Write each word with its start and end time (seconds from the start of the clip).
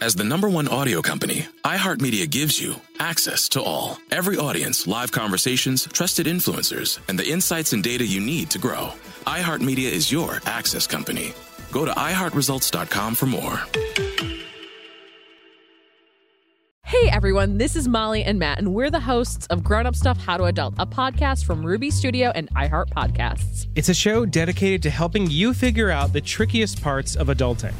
As 0.00 0.16
the 0.16 0.24
number 0.24 0.48
one 0.48 0.66
audio 0.66 1.00
company, 1.00 1.46
iHeartMedia 1.62 2.28
gives 2.28 2.60
you 2.60 2.74
access 2.98 3.48
to 3.50 3.62
all. 3.62 3.96
Every 4.10 4.36
audience, 4.36 4.88
live 4.88 5.12
conversations, 5.12 5.86
trusted 5.92 6.26
influencers, 6.26 6.98
and 7.08 7.16
the 7.16 7.28
insights 7.30 7.72
and 7.72 7.82
data 7.82 8.04
you 8.04 8.20
need 8.20 8.50
to 8.50 8.58
grow. 8.58 8.90
iHeartMedia 9.26 9.88
is 9.90 10.10
your 10.10 10.40
access 10.46 10.88
company. 10.88 11.32
Go 11.70 11.84
to 11.84 11.92
iHeartResults.com 11.92 13.14
for 13.14 13.26
more. 13.26 13.60
Hey 16.82 17.08
everyone, 17.08 17.58
this 17.58 17.76
is 17.76 17.86
Molly 17.86 18.24
and 18.24 18.38
Matt, 18.38 18.58
and 18.58 18.74
we're 18.74 18.90
the 18.90 19.00
hosts 19.00 19.46
of 19.46 19.62
Grown 19.62 19.86
Up 19.86 19.94
Stuff 19.94 20.18
How 20.18 20.36
to 20.36 20.44
Adult, 20.44 20.74
a 20.78 20.86
podcast 20.86 21.44
from 21.44 21.64
Ruby 21.64 21.90
Studio 21.92 22.30
and 22.34 22.50
iHeart 22.54 22.90
Podcasts. 22.90 23.68
It's 23.76 23.88
a 23.88 23.94
show 23.94 24.26
dedicated 24.26 24.82
to 24.82 24.90
helping 24.90 25.30
you 25.30 25.54
figure 25.54 25.90
out 25.90 26.12
the 26.12 26.20
trickiest 26.20 26.82
parts 26.82 27.14
of 27.14 27.28
adulting. 27.28 27.74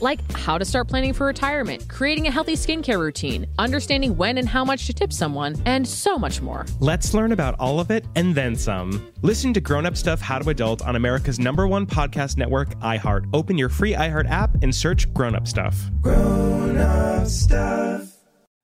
Like 0.00 0.20
how 0.32 0.58
to 0.58 0.64
start 0.64 0.88
planning 0.88 1.12
for 1.12 1.26
retirement, 1.26 1.88
creating 1.88 2.26
a 2.26 2.30
healthy 2.30 2.54
skincare 2.54 2.98
routine, 2.98 3.46
understanding 3.58 4.16
when 4.16 4.38
and 4.38 4.48
how 4.48 4.64
much 4.64 4.86
to 4.86 4.92
tip 4.92 5.12
someone, 5.12 5.56
and 5.66 5.86
so 5.86 6.18
much 6.18 6.40
more. 6.40 6.66
Let's 6.80 7.14
learn 7.14 7.32
about 7.32 7.54
all 7.58 7.80
of 7.80 7.90
it 7.90 8.04
and 8.16 8.34
then 8.34 8.56
some. 8.56 9.12
Listen 9.22 9.52
to 9.54 9.60
Grown 9.60 9.86
Up 9.86 9.96
Stuff 9.96 10.20
How 10.20 10.38
to 10.38 10.50
Adult 10.50 10.82
on 10.82 10.96
America's 10.96 11.38
number 11.38 11.66
one 11.66 11.86
podcast 11.86 12.36
network, 12.36 12.74
iHeart. 12.80 13.28
Open 13.32 13.58
your 13.58 13.68
free 13.68 13.92
iHeart 13.94 14.28
app 14.30 14.62
and 14.62 14.74
search 14.74 15.12
Grown 15.12 15.34
Up 15.34 15.46
Stuff. 15.46 15.76
Grown 16.00 16.76
up 16.76 17.26
stuff. 17.26 18.19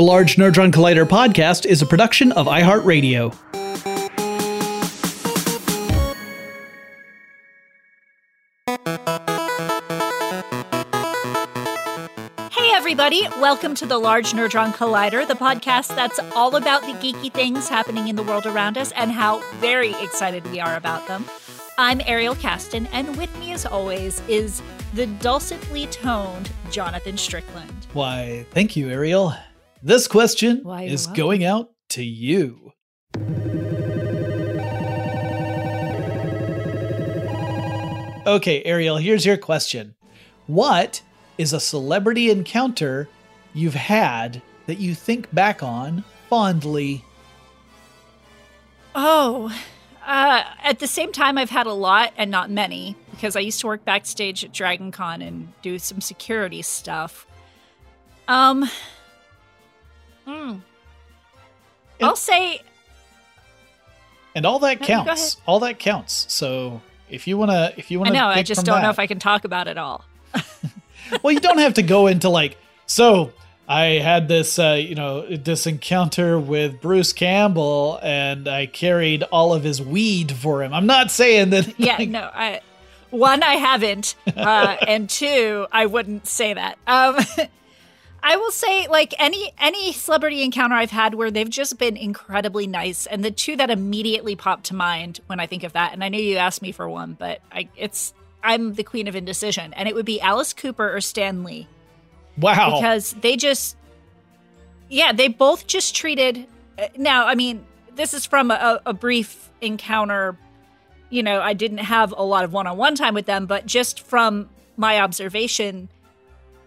The 0.00 0.06
Large 0.06 0.36
Nerdron 0.36 0.72
Collider 0.72 1.04
podcast 1.04 1.66
is 1.66 1.82
a 1.82 1.86
production 1.86 2.32
of 2.32 2.46
iHeartRadio. 2.46 3.36
Hey, 12.50 12.70
everybody. 12.72 13.28
Welcome 13.40 13.74
to 13.74 13.84
the 13.84 13.98
Large 13.98 14.32
Nerdron 14.32 14.72
Collider, 14.72 15.28
the 15.28 15.34
podcast 15.34 15.94
that's 15.94 16.18
all 16.34 16.56
about 16.56 16.80
the 16.80 16.94
geeky 16.94 17.30
things 17.30 17.68
happening 17.68 18.08
in 18.08 18.16
the 18.16 18.22
world 18.22 18.46
around 18.46 18.78
us 18.78 18.92
and 18.92 19.12
how 19.12 19.40
very 19.56 19.90
excited 20.02 20.50
we 20.50 20.60
are 20.60 20.76
about 20.76 21.06
them. 21.08 21.26
I'm 21.76 22.00
Ariel 22.06 22.36
Casten, 22.36 22.88
and 22.90 23.18
with 23.18 23.38
me, 23.38 23.52
as 23.52 23.66
always, 23.66 24.22
is 24.28 24.62
the 24.94 25.04
dulcetly 25.04 25.88
toned 25.88 26.50
Jonathan 26.70 27.18
Strickland. 27.18 27.86
Why, 27.92 28.46
thank 28.52 28.76
you, 28.76 28.88
Ariel. 28.88 29.34
This 29.82 30.06
question 30.06 30.60
Why, 30.62 30.82
is 30.82 31.06
going 31.06 31.42
out 31.42 31.70
to 31.90 32.04
you. 32.04 32.72
Okay, 38.26 38.62
Ariel, 38.64 38.98
here's 38.98 39.24
your 39.24 39.38
question. 39.38 39.94
What 40.46 41.00
is 41.38 41.54
a 41.54 41.60
celebrity 41.60 42.30
encounter 42.30 43.08
you've 43.54 43.74
had 43.74 44.42
that 44.66 44.78
you 44.78 44.94
think 44.94 45.32
back 45.34 45.62
on 45.62 46.04
fondly? 46.28 47.02
Oh, 48.94 49.50
uh, 50.06 50.44
at 50.62 50.78
the 50.80 50.86
same 50.86 51.10
time, 51.10 51.38
I've 51.38 51.48
had 51.48 51.66
a 51.66 51.72
lot 51.72 52.12
and 52.18 52.30
not 52.30 52.50
many 52.50 52.96
because 53.12 53.34
I 53.34 53.40
used 53.40 53.60
to 53.60 53.66
work 53.66 53.86
backstage 53.86 54.44
at 54.44 54.52
Dragon 54.52 54.92
Con 54.92 55.22
and 55.22 55.52
do 55.62 55.78
some 55.78 56.02
security 56.02 56.60
stuff. 56.60 57.26
Um, 58.28 58.68
hmm. 60.30 60.58
I'll 62.02 62.16
say 62.16 62.60
And 64.34 64.46
all 64.46 64.58
that 64.60 64.80
No, 64.80 64.86
counts. 64.86 65.36
All 65.46 65.60
that 65.60 65.78
counts. 65.78 66.26
So 66.32 66.80
if 67.08 67.26
you 67.26 67.36
wanna, 67.36 67.72
if 67.76 67.90
you 67.90 67.98
wanna, 67.98 68.12
know. 68.12 68.26
I 68.26 68.42
just 68.42 68.64
don't 68.64 68.82
know 68.82 68.90
if 68.90 68.98
I 68.98 69.06
can 69.06 69.18
talk 69.18 69.44
about 69.44 69.68
it 69.68 69.76
all. 69.76 70.04
well, 71.22 71.32
you 71.32 71.40
don't 71.40 71.58
have 71.58 71.74
to 71.74 71.82
go 71.82 72.06
into 72.06 72.28
like, 72.28 72.56
so 72.86 73.32
I 73.68 73.98
had 73.98 74.28
this, 74.28 74.58
uh, 74.58 74.78
you 74.80 74.94
know, 74.94 75.26
this 75.36 75.66
encounter 75.66 76.38
with 76.38 76.80
Bruce 76.80 77.12
Campbell 77.12 77.98
and 78.02 78.48
I 78.48 78.66
carried 78.66 79.22
all 79.24 79.52
of 79.52 79.62
his 79.64 79.82
weed 79.82 80.32
for 80.32 80.62
him. 80.62 80.72
I'm 80.72 80.86
not 80.86 81.10
saying 81.10 81.50
that. 81.50 81.74
Yeah, 81.78 81.96
like, 81.98 82.08
no. 82.08 82.30
I 82.32 82.60
one, 83.10 83.42
I 83.42 83.54
haven't, 83.54 84.14
uh, 84.36 84.76
and 84.86 85.10
two, 85.10 85.66
I 85.72 85.86
wouldn't 85.86 86.28
say 86.28 86.54
that. 86.54 86.78
Um, 86.86 87.18
I 88.22 88.36
will 88.36 88.50
say, 88.50 88.86
like 88.88 89.14
any 89.18 89.52
any 89.58 89.92
celebrity 89.92 90.42
encounter 90.42 90.74
I've 90.74 90.90
had 90.90 91.14
where 91.14 91.30
they've 91.30 91.48
just 91.48 91.78
been 91.78 91.96
incredibly 91.96 92.66
nice, 92.66 93.06
and 93.06 93.24
the 93.24 93.30
two 93.30 93.56
that 93.56 93.70
immediately 93.70 94.36
pop 94.36 94.62
to 94.64 94.74
mind 94.74 95.20
when 95.26 95.40
I 95.40 95.46
think 95.46 95.62
of 95.64 95.72
that, 95.72 95.92
and 95.92 96.04
I 96.04 96.08
know 96.08 96.18
you 96.18 96.36
asked 96.36 96.60
me 96.62 96.72
for 96.72 96.88
one, 96.88 97.14
but 97.18 97.40
I 97.50 97.68
it's 97.76 98.12
I'm 98.42 98.74
the 98.74 98.84
queen 98.84 99.08
of 99.08 99.16
indecision, 99.16 99.72
and 99.74 99.88
it 99.88 99.94
would 99.94 100.06
be 100.06 100.20
Alice 100.20 100.52
Cooper 100.52 100.94
or 100.94 101.00
Stan 101.00 101.44
Lee 101.44 101.66
Wow. 102.38 102.76
because 102.80 103.12
they 103.14 103.36
just 103.36 103.76
yeah 104.88 105.12
they 105.12 105.28
both 105.28 105.66
just 105.66 105.94
treated 105.94 106.46
uh, 106.78 106.86
now 106.96 107.26
i 107.26 107.34
mean 107.34 107.64
this 107.96 108.14
is 108.14 108.24
from 108.24 108.50
a, 108.50 108.80
a 108.86 108.94
brief 108.94 109.50
encounter 109.60 110.36
you 111.10 111.22
know 111.22 111.40
i 111.40 111.52
didn't 111.52 111.78
have 111.78 112.12
a 112.16 112.22
lot 112.22 112.44
of 112.44 112.52
one-on-one 112.52 112.94
time 112.94 113.14
with 113.14 113.26
them 113.26 113.46
but 113.46 113.66
just 113.66 114.00
from 114.00 114.48
my 114.76 115.00
observation 115.00 115.88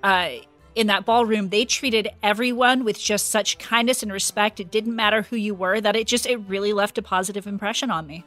uh, 0.04 0.30
in 0.76 0.88
that 0.88 1.06
ballroom 1.06 1.50
they 1.50 1.66
treated 1.66 2.10
everyone 2.22 2.84
with 2.84 3.00
just 3.00 3.30
such 3.30 3.58
kindness 3.60 4.02
and 4.02 4.12
respect 4.12 4.60
it 4.60 4.72
didn't 4.72 4.96
matter 4.96 5.24
who 5.24 5.36
you 5.36 5.54
were 5.54 5.80
that 5.80 5.96
it 5.96 6.08
just 6.08 6.26
it 6.26 6.38
really 6.48 6.74
left 6.74 6.98
a 6.98 7.02
positive 7.02 7.46
impression 7.48 7.92
on 7.92 8.08
me 8.08 8.24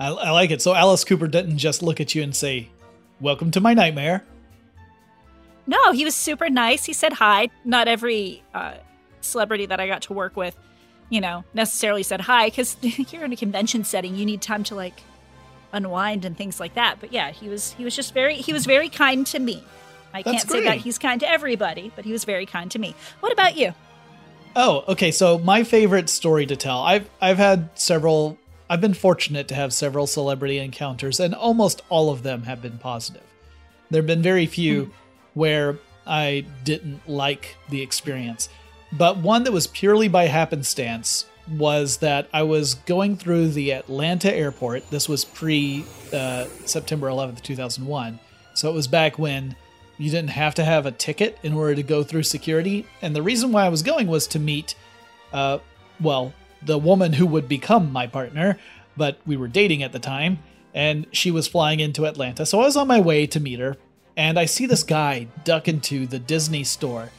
I, 0.00 0.08
I 0.08 0.30
like 0.30 0.50
it. 0.50 0.62
So 0.62 0.74
Alice 0.74 1.04
Cooper 1.04 1.28
didn't 1.28 1.58
just 1.58 1.82
look 1.82 2.00
at 2.00 2.14
you 2.14 2.22
and 2.22 2.34
say, 2.34 2.70
"Welcome 3.20 3.50
to 3.52 3.60
my 3.60 3.74
nightmare." 3.74 4.24
No, 5.66 5.92
he 5.92 6.04
was 6.04 6.14
super 6.14 6.48
nice. 6.48 6.86
He 6.86 6.94
said 6.94 7.12
hi. 7.12 7.50
Not 7.64 7.86
every 7.86 8.42
uh, 8.54 8.74
celebrity 9.20 9.66
that 9.66 9.78
I 9.78 9.86
got 9.86 10.02
to 10.02 10.14
work 10.14 10.36
with, 10.36 10.56
you 11.10 11.20
know, 11.20 11.44
necessarily 11.52 12.02
said 12.02 12.22
hi 12.22 12.46
because 12.46 12.76
you're 12.82 13.24
in 13.24 13.32
a 13.32 13.36
convention 13.36 13.84
setting. 13.84 14.16
You 14.16 14.24
need 14.24 14.40
time 14.40 14.64
to 14.64 14.74
like 14.74 15.02
unwind 15.72 16.24
and 16.24 16.36
things 16.36 16.58
like 16.58 16.74
that. 16.74 16.96
But 16.98 17.12
yeah, 17.12 17.30
he 17.30 17.50
was 17.50 17.72
he 17.74 17.84
was 17.84 17.94
just 17.94 18.14
very 18.14 18.36
he 18.36 18.54
was 18.54 18.64
very 18.64 18.88
kind 18.88 19.26
to 19.28 19.38
me. 19.38 19.62
I 20.12 20.22
That's 20.22 20.44
can't 20.44 20.50
say 20.50 20.64
that 20.64 20.78
he's 20.78 20.98
kind 20.98 21.20
to 21.20 21.30
everybody, 21.30 21.92
but 21.94 22.04
he 22.04 22.12
was 22.12 22.24
very 22.24 22.46
kind 22.46 22.70
to 22.72 22.78
me. 22.78 22.94
What 23.20 23.32
about 23.32 23.56
you? 23.56 23.74
Oh, 24.56 24.84
okay. 24.88 25.10
So 25.10 25.38
my 25.38 25.62
favorite 25.62 26.08
story 26.08 26.46
to 26.46 26.56
tell. 26.56 26.80
I've 26.80 27.08
I've 27.20 27.38
had 27.38 27.70
several. 27.78 28.38
I've 28.68 28.80
been 28.80 28.94
fortunate 28.94 29.48
to 29.48 29.54
have 29.54 29.72
several 29.72 30.06
celebrity 30.06 30.58
encounters, 30.58 31.20
and 31.20 31.34
almost 31.34 31.82
all 31.88 32.10
of 32.10 32.22
them 32.22 32.44
have 32.44 32.62
been 32.62 32.78
positive. 32.78 33.22
There 33.90 34.00
have 34.00 34.06
been 34.06 34.22
very 34.22 34.46
few 34.46 34.92
where 35.34 35.78
I 36.06 36.46
didn't 36.64 37.08
like 37.08 37.56
the 37.68 37.82
experience, 37.82 38.48
but 38.92 39.18
one 39.18 39.44
that 39.44 39.52
was 39.52 39.66
purely 39.66 40.08
by 40.08 40.26
happenstance 40.26 41.26
was 41.50 41.98
that 41.98 42.28
I 42.32 42.42
was 42.42 42.74
going 42.74 43.16
through 43.16 43.48
the 43.48 43.72
Atlanta 43.72 44.32
airport. 44.32 44.88
This 44.90 45.08
was 45.08 45.24
pre 45.24 45.84
uh, 46.12 46.46
September 46.64 47.08
11th, 47.08 47.42
2001. 47.42 48.20
So 48.54 48.70
it 48.70 48.74
was 48.74 48.86
back 48.86 49.18
when 49.18 49.56
you 50.00 50.10
didn't 50.10 50.30
have 50.30 50.54
to 50.54 50.64
have 50.64 50.86
a 50.86 50.92
ticket 50.92 51.38
in 51.42 51.52
order 51.52 51.74
to 51.74 51.82
go 51.82 52.02
through 52.02 52.22
security. 52.22 52.86
And 53.02 53.14
the 53.14 53.22
reason 53.22 53.52
why 53.52 53.66
I 53.66 53.68
was 53.68 53.82
going 53.82 54.06
was 54.06 54.26
to 54.28 54.38
meet, 54.38 54.74
uh, 55.32 55.58
well, 56.00 56.32
the 56.62 56.78
woman 56.78 57.12
who 57.12 57.26
would 57.26 57.48
become 57.48 57.92
my 57.92 58.06
partner, 58.06 58.58
but 58.96 59.20
we 59.26 59.36
were 59.36 59.48
dating 59.48 59.82
at 59.82 59.92
the 59.92 59.98
time, 59.98 60.38
and 60.74 61.06
she 61.12 61.30
was 61.30 61.46
flying 61.46 61.80
into 61.80 62.06
Atlanta. 62.06 62.46
So 62.46 62.60
I 62.60 62.64
was 62.64 62.76
on 62.76 62.88
my 62.88 63.00
way 63.00 63.26
to 63.26 63.40
meet 63.40 63.60
her. 63.60 63.76
and 64.16 64.38
I 64.38 64.44
see 64.44 64.66
this 64.66 64.82
guy 64.82 65.28
duck 65.44 65.68
into 65.68 66.06
the 66.06 66.18
Disney 66.18 66.64
store. 66.64 67.10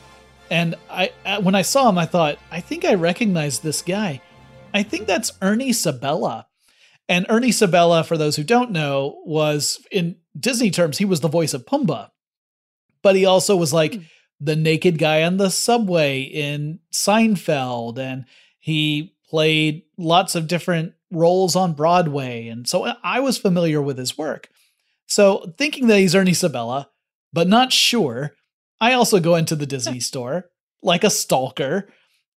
And 0.50 0.76
I, 0.90 1.12
uh, 1.26 1.42
when 1.42 1.56
I 1.56 1.62
saw 1.62 1.90
him, 1.90 1.98
I 1.98 2.06
thought, 2.06 2.38
I 2.52 2.60
think 2.60 2.86
I 2.86 2.94
recognize 2.94 3.60
this 3.60 3.82
guy. 3.82 4.22
I 4.74 4.84
think 4.84 5.08
that's 5.08 5.32
Ernie 5.42 5.74
Sabella. 5.74 6.48
And 7.10 7.26
Ernie 7.28 7.52
Sabella, 7.52 8.04
for 8.04 8.18
those 8.18 8.36
who 8.36 8.44
don't 8.44 8.72
know, 8.72 9.22
was 9.26 9.84
in 9.92 10.18
Disney 10.40 10.70
terms, 10.72 10.98
he 10.98 11.06
was 11.06 11.22
the 11.22 11.28
voice 11.28 11.54
of 11.54 11.66
Pumbaa. 11.66 12.10
But 13.04 13.16
he 13.16 13.26
also 13.26 13.56
was 13.56 13.74
like 13.74 13.94
mm. 13.94 14.06
the 14.40 14.56
naked 14.56 14.98
guy 14.98 15.24
on 15.24 15.38
the 15.38 15.50
subway 15.50 16.22
in 16.22 16.80
Seinfeld. 16.94 17.98
And 17.98 18.26
he 18.60 19.16
played 19.30 19.84
lots 19.98 20.36
of 20.36 20.48
different 20.48 20.94
roles 21.12 21.56
on 21.56 21.74
Broadway. 21.74 22.48
And 22.48 22.68
so 22.68 22.94
I 23.04 23.20
was 23.20 23.38
familiar 23.38 23.82
with 23.82 23.98
his 23.98 24.18
work. 24.18 24.50
So 25.08 25.54
thinking 25.58 25.88
that 25.88 26.00
he's 26.00 26.16
Ernie 26.16 26.34
Sabella, 26.34 26.90
but 27.34 27.48
not 27.48 27.74
sure, 27.74 28.34
I 28.80 28.94
also 28.94 29.20
go 29.20 29.36
into 29.36 29.56
the 29.56 29.66
Disney 29.68 30.00
store 30.00 30.50
like 30.82 31.04
a 31.04 31.10
stalker, 31.10 31.88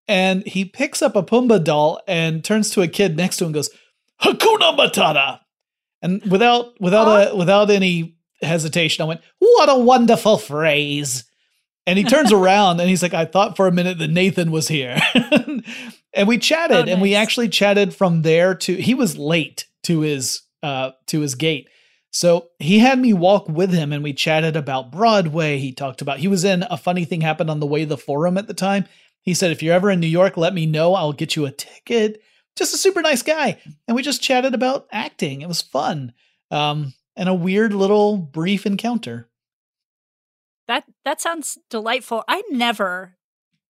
and 0.08 0.46
he 0.46 0.66
picks 0.66 1.02
up 1.02 1.16
a 1.16 1.24
Pumbaa 1.24 1.64
doll 1.64 2.02
and 2.08 2.44
turns 2.44 2.70
to 2.72 2.82
a 2.82 2.88
kid 2.88 3.16
next 3.16 3.38
to 3.38 3.46
him 3.46 3.50
and 3.50 3.56
goes, 3.56 3.70
Hakuna 4.22 4.78
Matata. 4.78 5.40
And 6.02 6.22
without 6.30 6.80
without 6.82 7.32
a 7.32 7.36
without 7.36 7.70
any 7.70 8.13
hesitation, 8.44 9.04
I 9.04 9.08
went, 9.08 9.22
What 9.40 9.70
a 9.70 9.78
wonderful 9.78 10.38
phrase. 10.38 11.26
And 11.86 11.98
he 11.98 12.06
turns 12.06 12.32
around 12.34 12.80
and 12.80 12.90
he's 12.90 13.04
like, 13.04 13.14
I 13.14 13.26
thought 13.26 13.58
for 13.58 13.68
a 13.68 13.72
minute 13.72 13.98
that 14.00 14.10
Nathan 14.10 14.52
was 14.52 14.68
here. 14.68 15.00
and 16.14 16.28
we 16.28 16.38
chatted, 16.38 16.78
oh, 16.78 16.82
nice. 16.82 16.90
and 16.90 17.02
we 17.02 17.16
actually 17.16 17.50
chatted 17.50 17.94
from 17.94 18.22
there 18.22 18.56
to 18.56 18.76
he 18.76 18.94
was 18.94 19.18
late 19.18 19.68
to 19.84 20.02
his 20.02 20.42
uh 20.62 20.92
to 21.08 21.20
his 21.20 21.36
gate. 21.36 21.68
So 22.14 22.50
he 22.60 22.78
had 22.78 23.00
me 23.00 23.12
walk 23.12 23.50
with 23.50 23.74
him 23.74 23.92
and 23.92 24.04
we 24.04 24.14
chatted 24.14 24.56
about 24.56 24.92
Broadway. 24.92 25.58
He 25.58 25.72
talked 25.72 26.02
about, 26.02 26.20
he 26.20 26.28
was 26.28 26.44
in 26.44 26.64
A 26.70 26.78
Funny 26.78 27.06
Thing 27.06 27.22
Happened 27.22 27.50
on 27.50 27.60
the 27.60 27.66
Way 27.66 27.82
to 27.82 27.86
the 27.88 27.98
Forum 27.98 28.38
at 28.38 28.46
the 28.46 28.54
time. 28.54 28.86
He 29.24 29.34
said, 29.34 29.52
if 29.52 29.64
you're 29.64 29.74
ever 29.74 29.90
in 29.90 30.00
New 30.00 30.06
York, 30.06 30.38
let 30.38 30.54
me 30.54 30.68
know. 30.68 30.94
I'll 30.94 31.12
get 31.12 31.36
you 31.36 31.48
a 31.48 31.52
ticket. 31.52 32.22
Just 32.56 32.76
a 32.76 32.78
super 32.78 33.02
nice 33.02 33.24
guy. 33.24 33.60
And 33.88 33.96
we 33.96 34.04
just 34.04 34.22
chatted 34.22 34.54
about 34.54 34.86
acting. 34.92 35.42
It 35.42 35.48
was 35.48 35.64
fun. 35.64 36.14
Um, 36.52 36.94
and 37.16 37.30
a 37.30 37.34
weird 37.34 37.74
little 37.74 38.18
brief 38.18 38.66
encounter. 38.66 39.30
That 40.68 40.86
that 41.06 41.22
sounds 41.22 41.58
delightful. 41.70 42.24
I 42.28 42.44
never 42.50 43.18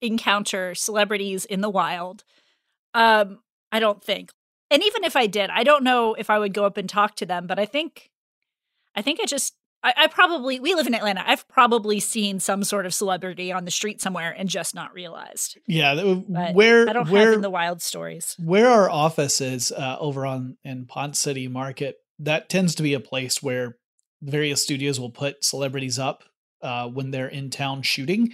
encounter 0.01 0.75
celebrities 0.75 1.45
in 1.45 1.61
the 1.61 1.71
wild. 1.71 2.25
Um, 2.93 3.41
I 3.73 3.81
don't 3.81 4.03
think. 4.03 4.31
And 4.71 4.83
even 4.83 5.05
if 5.05 5.17
I 5.17 5.27
did, 5.27 5.51
I 5.51 5.65
don't 5.65 5.85
know 5.85 6.15
if 6.15 6.31
I 6.31 6.39
would 6.39 6.53
go 6.53 6.65
up 6.65 6.77
and 6.77 6.89
talk 6.89 7.17
to 7.17 7.27
them, 7.27 7.47
but 7.47 7.59
I 7.59 7.65
think 7.65 8.11
I 8.95 9.03
think 9.03 9.21
I 9.21 9.27
just 9.27 9.55
I, 9.83 9.93
I, 9.97 10.07
probably 10.07 10.61
we 10.61 10.75
live 10.75 10.87
in 10.87 10.95
Atlanta. 10.95 11.23
I've 11.27 11.47
probably 11.47 12.01
seen 12.01 12.41
some 12.41 12.65
sort 12.65 12.87
of 12.87 12.95
celebrity 12.95 13.53
on 13.53 13.67
the 13.67 13.71
street 13.71 14.01
somewhere 14.01 14.35
and 14.37 14.49
just 14.49 14.75
not 14.75 14.95
realized. 14.95 15.59
Yeah, 15.67 15.95
but 15.95 16.55
where 16.55 16.89
I 16.89 16.93
don't 16.95 17.09
where, 17.11 17.27
have 17.27 17.35
in 17.35 17.41
the 17.43 17.51
wild 17.51 17.83
stories. 17.83 18.35
Where 18.43 18.69
our 18.69 18.89
office 18.89 19.41
is 19.43 19.73
uh, 19.73 19.99
over 20.01 20.25
on 20.25 20.57
in 20.65 20.87
Ponce 20.87 21.19
City 21.19 21.49
Market, 21.49 21.99
that 22.19 22.49
tends 22.49 22.75
to 22.77 22.83
be 22.83 22.95
a 22.95 23.01
place 23.01 23.43
where 23.43 23.77
various 24.23 24.63
studios 24.63 24.99
will 24.99 25.11
put 25.11 25.45
celebrities 25.45 25.99
up 25.99 26.25
uh, 26.63 26.89
when 26.89 27.11
they're 27.11 27.29
in 27.29 27.51
town 27.51 27.83
shooting. 27.83 28.33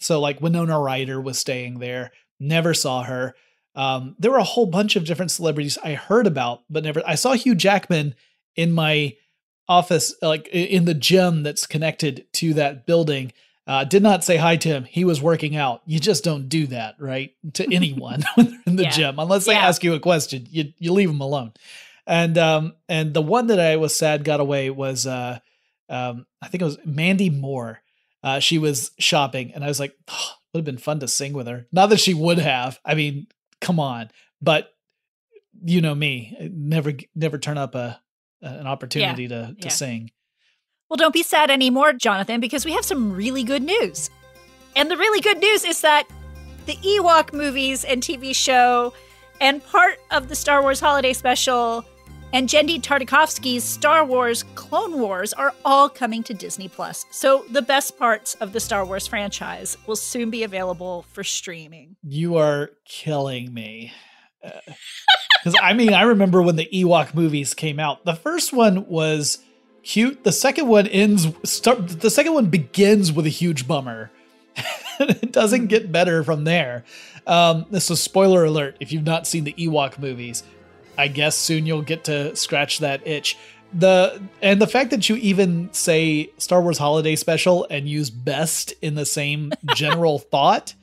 So 0.00 0.20
like 0.20 0.40
Winona 0.40 0.78
Ryder 0.78 1.20
was 1.20 1.38
staying 1.38 1.78
there. 1.78 2.12
Never 2.38 2.74
saw 2.74 3.02
her. 3.02 3.34
Um, 3.74 4.16
there 4.18 4.30
were 4.30 4.38
a 4.38 4.44
whole 4.44 4.66
bunch 4.66 4.96
of 4.96 5.04
different 5.04 5.30
celebrities 5.30 5.78
I 5.82 5.94
heard 5.94 6.26
about, 6.26 6.62
but 6.68 6.84
never. 6.84 7.02
I 7.06 7.14
saw 7.14 7.32
Hugh 7.32 7.54
Jackman 7.54 8.14
in 8.56 8.72
my 8.72 9.16
office, 9.68 10.14
like 10.20 10.48
in 10.48 10.84
the 10.84 10.94
gym 10.94 11.42
that's 11.42 11.66
connected 11.66 12.26
to 12.34 12.54
that 12.54 12.86
building. 12.86 13.32
Uh, 13.66 13.84
did 13.84 14.02
not 14.02 14.24
say 14.24 14.36
hi 14.36 14.56
to 14.56 14.68
him. 14.68 14.84
He 14.84 15.04
was 15.04 15.22
working 15.22 15.54
out. 15.54 15.82
You 15.86 16.00
just 16.00 16.24
don't 16.24 16.48
do 16.48 16.66
that, 16.68 16.96
right? 16.98 17.32
To 17.54 17.72
anyone 17.72 18.24
in 18.66 18.76
the 18.76 18.84
yeah. 18.84 18.90
gym, 18.90 19.18
unless 19.18 19.44
they 19.44 19.52
yeah. 19.52 19.68
ask 19.68 19.84
you 19.84 19.94
a 19.94 20.00
question, 20.00 20.48
you 20.50 20.72
you 20.78 20.92
leave 20.92 21.08
them 21.08 21.20
alone. 21.20 21.52
And 22.06 22.36
um 22.38 22.74
and 22.88 23.14
the 23.14 23.22
one 23.22 23.48
that 23.48 23.60
I 23.60 23.76
was 23.76 23.94
sad 23.94 24.24
got 24.24 24.40
away 24.40 24.70
was 24.70 25.06
uh 25.06 25.38
um 25.88 26.26
I 26.42 26.48
think 26.48 26.62
it 26.62 26.66
was 26.66 26.78
Mandy 26.84 27.30
Moore. 27.30 27.80
Uh, 28.22 28.38
she 28.38 28.58
was 28.58 28.90
shopping, 28.98 29.52
and 29.54 29.64
I 29.64 29.68
was 29.68 29.80
like, 29.80 29.94
oh, 30.10 30.32
would 30.52 30.60
have 30.60 30.64
been 30.66 30.76
fun 30.76 31.00
to 31.00 31.08
sing 31.08 31.32
with 31.32 31.46
her. 31.46 31.66
Not 31.72 31.86
that 31.86 32.00
she 32.00 32.12
would 32.12 32.38
have. 32.38 32.78
I 32.84 32.94
mean, 32.94 33.28
come 33.62 33.80
on, 33.80 34.10
but 34.42 34.74
you 35.64 35.80
know 35.80 35.94
me, 35.94 36.36
never 36.52 36.92
never 37.14 37.38
turn 37.38 37.58
up 37.58 37.74
a 37.74 38.00
an 38.42 38.66
opportunity 38.66 39.22
yeah. 39.24 39.28
to 39.28 39.54
to 39.54 39.64
yeah. 39.64 39.68
sing. 39.68 40.10
Well, 40.88 40.96
don't 40.96 41.14
be 41.14 41.22
sad 41.22 41.50
anymore, 41.50 41.92
Jonathan, 41.92 42.40
because 42.40 42.64
we 42.64 42.72
have 42.72 42.84
some 42.84 43.12
really 43.12 43.44
good 43.44 43.62
news. 43.62 44.10
And 44.74 44.90
the 44.90 44.96
really 44.96 45.20
good 45.20 45.38
news 45.38 45.64
is 45.64 45.80
that 45.82 46.08
the 46.66 46.74
Ewok 46.76 47.32
movies 47.32 47.84
and 47.84 48.02
TV 48.02 48.34
show 48.34 48.92
and 49.40 49.64
part 49.64 49.98
of 50.10 50.28
the 50.28 50.34
Star 50.34 50.62
Wars 50.62 50.80
holiday 50.80 51.12
special 51.12 51.84
and 52.32 52.48
Genndy 52.48 52.80
Tartakovsky's 52.80 53.64
Star 53.64 54.04
Wars 54.04 54.44
Clone 54.54 55.00
Wars 55.00 55.32
are 55.32 55.52
all 55.64 55.88
coming 55.88 56.22
to 56.24 56.34
Disney 56.34 56.68
Plus. 56.68 57.04
So 57.10 57.44
the 57.50 57.62
best 57.62 57.98
parts 57.98 58.34
of 58.36 58.52
the 58.52 58.60
Star 58.60 58.84
Wars 58.84 59.06
franchise 59.06 59.76
will 59.86 59.96
soon 59.96 60.30
be 60.30 60.44
available 60.44 61.04
for 61.10 61.24
streaming. 61.24 61.96
You 62.04 62.36
are 62.36 62.70
killing 62.84 63.52
me. 63.52 63.92
Because 64.42 65.54
uh, 65.56 65.62
I 65.62 65.72
mean, 65.72 65.92
I 65.92 66.02
remember 66.02 66.40
when 66.40 66.56
the 66.56 66.68
Ewok 66.72 67.14
movies 67.14 67.52
came 67.52 67.80
out. 67.80 68.04
The 68.04 68.14
first 68.14 68.52
one 68.52 68.86
was 68.86 69.38
cute. 69.82 70.22
The 70.24 70.32
second 70.32 70.68
one 70.68 70.86
ends. 70.86 71.26
Start. 71.44 72.00
The 72.00 72.10
second 72.10 72.34
one 72.34 72.46
begins 72.46 73.12
with 73.12 73.26
a 73.26 73.30
huge 73.30 73.66
bummer. 73.66 74.10
it 75.00 75.32
doesn't 75.32 75.66
get 75.66 75.90
better 75.90 76.22
from 76.24 76.44
there. 76.44 76.84
Um, 77.26 77.66
this 77.70 77.90
is 77.90 78.00
spoiler 78.00 78.44
alert. 78.44 78.76
If 78.80 78.92
you've 78.92 79.04
not 79.04 79.26
seen 79.26 79.44
the 79.44 79.52
Ewok 79.54 79.98
movies, 79.98 80.42
I 80.98 81.08
guess 81.08 81.36
soon 81.36 81.66
you'll 81.66 81.82
get 81.82 82.04
to 82.04 82.34
scratch 82.36 82.78
that 82.80 83.06
itch. 83.06 83.36
The 83.72 84.20
and 84.42 84.60
the 84.60 84.66
fact 84.66 84.90
that 84.90 85.08
you 85.08 85.16
even 85.16 85.72
say 85.72 86.32
Star 86.38 86.60
Wars 86.60 86.78
Holiday 86.78 87.14
Special 87.16 87.66
and 87.70 87.88
use 87.88 88.10
best 88.10 88.74
in 88.82 88.96
the 88.96 89.06
same 89.06 89.52
general 89.74 90.18
thought. 90.18 90.74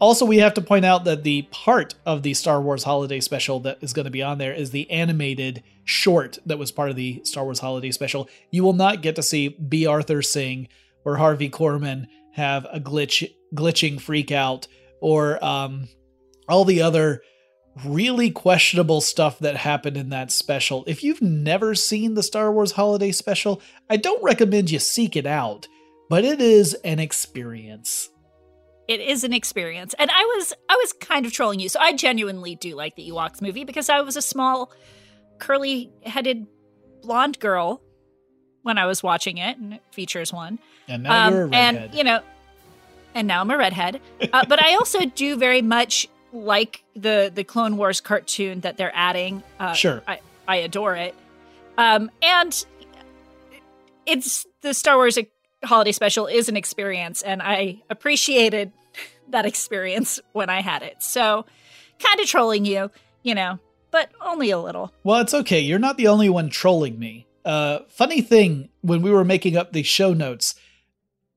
Also, 0.00 0.24
we 0.24 0.38
have 0.38 0.54
to 0.54 0.60
point 0.60 0.84
out 0.84 1.04
that 1.04 1.24
the 1.24 1.42
part 1.50 1.94
of 2.04 2.22
the 2.22 2.34
Star 2.34 2.60
Wars 2.60 2.84
Holiday 2.84 3.20
Special 3.20 3.60
that 3.60 3.78
is 3.80 3.92
going 3.92 4.04
to 4.04 4.10
be 4.10 4.22
on 4.22 4.38
there 4.38 4.52
is 4.52 4.70
the 4.70 4.90
animated 4.90 5.62
short 5.84 6.38
that 6.46 6.58
was 6.58 6.72
part 6.72 6.90
of 6.90 6.96
the 6.96 7.20
Star 7.24 7.44
Wars 7.44 7.60
Holiday 7.60 7.90
Special. 7.90 8.28
You 8.50 8.64
will 8.64 8.72
not 8.72 9.02
get 9.02 9.16
to 9.16 9.22
see 9.22 9.48
Bea 9.48 9.86
Arthur 9.86 10.20
sing 10.20 10.68
or 11.04 11.16
Harvey 11.16 11.48
Korman 11.48 12.06
have 12.34 12.66
a 12.72 12.80
glitch 12.80 13.32
glitching 13.54 14.00
freak 14.00 14.32
out 14.32 14.66
or 15.00 15.42
um, 15.44 15.88
all 16.48 16.64
the 16.64 16.82
other 16.82 17.22
really 17.84 18.30
questionable 18.30 19.00
stuff 19.00 19.38
that 19.40 19.56
happened 19.56 19.96
in 19.96 20.10
that 20.10 20.30
special. 20.30 20.84
If 20.86 21.02
you've 21.02 21.22
never 21.22 21.74
seen 21.74 22.14
the 22.14 22.22
Star 22.22 22.52
Wars 22.52 22.72
Holiday 22.72 23.12
Special, 23.12 23.60
I 23.90 23.96
don't 23.96 24.22
recommend 24.22 24.70
you 24.70 24.78
seek 24.78 25.16
it 25.16 25.26
out, 25.26 25.66
but 26.08 26.24
it 26.24 26.40
is 26.40 26.74
an 26.84 27.00
experience. 27.00 28.10
It 28.86 29.00
is 29.00 29.24
an 29.24 29.32
experience. 29.32 29.94
And 29.98 30.10
I 30.10 30.22
was 30.36 30.52
I 30.68 30.74
was 30.74 30.92
kind 30.92 31.26
of 31.26 31.32
trolling 31.32 31.60
you. 31.60 31.68
So 31.68 31.80
I 31.80 31.94
genuinely 31.94 32.54
do 32.54 32.74
like 32.74 32.96
the 32.96 33.08
Ewoks 33.10 33.40
movie 33.40 33.64
because 33.64 33.88
I 33.88 34.00
was 34.02 34.16
a 34.16 34.22
small 34.22 34.72
curly-headed 35.38 36.46
blonde 37.02 37.38
girl 37.38 37.82
when 38.62 38.78
I 38.78 38.86
was 38.86 39.02
watching 39.02 39.38
it 39.38 39.58
and 39.58 39.74
it 39.74 39.82
features 39.92 40.32
one. 40.32 40.58
And 40.88 41.02
now 41.02 41.26
um, 41.26 41.34
you're 41.34 41.42
a 41.42 41.46
redhead. 41.46 41.76
And 41.76 41.94
you 41.94 42.04
know, 42.04 42.20
and 43.14 43.28
now 43.28 43.40
I'm 43.40 43.50
a 43.50 43.56
redhead. 43.56 44.00
Uh, 44.32 44.44
but 44.46 44.62
I 44.62 44.74
also 44.74 45.04
do 45.14 45.36
very 45.36 45.62
much 45.62 46.08
like 46.32 46.82
the 46.94 47.30
the 47.34 47.44
Clone 47.44 47.76
Wars 47.76 48.00
cartoon 48.00 48.60
that 48.60 48.76
they're 48.76 48.94
adding. 48.94 49.42
Uh, 49.58 49.72
sure, 49.72 50.02
I, 50.06 50.20
I 50.46 50.56
adore 50.56 50.96
it. 50.96 51.14
Um, 51.78 52.10
and 52.22 52.64
it's 54.06 54.46
the 54.60 54.74
Star 54.74 54.96
Wars 54.96 55.18
holiday 55.64 55.92
special 55.92 56.26
is 56.26 56.48
an 56.48 56.56
experience, 56.56 57.22
and 57.22 57.40
I 57.42 57.82
appreciated 57.90 58.72
that 59.28 59.46
experience 59.46 60.20
when 60.32 60.50
I 60.50 60.60
had 60.60 60.82
it. 60.82 61.02
So, 61.02 61.46
kind 61.98 62.20
of 62.20 62.26
trolling 62.26 62.64
you, 62.64 62.90
you 63.22 63.34
know, 63.34 63.58
but 63.90 64.10
only 64.20 64.50
a 64.50 64.58
little. 64.58 64.92
Well, 65.04 65.20
it's 65.20 65.34
okay. 65.34 65.60
You're 65.60 65.78
not 65.78 65.96
the 65.96 66.08
only 66.08 66.28
one 66.28 66.50
trolling 66.50 66.98
me. 66.98 67.26
Uh, 67.44 67.80
funny 67.88 68.22
thing, 68.22 68.70
when 68.80 69.02
we 69.02 69.10
were 69.10 69.24
making 69.24 69.56
up 69.56 69.72
the 69.72 69.82
show 69.82 70.14
notes, 70.14 70.54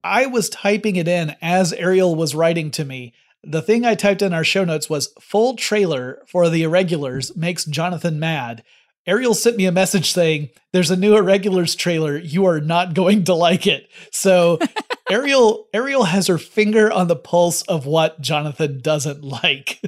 I 0.07 0.25
was 0.25 0.49
typing 0.49 0.95
it 0.95 1.07
in 1.07 1.35
as 1.41 1.73
Ariel 1.73 2.15
was 2.15 2.35
writing 2.35 2.71
to 2.71 2.85
me 2.85 3.13
the 3.43 3.61
thing 3.61 3.85
I 3.85 3.95
typed 3.95 4.21
in 4.21 4.33
our 4.33 4.43
show 4.43 4.65
notes 4.65 4.89
was 4.89 5.13
full 5.19 5.55
trailer 5.55 6.21
for 6.27 6.49
the 6.49 6.63
irregulars 6.63 7.35
makes 7.35 7.65
Jonathan 7.65 8.19
mad. 8.19 8.63
Ariel 9.05 9.33
sent 9.33 9.55
me 9.55 9.65
a 9.65 9.71
message 9.71 10.11
saying, 10.11 10.49
There's 10.73 10.91
a 10.91 10.97
new 10.97 11.15
irregulars 11.15 11.75
trailer. 11.75 12.17
You 12.17 12.45
are 12.45 12.59
not 12.59 12.93
going 12.93 13.23
to 13.25 13.33
like 13.33 13.65
it. 13.65 13.89
So 14.11 14.59
Ariel 15.09 15.67
Ariel 15.73 16.03
has 16.03 16.27
her 16.27 16.37
finger 16.37 16.91
on 16.91 17.07
the 17.07 17.15
pulse 17.15 17.61
of 17.63 17.85
what 17.85 18.19
Jonathan 18.19 18.81
doesn't 18.81 19.23
like. 19.23 19.81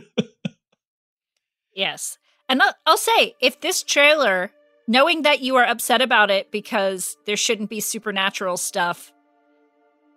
yes. 1.76 2.18
And 2.48 2.62
I'll, 2.62 2.74
I'll 2.86 2.98
say, 2.98 3.36
if 3.42 3.60
this 3.60 3.84
trailer 3.84 4.52
knowing 4.88 5.24
that 5.24 5.42
you 5.42 5.58
are 5.58 5.66
upset 5.66 6.02
about 6.02 6.32
it 6.32 6.50
because 6.50 7.18
there 7.26 7.38
shouldn't 7.38 7.70
be 7.70 7.80
supernatural 7.82 8.58
stuff 8.58 9.12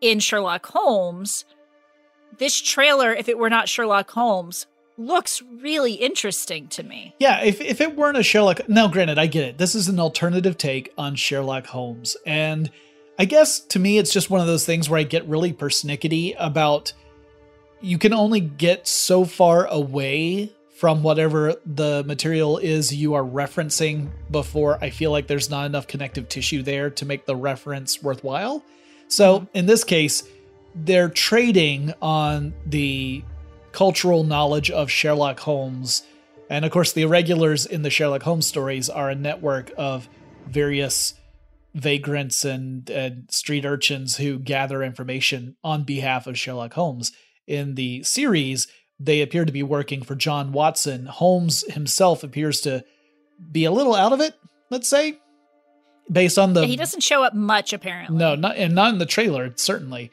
in 0.03 0.19
Sherlock 0.21 0.67
Holmes, 0.67 1.47
this 2.37 2.61
trailer, 2.61 3.15
if 3.15 3.29
it 3.29 3.39
were 3.39 3.49
not 3.49 3.69
Sherlock 3.69 4.11
Holmes, 4.11 4.67
looks 4.99 5.41
really 5.41 5.95
interesting 5.95 6.69
to 6.69 6.83
me. 6.83 7.15
Yeah, 7.19 7.43
if, 7.43 7.61
if 7.61 7.81
it 7.81 7.97
weren't 7.97 8.19
a 8.19 8.23
Sherlock, 8.23 8.69
now 8.69 8.89
granted, 8.89 9.19
I 9.19 9.27
get 9.27 9.45
it. 9.45 9.59
This 9.59 9.75
is 9.75 9.89
an 9.89 9.99
alternative 9.99 10.59
take 10.59 10.93
on 10.99 11.15
Sherlock 11.15 11.67
Holmes. 11.67 12.17
And 12.27 12.71
I 13.19 13.25
guess 13.25 13.61
to 13.61 13.79
me, 13.79 13.99
it's 13.99 14.13
just 14.13 14.29
one 14.29 14.41
of 14.41 14.47
those 14.47 14.67
things 14.67 14.91
where 14.91 15.01
I 15.01 15.05
get 15.05 15.27
really 15.27 15.53
persnickety 15.53 16.35
about 16.39 16.93
you 17.81 17.99
can 17.99 18.13
only 18.13 18.41
get 18.41 18.87
so 18.87 19.25
far 19.25 19.67
away 19.67 20.53
from 20.71 21.03
whatever 21.03 21.55
the 21.65 22.03
material 22.07 22.59
is 22.59 22.95
you 22.95 23.15
are 23.15 23.23
referencing 23.23 24.09
before 24.31 24.79
I 24.83 24.91
feel 24.91 25.11
like 25.11 25.27
there's 25.27 25.51
not 25.51 25.67
enough 25.67 25.87
connective 25.87 26.29
tissue 26.29 26.63
there 26.63 26.91
to 26.91 27.07
make 27.07 27.27
the 27.27 27.37
reference 27.37 28.03
worthwhile. 28.03 28.65
So 29.13 29.41
mm-hmm. 29.41 29.47
in 29.57 29.67
this 29.67 29.85
case, 29.85 30.23
they're 30.75 31.11
trading 31.11 31.93
on 32.01 32.55
the 32.65 33.23
cultural 33.73 34.25
knowledge 34.25 34.71
of 34.71 34.91
Sherlock 34.91 35.41
Holmes. 35.41 36.03
And 36.49 36.65
of 36.65 36.71
course, 36.71 36.93
the 36.93 37.03
irregulars 37.03 37.67
in 37.67 37.83
the 37.83 37.91
Sherlock 37.91 38.23
Holmes 38.23 38.47
stories 38.47 38.89
are 38.89 39.11
a 39.11 39.15
network 39.15 39.71
of 39.77 40.09
various 40.47 41.15
vagrants 41.75 42.45
and, 42.45 42.89
and 42.91 43.31
street 43.31 43.65
urchins 43.65 44.17
who 44.17 44.39
gather 44.39 44.83
information 44.83 45.57
on 45.63 45.85
behalf 45.85 46.27
of 46.27 46.39
Sherlock 46.39 46.75
Holmes. 46.75 47.13
In 47.47 47.75
the 47.75 48.03
series, 48.03 48.67
they 48.99 49.21
appear 49.21 49.45
to 49.45 49.53
be 49.53 49.63
working 49.63 50.03
for 50.03 50.15
John 50.15 50.53
Watson. 50.53 51.07
Holmes 51.07 51.65
himself 51.73 52.23
appears 52.23 52.61
to 52.63 52.85
be 53.51 53.65
a 53.65 53.73
little 53.73 53.95
out 53.95 54.13
of 54.13 54.21
it, 54.21 54.35
let's 54.71 54.89
say, 54.89 55.19
based 56.11 56.39
on 56.39 56.53
the. 56.53 56.63
Yeah, 56.63 56.67
he 56.67 56.77
doesn't 56.77 57.03
show 57.03 57.23
up 57.23 57.35
much, 57.35 57.73
apparently. 57.73 58.17
No, 58.17 58.35
not 58.35 58.57
and 58.57 58.75
not 58.75 58.93
in 58.93 58.99
the 58.99 59.07
trailer, 59.07 59.53
certainly. 59.57 60.11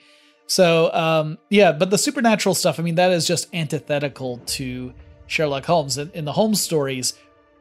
So, 0.48 0.91
um, 0.93 1.38
yeah, 1.50 1.72
but 1.72 1.91
the 1.91 1.98
supernatural 1.98 2.55
stuff, 2.55 2.79
I 2.79 2.84
mean, 2.84 2.96
that 2.96 3.12
is 3.12 3.27
just 3.27 3.53
antithetical 3.53 4.38
to 4.38 4.93
Sherlock 5.27 5.65
Holmes. 5.65 6.00
In, 6.00 6.10
in 6.13 6.25
the 6.25 6.31
Holmes 6.31 6.60
stories, 6.60 7.13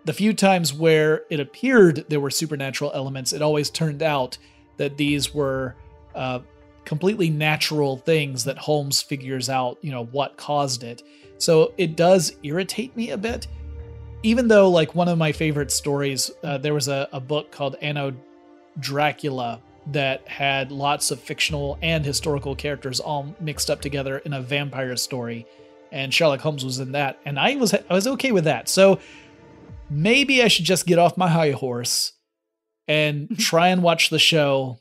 the 0.06 0.14
few 0.14 0.32
times 0.32 0.72
where 0.72 1.24
it 1.28 1.38
appeared 1.38 2.06
there 2.08 2.18
were 2.18 2.30
supernatural 2.30 2.90
elements, 2.94 3.34
it 3.34 3.42
always 3.42 3.68
turned 3.68 4.02
out 4.02 4.38
that 4.78 4.96
these 4.96 5.34
were 5.34 5.76
uh, 6.14 6.40
completely 6.86 7.28
natural 7.28 7.98
things 7.98 8.44
that 8.44 8.56
Holmes 8.56 9.02
figures 9.02 9.50
out, 9.50 9.76
you 9.82 9.90
know, 9.90 10.06
what 10.06 10.38
caused 10.38 10.82
it. 10.82 11.02
So 11.36 11.74
it 11.76 11.94
does 11.94 12.36
irritate 12.42 12.96
me 12.96 13.10
a 13.10 13.18
bit. 13.18 13.46
Even 14.22 14.48
though, 14.48 14.68
like, 14.68 14.94
one 14.94 15.08
of 15.08 15.16
my 15.16 15.32
favorite 15.32 15.70
stories, 15.70 16.30
uh, 16.42 16.58
there 16.58 16.74
was 16.74 16.88
a, 16.88 17.08
a 17.12 17.20
book 17.20 17.52
called 17.52 17.76
Anno 17.80 18.14
Dracula 18.80 19.60
that 19.92 20.26
had 20.28 20.70
lots 20.70 21.10
of 21.10 21.20
fictional 21.20 21.78
and 21.82 22.04
historical 22.04 22.54
characters 22.54 23.00
all 23.00 23.34
mixed 23.40 23.70
up 23.70 23.80
together 23.80 24.18
in 24.18 24.32
a 24.32 24.42
vampire 24.42 24.96
story 24.96 25.46
and 25.90 26.12
Sherlock 26.12 26.40
Holmes 26.40 26.64
was 26.64 26.78
in 26.78 26.92
that 26.92 27.18
and 27.24 27.38
I 27.38 27.56
was 27.56 27.72
I 27.72 27.82
was 27.90 28.06
okay 28.06 28.32
with 28.32 28.44
that. 28.44 28.68
So 28.68 29.00
maybe 29.88 30.42
I 30.42 30.48
should 30.48 30.66
just 30.66 30.86
get 30.86 30.98
off 30.98 31.16
my 31.16 31.28
high 31.28 31.52
horse 31.52 32.12
and 32.86 33.28
try 33.38 33.68
and 33.68 33.82
watch 33.82 34.10
the 34.10 34.18
show 34.18 34.78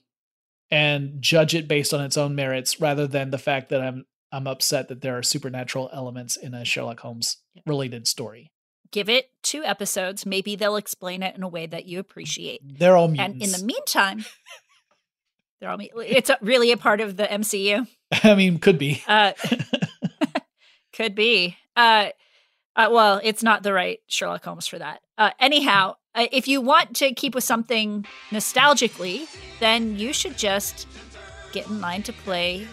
and 0.70 1.22
judge 1.22 1.56
it 1.56 1.68
based 1.68 1.94
on 1.94 2.04
its 2.04 2.18
own 2.18 2.36
merits 2.36 2.82
rather 2.82 3.08
than 3.08 3.30
the 3.30 3.38
fact 3.38 3.70
that 3.70 3.82
I'm 3.82 4.06
I'm 4.32 4.48
upset 4.48 4.90
that 4.90 5.00
there 5.00 5.18
are 5.18 5.24
supernatural 5.24 5.90
elements 5.94 6.36
in 6.36 6.54
a 6.54 6.66
Sherlock 6.66 7.00
Holmes 7.00 7.38
related 7.66 8.08
story. 8.08 8.52
Give 8.92 9.10
it 9.10 9.32
two 9.44 9.64
episodes. 9.64 10.26
Maybe 10.26 10.56
they'll 10.56 10.76
explain 10.76 11.24
it 11.24 11.36
in 11.36 11.44
a 11.44 11.48
way 11.48 11.66
that 11.66 11.86
you 11.86 12.00
appreciate. 12.00 12.62
They're 12.64 12.96
all 12.96 13.08
mutants. 13.08 13.34
And 13.34 13.44
in 13.44 13.52
the 13.52 13.66
meantime, 13.66 14.26
they're 15.60 15.70
all 15.70 15.80
it's 15.80 16.30
a, 16.30 16.38
really 16.42 16.72
a 16.72 16.78
part 16.78 17.02
of 17.02 17.18
the 17.18 17.26
MCU. 17.26 17.88
I 18.24 18.36
mean, 18.36 18.60
could 18.60 18.78
be. 18.78 19.04
Uh, 19.08 19.34
could 20.94 21.16
be. 21.16 21.58
Uh, 21.76 22.10
uh, 22.76 22.90
well, 22.92 23.20
it's 23.24 23.44
not 23.44 23.64
the 23.64 23.74
right 23.74 24.00
Sherlock 24.08 24.46
Holmes 24.46 24.68
for 24.68 24.78
that. 24.78 25.02
Uh, 25.18 25.32
anyhow, 25.40 25.96
uh, 26.14 26.28
if 26.32 26.48
you 26.48 26.62
want 26.62 26.96
to 26.98 27.14
keep 27.14 27.34
with 27.36 27.44
something 27.44 28.06
nostalgically, 28.30 29.28
then 29.60 29.98
you 29.98 30.14
should 30.14 30.38
just 30.38 30.88
get 31.52 31.68
in 31.68 31.82
line 31.82 32.04
to 32.04 32.14
play 32.14 32.68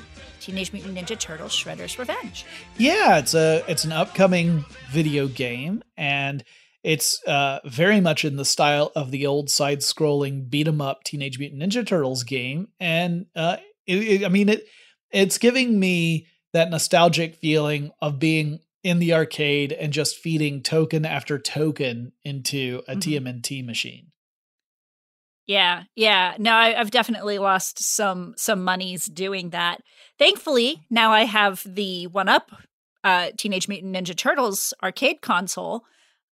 Teenage 0.45 0.75
Mutant 0.75 0.95
Ninja 0.95 1.19
Turtles: 1.19 1.53
Shredder's 1.53 1.99
Revenge. 1.99 2.45
Yeah, 2.77 3.17
it's 3.17 3.33
a 3.33 3.65
it's 3.67 3.85
an 3.85 3.93
upcoming 3.93 4.67
video 4.91 5.27
game, 5.27 5.83
and 5.97 6.45
it's 6.83 7.23
uh, 7.25 7.61
very 7.65 7.99
much 8.03 8.27
in 8.27 8.37
the 8.37 8.45
style 8.45 8.93
of 8.95 9.11
the 9.11 9.25
old 9.25 9.49
side-scrolling 9.49 10.51
beat 10.51 10.69
'em 10.69 10.83
up 10.83 11.03
Teenage 11.03 11.39
Mutant 11.39 11.63
Ninja 11.63 11.87
Turtles 11.87 12.25
game, 12.25 12.69
and 12.79 13.25
uh, 13.35 13.57
it, 13.87 13.97
it, 13.97 14.25
I 14.25 14.29
mean 14.29 14.51
it. 14.51 14.67
It's 15.11 15.39
giving 15.39 15.81
me 15.81 16.27
that 16.53 16.71
nostalgic 16.71 17.37
feeling 17.37 17.93
of 18.03 18.19
being 18.19 18.61
in 18.83 18.99
the 18.99 19.15
arcade 19.15 19.73
and 19.73 19.95
just 19.95 20.19
feeding 20.19 20.63
token 20.63 21.07
after 21.07 21.39
token 21.39 22.13
into 22.23 22.83
a 22.87 22.95
mm-hmm. 22.95 23.27
TMNT 23.29 23.65
machine. 23.65 24.09
Yeah, 25.47 25.85
yeah. 25.95 26.35
No, 26.39 26.55
I, 26.55 26.71
have 26.71 26.91
definitely 26.91 27.39
lost 27.39 27.83
some 27.83 28.35
some 28.37 28.65
monies 28.65 29.07
doing 29.07 29.51
that. 29.51 29.83
Thankfully, 30.19 30.87
now 30.91 31.13
I 31.13 31.25
have 31.25 31.63
the 31.67 32.07
one 32.07 32.29
up 32.29 32.51
uh, 33.05 33.31
Teenage 33.37 33.69
Mutant 33.69 33.95
Ninja 33.95 34.17
Turtles 34.17 34.73
arcade 34.83 35.21
console. 35.21 35.85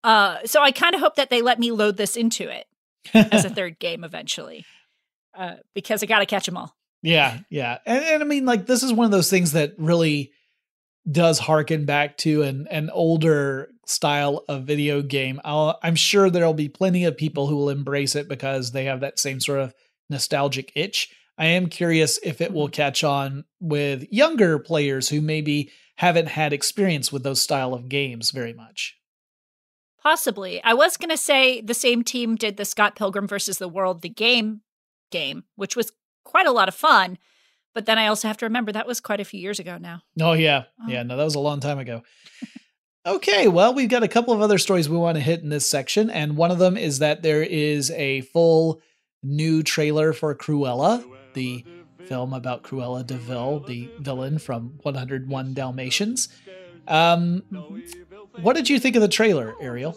Uh, 0.05 0.37
so 0.45 0.63
I 0.63 0.71
kind 0.71 0.95
of 0.95 1.01
hope 1.01 1.17
that 1.17 1.31
they 1.31 1.43
let 1.43 1.59
me 1.59 1.73
load 1.73 1.97
this 1.97 2.17
into 2.17 2.49
it 2.49 2.67
as 3.15 3.45
a 3.45 3.51
third 3.55 3.79
game 3.79 4.05
eventually, 4.05 4.65
uh, 5.37 5.57
because 5.75 6.03
I 6.03 6.07
got 6.07 6.21
to 6.21 6.27
catch 6.27 6.47
them 6.47 6.57
all. 6.57 6.77
Yeah, 7.03 7.39
yeah, 7.49 7.79
and, 7.87 8.05
and 8.05 8.23
I 8.23 8.27
mean, 8.27 8.45
like 8.45 8.67
this 8.67 8.83
is 8.83 8.93
one 8.93 9.07
of 9.07 9.11
those 9.11 9.31
things 9.31 9.53
that 9.53 9.73
really 9.79 10.33
does 11.11 11.39
harken 11.39 11.85
back 11.85 12.17
to 12.19 12.43
an 12.43 12.67
an 12.71 12.91
older 12.91 13.71
style 13.87 14.45
of 14.49 14.65
video 14.65 15.01
game. 15.01 15.41
I'll, 15.45 15.79
I'm 15.83 15.95
sure 15.95 16.29
there'll 16.29 16.55
be 16.55 16.69
plenty 16.69 17.05
of 17.05 17.17
people 17.17 17.47
who 17.47 17.57
will 17.57 17.71
embrace 17.71 18.15
it 18.15 18.29
because 18.29 18.73
they 18.73 18.85
have 18.85 19.01
that 19.01 19.19
same 19.19 19.41
sort 19.41 19.61
of 19.61 19.75
nostalgic 20.11 20.73
itch. 20.75 21.11
I 21.39 21.47
am 21.47 21.69
curious 21.69 22.19
if 22.23 22.41
it 22.41 22.53
will 22.53 22.67
mm-hmm. 22.67 22.73
catch 22.73 23.05
on 23.05 23.45
with 23.61 24.07
younger 24.11 24.59
players 24.59 25.09
who 25.09 25.21
maybe 25.21 25.71
haven't 25.97 26.29
had 26.29 26.53
experience 26.53 27.11
with 27.11 27.23
those 27.23 27.41
style 27.41 27.75
of 27.75 27.89
games 27.89 28.31
very 28.31 28.53
much. 28.53 28.97
Possibly. 30.03 30.63
I 30.63 30.75
was 30.75 30.97
going 30.97 31.11
to 31.11 31.17
say 31.17 31.61
the 31.61 31.75
same 31.75 32.05
team 32.05 32.37
did 32.37 32.57
the 32.57 32.65
Scott 32.65 32.95
Pilgrim 32.95 33.27
versus 33.27 33.59
the 33.59 33.69
World 33.69 34.03
the 34.03 34.09
game 34.09 34.61
game, 35.11 35.45
which 35.57 35.75
was 35.75 35.93
quite 36.25 36.47
a 36.47 36.53
lot 36.53 36.69
of 36.69 36.75
fun. 36.75 37.19
But 37.79 37.87
then 37.87 37.97
I 37.97 38.09
also 38.09 38.27
have 38.27 38.39
to 38.39 38.47
remember 38.47 38.73
that 38.73 38.89
was 38.89 39.01
quite 39.01 39.21
a 39.21 39.25
few 39.25 39.39
years 39.39 39.61
ago 39.61 39.79
now. 39.79 40.03
Oh 40.21 40.33
yeah. 40.33 40.65
Oh. 40.83 40.89
Yeah, 40.89 41.05
no 41.05 41.17
that 41.17 41.23
was 41.23 41.37
a 41.37 41.39
long 41.39 41.61
time 41.61 41.79
ago. 41.79 42.03
okay, 43.07 43.47
well, 43.47 43.73
we've 43.73 43.89
got 43.89 44.03
a 44.03 44.09
couple 44.09 44.35
of 44.35 44.41
other 44.41 44.59
stories 44.59 44.89
we 44.89 44.97
want 44.97 45.15
to 45.15 45.21
hit 45.21 45.43
in 45.43 45.49
this 45.49 45.71
section 45.71 46.11
and 46.11 46.37
one 46.37 46.51
of 46.51 46.59
them 46.59 46.77
is 46.77 46.99
that 46.99 47.23
there 47.23 47.41
is 47.41 47.93
a 47.93 48.23
full 48.23 48.81
new 49.23 49.63
trailer 49.63 50.13
for 50.13 50.35
Cruella, 50.35 51.05
the 51.35 51.65
film 52.07 52.33
about 52.33 52.65
Cruella 52.65 53.07
de 53.07 53.15
Vil, 53.15 53.61
the 53.61 53.89
villain 54.01 54.41
from 54.41 54.81
101 54.83 55.55
Dalmatians. 55.55 56.29
Um, 56.89 57.45
what 58.41 58.57
did 58.57 58.69
you 58.69 58.81
think 58.81 58.97
of 58.97 59.03
the 59.03 59.07
trailer, 59.07 59.55
Ariel? 59.61 59.97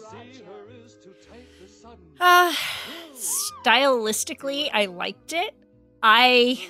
Uh, 2.20 2.54
stylistically, 3.16 4.70
I 4.72 4.86
liked 4.86 5.32
it. 5.32 5.56
I 6.00 6.64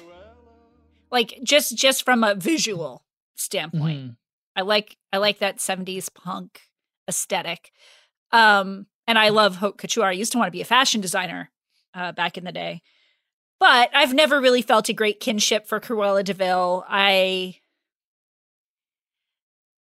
like 1.12 1.38
just 1.44 1.76
just 1.76 2.04
from 2.04 2.24
a 2.24 2.34
visual 2.34 3.04
standpoint. 3.36 4.00
Mm-hmm. 4.00 4.10
I 4.56 4.62
like 4.62 4.96
I 5.12 5.18
like 5.18 5.38
that 5.38 5.58
70s 5.58 6.12
punk 6.12 6.62
aesthetic. 7.08 7.70
Um 8.32 8.86
and 9.06 9.18
I 9.18 9.28
love 9.28 9.56
haute 9.56 9.78
couture. 9.78 10.06
I 10.06 10.12
used 10.12 10.32
to 10.32 10.38
want 10.38 10.48
to 10.48 10.52
be 10.52 10.60
a 10.60 10.66
fashion 10.66 11.00
designer 11.00 11.50
uh, 11.94 12.12
back 12.12 12.38
in 12.38 12.44
the 12.44 12.52
day. 12.52 12.82
But 13.58 13.90
I've 13.94 14.14
never 14.14 14.40
really 14.40 14.62
felt 14.62 14.88
a 14.88 14.92
great 14.92 15.20
kinship 15.20 15.66
for 15.66 15.80
Cruella 15.80 16.24
de 16.24 16.34
Vil. 16.34 16.84
I 16.88 17.56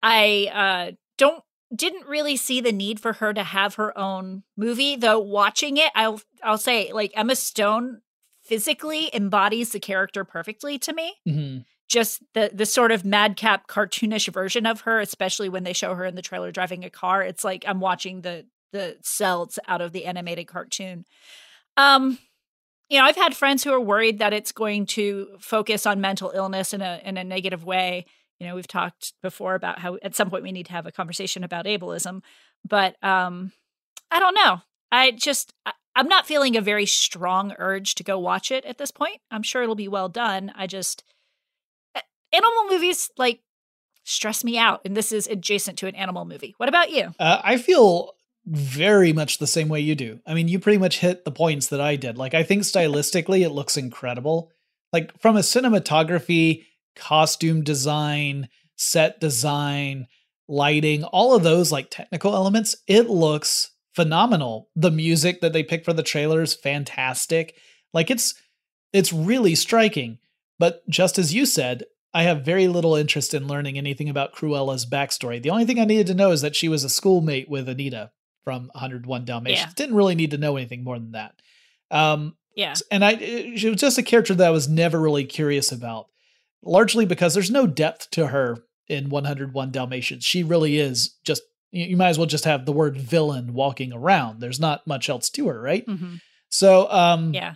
I 0.03 0.51
uh, 0.53 0.93
don't 1.19 1.45
didn't 1.75 2.07
really 2.07 2.37
see 2.37 2.61
the 2.61 2.73
need 2.73 2.99
for 2.99 3.15
her 3.15 3.33
to 3.33 3.45
have 3.45 3.77
her 3.77 3.97
own 3.97 4.43
movie, 4.57 4.97
though 4.97 5.21
watching 5.21 5.77
it, 5.77 5.93
I'll 5.95 6.21
I'll 6.43 6.59
say 6.59 6.93
like 6.93 7.13
Emma 7.15 7.37
Stone 7.37 8.01
physically 8.51 9.09
embodies 9.15 9.71
the 9.71 9.79
character 9.79 10.25
perfectly 10.25 10.77
to 10.77 10.93
me. 10.93 11.15
Mm-hmm. 11.27 11.59
Just 11.89 12.23
the 12.35 12.51
the 12.53 12.67
sort 12.67 12.91
of 12.91 13.05
madcap 13.05 13.69
cartoonish 13.69 14.33
version 14.33 14.67
of 14.67 14.83
her, 14.83 15.01
especially 15.01 15.49
when 15.49 15.63
they 15.63 15.73
show 15.73 15.95
her 15.95 16.05
in 16.05 16.17
the 16.17 16.23
trailer 16.23 16.51
driving 16.51 16.85
a 16.85 16.91
car. 16.91 17.23
It's 17.23 17.45
like 17.45 17.65
I'm 17.67 17.81
watching 17.81 18.23
the 18.23 18.47
the 18.73 18.97
cells 19.03 19.59
out 19.69 19.81
of 19.81 19.93
the 19.93 20.05
animated 20.05 20.47
cartoon. 20.47 21.05
Um, 21.77 22.19
you 22.89 22.99
know, 22.99 23.05
I've 23.05 23.17
had 23.17 23.37
friends 23.37 23.63
who 23.63 23.73
are 23.73 23.81
worried 23.81 24.19
that 24.19 24.33
it's 24.33 24.53
going 24.53 24.87
to 24.87 25.29
focus 25.39 25.87
on 25.87 26.01
mental 26.01 26.33
illness 26.35 26.75
in 26.75 26.81
a 26.83 27.01
in 27.05 27.17
a 27.17 27.25
negative 27.25 27.65
way. 27.65 28.05
You 28.41 28.49
know, 28.49 28.55
we've 28.57 28.67
talked 28.67 29.13
before 29.23 29.55
about 29.55 29.79
how 29.79 29.99
at 30.03 30.17
some 30.17 30.31
point 30.31 30.43
we 30.43 30.53
need 30.53 30.67
to 30.67 30.73
have 30.73 30.87
a 30.87 30.93
conversation 30.93 31.45
about 31.45 31.67
ableism, 31.67 32.23
but 32.67 32.97
um, 33.03 33.53
I 34.11 34.19
don't 34.19 34.35
know. 34.35 34.63
I 34.91 35.13
just 35.13 35.55
I'm 35.97 36.09
not 36.09 36.27
feeling 36.27 36.57
a 36.57 36.61
very 36.61 36.87
strong 36.87 37.53
urge 37.59 37.95
to 37.97 38.05
go 38.05 38.19
watch 38.19 38.51
it 38.51 38.65
at 38.65 38.79
this 38.79 38.91
point. 38.91 39.21
I'm 39.31 39.43
sure 39.43 39.63
it'll 39.63 39.75
be 39.75 39.89
well 39.89 40.09
done. 40.09 40.53
I 40.55 40.67
just 40.67 41.05
uh, 41.95 42.01
animal 42.33 42.67
movies 42.69 43.11
like 43.19 43.41
stress 44.05 44.45
me 44.45 44.57
out, 44.59 44.81
and 44.85 44.97
this 44.97 45.13
is 45.13 45.27
adjacent 45.27 45.79
to 45.79 45.87
an 45.87 45.95
animal 45.95 46.25
movie. 46.25 46.55
What 46.57 46.69
about 46.69 46.91
you? 46.91 47.13
Uh, 47.19 47.41
I 47.43 47.57
feel 47.57 48.13
very 48.47 49.13
much 49.13 49.39
the 49.39 49.47
same 49.47 49.69
way 49.69 49.81
you 49.81 49.95
do. 49.95 50.21
I 50.27 50.35
mean, 50.35 50.49
you 50.49 50.59
pretty 50.59 50.79
much 50.79 50.99
hit 50.99 51.25
the 51.25 51.31
points 51.31 51.69
that 51.69 51.81
I 51.81 51.97
did. 51.97 52.17
Like, 52.17 52.35
I 52.35 52.43
think 52.43 52.63
stylistically, 52.63 53.43
it 53.45 53.51
looks 53.51 53.77
incredible. 53.77 54.51
Like, 54.93 55.19
from 55.21 55.37
a 55.37 55.41
cinematography, 55.41 56.65
costume 56.97 57.63
design, 57.63 58.49
set 58.77 59.21
design, 59.21 60.07
lighting, 60.49 61.05
all 61.05 61.35
of 61.35 61.43
those 61.43 61.71
like 61.71 61.91
technical 61.91 62.35
elements, 62.35 62.77
it 62.87 63.09
looks 63.09 63.71
phenomenal. 63.95 64.69
The 64.77 64.91
music 64.91 65.41
that 65.41 65.53
they 65.53 65.63
pick 65.63 65.85
for 65.85 65.93
the 65.93 66.03
trailer 66.03 66.43
is 66.43 66.55
fantastic. 66.55 67.57
Like, 67.93 68.11
it's 68.11 68.35
it's 68.93 69.13
really 69.13 69.55
striking. 69.55 70.19
But 70.59 70.89
just 70.89 71.19
as 71.19 71.33
you 71.33 71.47
said, 71.47 71.85
I 72.13 72.25
have 72.25 72.45
very 72.45 72.67
little 72.69 72.97
interest 72.97 73.35
in 73.35 73.47
learning 73.47 73.79
anything 73.79 74.09
about 74.09 74.33
Cruella's 74.35 74.85
backstory. 74.85 75.41
The 75.41 75.51
only 75.51 75.65
thing 75.65 75.79
I 75.79 75.85
needed 75.85 76.09
to 76.09 76.15
know 76.15 76.33
is 76.33 76.41
that 76.43 76.57
she 76.57 76.69
was 76.69 76.83
a 76.85 76.89
schoolmate 76.89 77.49
with 77.49 77.69
Anita 77.69 78.11
from 78.45 78.71
101 78.75 79.25
Dalmatians. 79.25 79.69
Yeah. 79.69 79.73
Didn't 79.77 79.95
really 79.95 80.15
need 80.17 80.33
to 80.33 80.39
know 80.39 80.57
anything 80.57 80.83
more 80.83 80.99
than 80.99 81.13
that. 81.13 81.35
Um, 81.91 82.37
Yeah. 82.57 82.75
and 82.91 83.05
I, 83.05 83.55
she 83.57 83.69
was 83.71 83.81
just 83.81 83.99
a 83.99 84.03
character 84.03 84.35
that 84.35 84.47
I 84.47 84.51
was 84.51 84.69
never 84.69 84.99
really 85.01 85.25
curious 85.25 85.71
about, 85.71 86.07
largely 86.65 87.07
because 87.07 87.33
there's 87.35 87.51
no 87.51 87.67
depth 87.67 88.11
to 88.13 88.27
her 88.29 88.57
in 88.89 89.09
101 89.09 89.71
Dalmatians. 89.71 90.25
She 90.25 90.43
really 90.43 90.79
is 90.79 91.17
just, 91.25 91.43
you, 91.73 91.97
might 91.97 92.09
as 92.09 92.19
well 92.19 92.27
just 92.27 92.45
have 92.45 92.67
the 92.67 92.73
word 92.73 92.97
villain 92.97 93.53
walking 93.55 93.93
around. 93.93 94.41
There's 94.41 94.61
not 94.61 94.87
much 94.87 95.09
else 95.09 95.31
to 95.31 95.49
her, 95.49 95.61
right? 95.61 95.85
hmm 95.85 96.17
So, 96.49 96.91
um, 96.91 97.33
Yeah. 97.35 97.55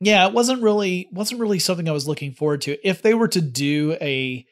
yeah, 0.00 0.26
it 0.26 0.32
wasn't 0.32 0.62
really 0.62 1.08
wasn't 1.12 1.40
really 1.40 1.58
something 1.58 1.88
I 1.88 1.92
was 1.92 2.08
looking 2.08 2.32
forward 2.32 2.62
to. 2.62 2.78
If 2.88 3.02
they 3.02 3.14
were 3.14 3.28
to 3.28 3.40
do 3.40 3.96
a 4.00 4.46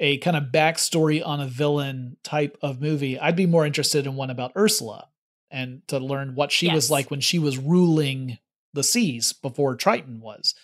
a 0.00 0.18
kind 0.18 0.36
of 0.36 0.44
backstory 0.52 1.20
on 1.26 1.40
a 1.40 1.46
villain 1.48 2.16
type 2.22 2.56
of 2.62 2.80
movie, 2.80 3.18
I'd 3.18 3.34
be 3.34 3.46
more 3.46 3.66
interested 3.66 4.06
in 4.06 4.14
one 4.14 4.30
about 4.30 4.52
Ursula 4.56 5.08
and 5.50 5.82
to 5.88 5.98
learn 5.98 6.36
what 6.36 6.52
she 6.52 6.68
was 6.68 6.88
like 6.90 7.10
when 7.10 7.20
she 7.20 7.40
was 7.40 7.58
ruling 7.58 8.38
the 8.74 8.84
seas 8.84 9.32
before 9.32 9.74
Triton 9.74 10.20
was. 10.20 10.54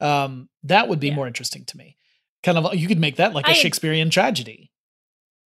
Um, 0.00 0.50
that 0.64 0.88
would 0.88 1.00
be 1.00 1.08
Yeah. 1.08 1.14
more 1.14 1.26
interesting 1.26 1.64
to 1.66 1.76
me. 1.78 1.96
Kind 2.42 2.58
of, 2.58 2.74
you 2.74 2.88
could 2.88 2.98
make 2.98 3.16
that 3.16 3.32
like 3.32 3.46
a 3.46 3.52
I- 3.52 3.54
Shakespearean 3.54 4.10
tragedy. 4.10 4.71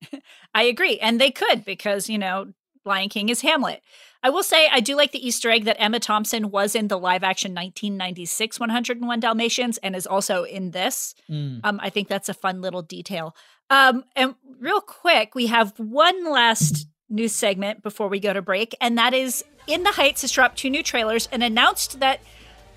I 0.54 0.64
agree. 0.64 1.00
And 1.00 1.20
they 1.20 1.32
could 1.32 1.66
because, 1.66 2.10
you 2.10 2.18
know, 2.18 2.54
Lion 2.86 3.10
King 3.10 3.30
is 3.30 3.42
Hamlet. 3.42 3.82
I 4.24 4.30
will 4.30 4.44
say 4.44 4.68
I 4.72 4.80
do 4.80 4.96
like 4.96 5.12
the 5.12 5.26
Easter 5.26 5.50
egg 5.50 5.66
that 5.66 5.80
Emma 5.80 6.00
Thompson 6.00 6.50
was 6.50 6.76
in 6.76 6.88
the 6.88 6.98
live 6.98 7.24
action 7.24 7.52
1996 7.52 8.60
101 8.60 9.20
Dalmatians 9.20 9.78
and 9.80 9.96
is 9.96 10.08
also 10.08 10.44
in 10.44 10.72
this. 10.72 11.14
Mm. 11.30 11.62
Um, 11.64 11.80
I 11.82 11.90
think 11.90 12.08
that's 12.08 12.30
a 12.30 12.34
fun 12.34 12.62
little 12.62 12.82
detail. 12.82 13.36
Um, 13.70 14.06
and 14.16 14.36
real 14.60 14.82
quick, 14.82 15.36
we 15.36 15.48
have 15.48 15.78
one 15.78 16.32
last 16.32 16.88
news 17.10 17.34
segment 17.34 17.84
before 17.84 18.08
we 18.08 18.20
go 18.20 18.34
to 18.34 18.42
break, 18.42 18.76
and 18.82 18.98
that 18.98 19.14
is 19.14 19.44
In 19.68 19.84
the 19.84 19.92
Heights 19.92 20.22
has 20.22 20.32
dropped 20.32 20.58
two 20.58 20.70
new 20.70 20.84
trailers 20.84 21.28
and 21.32 21.44
announced 21.44 22.00
that 22.00 22.22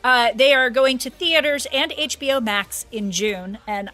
uh, 0.03 0.33
they 0.35 0.55
are 0.55 0.71
going 0.71 0.99
to 0.99 1.11
theaters 1.11 1.67
and 1.73 1.93
HBO 1.93 2.43
Max 2.43 2.87
in 2.91 3.11
June. 3.13 3.59
And 3.67 3.91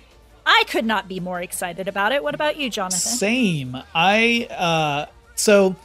I 0.48 0.64
could 0.68 0.84
not 0.86 1.08
be 1.08 1.18
more 1.20 1.42
excited 1.42 1.88
about 1.88 2.12
it. 2.12 2.22
What 2.22 2.34
about 2.34 2.56
you, 2.56 2.70
Jonathan? 2.70 2.98
Same. 3.00 3.76
I 3.94 4.46
uh 4.50 5.06
so 5.34 5.76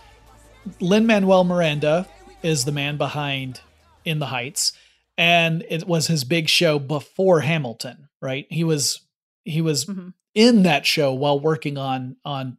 Lin 0.80 1.06
Manuel 1.08 1.44
Miranda 1.44 2.08
is 2.44 2.65
the 2.65 2.72
man 2.72 2.98
behind 2.98 3.60
In 4.06 4.20
the 4.20 4.27
Heights, 4.27 4.74
and 5.18 5.65
it 5.70 5.88
was 5.88 6.08
his 6.08 6.24
big 6.24 6.48
show 6.48 6.77
before 6.80 7.41
Hamilton, 7.41 8.08
right? 8.22 8.46
He 8.50 8.63
was 8.63 9.01
he 9.44 9.62
was 9.62 9.86
Mhm. 9.86 10.13
in 10.36 10.63
that 10.63 10.86
show 10.86 11.12
while 11.13 11.39
working 11.39 11.77
on 11.77 12.15
on 12.24 12.58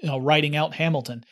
you 0.00 0.08
know 0.08 0.18
writing 0.18 0.54
out 0.54 0.74
Hamilton. 0.74 1.24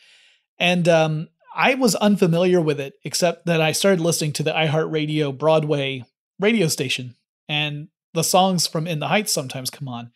And 0.59 0.87
um 0.89 1.29
I 1.55 1.75
was 1.75 1.93
unfamiliar 1.95 2.59
with 2.59 2.79
it 2.79 2.95
except 3.05 3.45
that 3.45 3.61
I 3.61 3.71
started 3.71 4.01
listening 4.01 4.33
to 4.33 4.43
the 4.43 4.51
iHeartRadio 4.51 5.37
Broadway 5.37 6.03
radio 6.39 6.67
station 6.67 7.15
and 7.47 7.87
the 8.13 8.23
songs 8.23 8.67
from 8.67 8.87
In 8.87 8.99
the 8.99 9.07
Heights 9.07 9.33
sometimes 9.33 9.69
come 9.69 9.87
on 9.87 10.11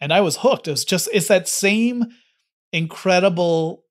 and 0.00 0.12
I 0.12 0.20
was 0.20 0.38
hooked. 0.38 0.68
It 0.68 0.72
was 0.72 0.84
just 0.84 1.08
it's 1.12 1.28
that 1.28 1.48
same 1.48 2.06
incredible 2.72 3.84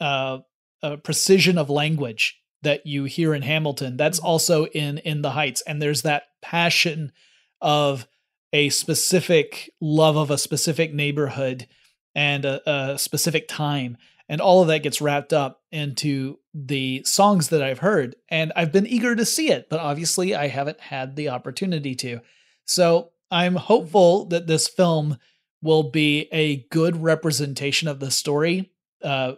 uh, 0.00 0.38
uh 0.82 0.96
precision 0.96 1.58
of 1.58 1.70
language 1.70 2.40
that 2.62 2.86
you 2.86 3.04
hear 3.04 3.34
in 3.34 3.42
Hamilton. 3.42 3.96
That's 3.96 4.18
also 4.18 4.66
in 4.66 4.98
In 4.98 5.22
the 5.22 5.30
Heights 5.30 5.62
and 5.62 5.80
there's 5.80 6.02
that 6.02 6.24
passion 6.42 7.12
of 7.60 8.06
a 8.52 8.68
specific 8.68 9.70
love 9.80 10.16
of 10.16 10.30
a 10.30 10.38
specific 10.38 10.92
neighborhood 10.94 11.66
and 12.14 12.44
a, 12.44 12.70
a 12.70 12.98
specific 12.98 13.48
time 13.48 13.96
and 14.28 14.40
all 14.40 14.62
of 14.62 14.68
that 14.68 14.82
gets 14.82 15.00
wrapped 15.00 15.32
up 15.32 15.62
into 15.72 16.38
the 16.54 17.02
songs 17.04 17.48
that 17.48 17.62
I've 17.62 17.80
heard 17.80 18.14
and 18.28 18.52
I've 18.54 18.70
been 18.70 18.86
eager 18.86 19.16
to 19.16 19.24
see 19.24 19.50
it 19.50 19.68
but 19.68 19.80
obviously 19.80 20.34
I 20.34 20.48
haven't 20.48 20.80
had 20.80 21.16
the 21.16 21.30
opportunity 21.30 21.94
to 21.96 22.20
so 22.64 23.10
I'm 23.30 23.56
hopeful 23.56 24.26
that 24.26 24.46
this 24.46 24.68
film 24.68 25.18
will 25.62 25.84
be 25.84 26.28
a 26.32 26.66
good 26.70 27.02
representation 27.02 27.88
of 27.88 28.00
the 28.00 28.10
story 28.10 28.70
uh 29.02 29.34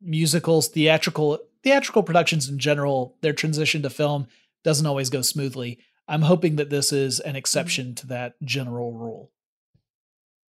musicals 0.00 0.68
theatrical 0.68 1.38
theatrical 1.62 2.02
productions 2.02 2.48
in 2.48 2.58
general 2.58 3.16
their 3.22 3.32
transition 3.32 3.82
to 3.82 3.90
film 3.90 4.26
doesn't 4.66 4.86
always 4.86 5.10
go 5.10 5.22
smoothly. 5.22 5.78
I'm 6.08 6.22
hoping 6.22 6.56
that 6.56 6.70
this 6.70 6.92
is 6.92 7.20
an 7.20 7.36
exception 7.36 7.94
to 7.96 8.06
that 8.08 8.34
general 8.42 8.92
rule. 8.92 9.30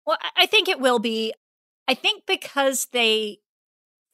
Well, 0.05 0.17
I- 0.37 0.45
think 0.45 0.69
it 0.69 0.79
will 0.79 0.99
be. 0.99 1.33
I 1.87 1.95
think 1.95 2.27
because 2.27 2.85
they 2.91 3.39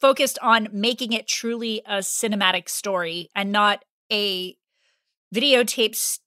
focused 0.00 0.38
on 0.40 0.68
making 0.72 1.12
it 1.12 1.28
truly 1.28 1.82
a 1.84 1.98
cinematic 1.98 2.70
story 2.70 3.28
and 3.34 3.52
not 3.52 3.84
a 4.10 4.56
videotape 5.34 6.18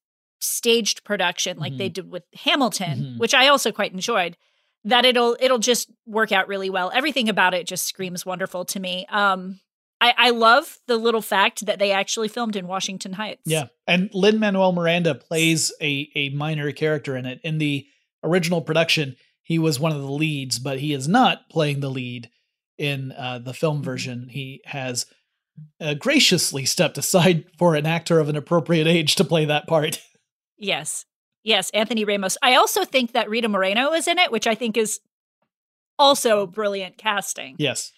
staged 0.44 1.04
production 1.04 1.58
like 1.58 1.78
they 1.78 1.90
did 1.90 2.12
with 2.12 2.24
Hamilton, 2.44 3.00
Mhm. 3.16 3.18
which 3.20 3.34
I 3.34 3.48
also 3.48 3.72
quite 3.72 3.94
enjoyed. 3.94 4.38
That 4.86 5.06
it'll 5.06 5.38
it'll 5.40 5.60
just 5.60 5.90
work 6.06 6.32
out 6.32 6.48
really 6.48 6.70
well. 6.70 6.92
Everything 6.94 7.30
about 7.30 7.54
it 7.54 7.66
just 7.66 7.86
screams 7.88 8.26
wonderful 8.26 8.66
to 8.66 8.80
me. 8.80 9.06
Um, 9.10 9.60
I, 10.02 10.14
I 10.18 10.30
love 10.32 10.80
the 10.88 10.98
little 10.98 11.22
fact 11.22 11.66
that 11.66 11.80
they 11.80 11.92
actually 11.94 12.28
filmed 12.28 12.58
in 12.58 12.68
Washington 12.68 13.14
Heights. 13.14 13.44
Yeah, 13.46 13.68
and 13.88 14.10
Lin 14.14 14.40
Manuel 14.40 14.74
Miranda 14.74 15.16
plays 15.16 15.72
a 15.82 16.10
a 16.16 16.30
minor 16.30 16.72
character 16.74 17.16
in 17.16 17.26
it. 17.26 17.40
In 17.44 17.58
the 17.60 17.86
original 18.24 18.60
production, 18.62 19.16
he 19.42 19.58
was 19.58 19.80
one 19.80 19.94
of 19.94 20.02
the 20.02 20.12
leads, 20.12 20.60
but 20.60 20.80
he 20.80 20.92
is 20.94 21.08
not 21.08 21.50
playing 21.50 21.80
the 21.80 21.90
lead 21.90 22.30
in 22.78 23.14
uh, 23.14 23.40
the 23.40 23.54
film 23.54 23.82
version. 23.82 24.28
He 24.30 24.60
has 24.66 25.06
uh, 25.80 25.94
graciously 25.94 26.66
stepped 26.66 26.98
aside 26.98 27.46
for 27.58 27.76
an 27.76 27.86
actor 27.86 28.20
of 28.20 28.28
an 28.28 28.36
appropriate 28.36 28.88
age 28.88 29.16
to 29.16 29.24
play 29.24 29.46
that 29.46 29.68
part. 29.68 30.02
Yes. 30.58 31.06
Yes, 31.44 31.70
Anthony 31.72 32.06
Ramos. 32.06 32.38
I 32.42 32.56
also 32.56 32.86
think 32.86 33.12
that 33.12 33.30
Rita 33.30 33.50
Moreno 33.50 33.92
is 33.94 34.08
in 34.08 34.18
it, 34.18 34.32
which 34.32 34.48
I 34.48 34.56
think 34.56 34.78
is 34.78 35.00
also 36.00 36.48
brilliant 36.48 36.98
casting. 36.98 37.56
yes. 37.60 37.92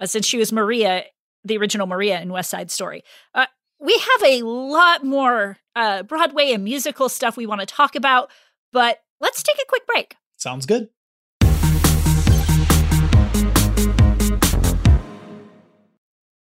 uh, 0.00 0.06
since 0.06 0.24
she 0.26 0.38
was 0.38 0.52
Maria, 0.52 1.04
the 1.44 1.56
original 1.58 1.86
Maria 1.86 2.20
in 2.20 2.32
West 2.32 2.50
Side 2.50 2.70
Story. 2.70 3.02
Uh, 3.34 3.46
we 3.80 3.92
have 3.92 4.28
a 4.30 4.42
lot 4.42 5.04
more 5.04 5.58
uh, 5.74 6.04
Broadway 6.04 6.52
and 6.52 6.62
musical 6.62 7.08
stuff 7.08 7.36
we 7.36 7.46
want 7.46 7.60
to 7.60 7.66
talk 7.66 7.96
about, 7.96 8.30
but 8.72 9.00
let's 9.20 9.42
take 9.42 9.56
a 9.56 9.66
quick 9.68 9.86
break. 9.86 10.16
Sounds 10.36 10.66
good. 10.66 10.88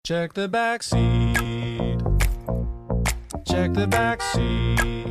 Check 0.06 0.34
the 0.34 0.48
back 0.50 0.84
seat. 0.84 2.00
Check 3.48 3.74
the 3.74 3.88
back 3.88 4.22
seat. 4.22 5.11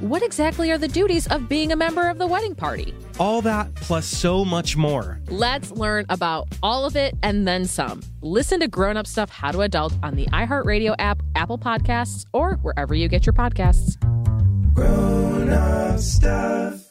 what 0.01 0.23
exactly 0.23 0.71
are 0.71 0.77
the 0.77 0.87
duties 0.87 1.27
of 1.27 1.47
being 1.47 1.71
a 1.71 1.75
member 1.75 2.09
of 2.09 2.17
the 2.17 2.27
wedding 2.27 2.55
party? 2.55 2.93
All 3.19 3.41
that 3.43 3.73
plus 3.75 4.05
so 4.05 4.43
much 4.43 4.75
more. 4.75 5.21
Let's 5.27 5.71
learn 5.71 6.05
about 6.09 6.47
all 6.63 6.85
of 6.85 6.95
it 6.95 7.15
and 7.21 7.47
then 7.47 7.65
some. 7.65 8.01
Listen 8.21 8.59
to 8.61 8.67
Grown 8.67 8.97
Up 8.97 9.05
Stuff 9.07 9.29
How 9.29 9.51
to 9.51 9.61
Adult 9.61 9.93
on 10.01 10.15
the 10.15 10.25
iHeartRadio 10.27 10.95
app, 10.97 11.21
Apple 11.35 11.59
Podcasts, 11.59 12.25
or 12.33 12.55
wherever 12.55 12.95
you 12.95 13.07
get 13.07 13.25
your 13.25 13.33
podcasts. 13.33 13.97
Grown 14.73 15.49
up 15.49 15.99
stuff. 15.99 16.90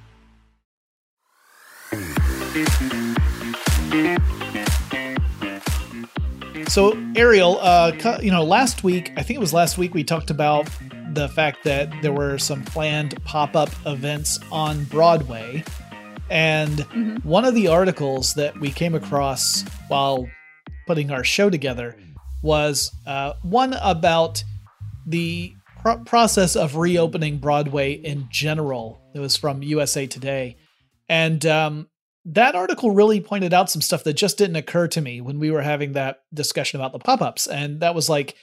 So 6.67 6.97
Ariel, 7.15 7.59
uh, 7.61 7.91
you 8.21 8.29
know, 8.29 8.43
last 8.43 8.83
week 8.83 9.13
I 9.15 9.23
think 9.23 9.37
it 9.37 9.39
was 9.39 9.53
last 9.53 9.77
week 9.77 9.93
we 9.93 10.03
talked 10.03 10.29
about 10.29 10.69
the 11.13 11.29
fact 11.29 11.63
that 11.63 11.89
there 12.01 12.11
were 12.11 12.37
some 12.37 12.63
planned 12.63 13.21
pop-up 13.23 13.69
events 13.85 14.37
on 14.51 14.83
Broadway, 14.85 15.63
and 16.29 16.79
one 17.23 17.45
of 17.45 17.55
the 17.55 17.69
articles 17.69 18.33
that 18.33 18.59
we 18.59 18.69
came 18.71 18.95
across 18.95 19.63
while 19.87 20.27
putting 20.87 21.09
our 21.09 21.23
show 21.23 21.49
together 21.49 21.97
was 22.41 22.93
uh, 23.07 23.33
one 23.43 23.73
about 23.81 24.43
the 25.05 25.53
pro- 25.81 25.99
process 25.99 26.57
of 26.57 26.75
reopening 26.75 27.37
Broadway 27.37 27.93
in 27.93 28.27
general. 28.29 29.01
It 29.13 29.19
was 29.19 29.37
from 29.37 29.63
USA 29.63 30.05
Today, 30.05 30.57
and 31.07 31.45
um, 31.45 31.87
that 32.25 32.55
article 32.55 32.91
really 32.91 33.19
pointed 33.19 33.53
out 33.53 33.69
some 33.69 33.81
stuff 33.81 34.03
that 34.03 34.13
just 34.13 34.37
didn't 34.37 34.55
occur 34.55 34.87
to 34.89 35.01
me 35.01 35.21
when 35.21 35.39
we 35.39 35.51
were 35.51 35.61
having 35.61 35.93
that 35.93 36.21
discussion 36.33 36.79
about 36.79 36.91
the 36.91 36.99
pop-ups. 36.99 37.47
And 37.47 37.79
that 37.79 37.95
was 37.95 38.09
like 38.09 38.35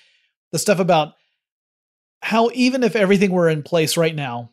the 0.52 0.58
stuff 0.58 0.80
about 0.80 1.14
how 2.20 2.50
even 2.54 2.82
if 2.82 2.96
everything 2.96 3.30
were 3.30 3.48
in 3.48 3.62
place 3.62 3.96
right 3.96 4.14
now 4.14 4.50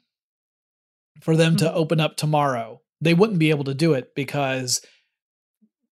for 1.21 1.35
them 1.35 1.55
to 1.57 1.73
open 1.73 1.99
up 1.99 2.15
tomorrow 2.15 2.81
they 3.01 3.13
wouldn't 3.13 3.39
be 3.39 3.49
able 3.49 3.63
to 3.65 3.73
do 3.73 3.93
it 3.93 4.13
because 4.15 4.81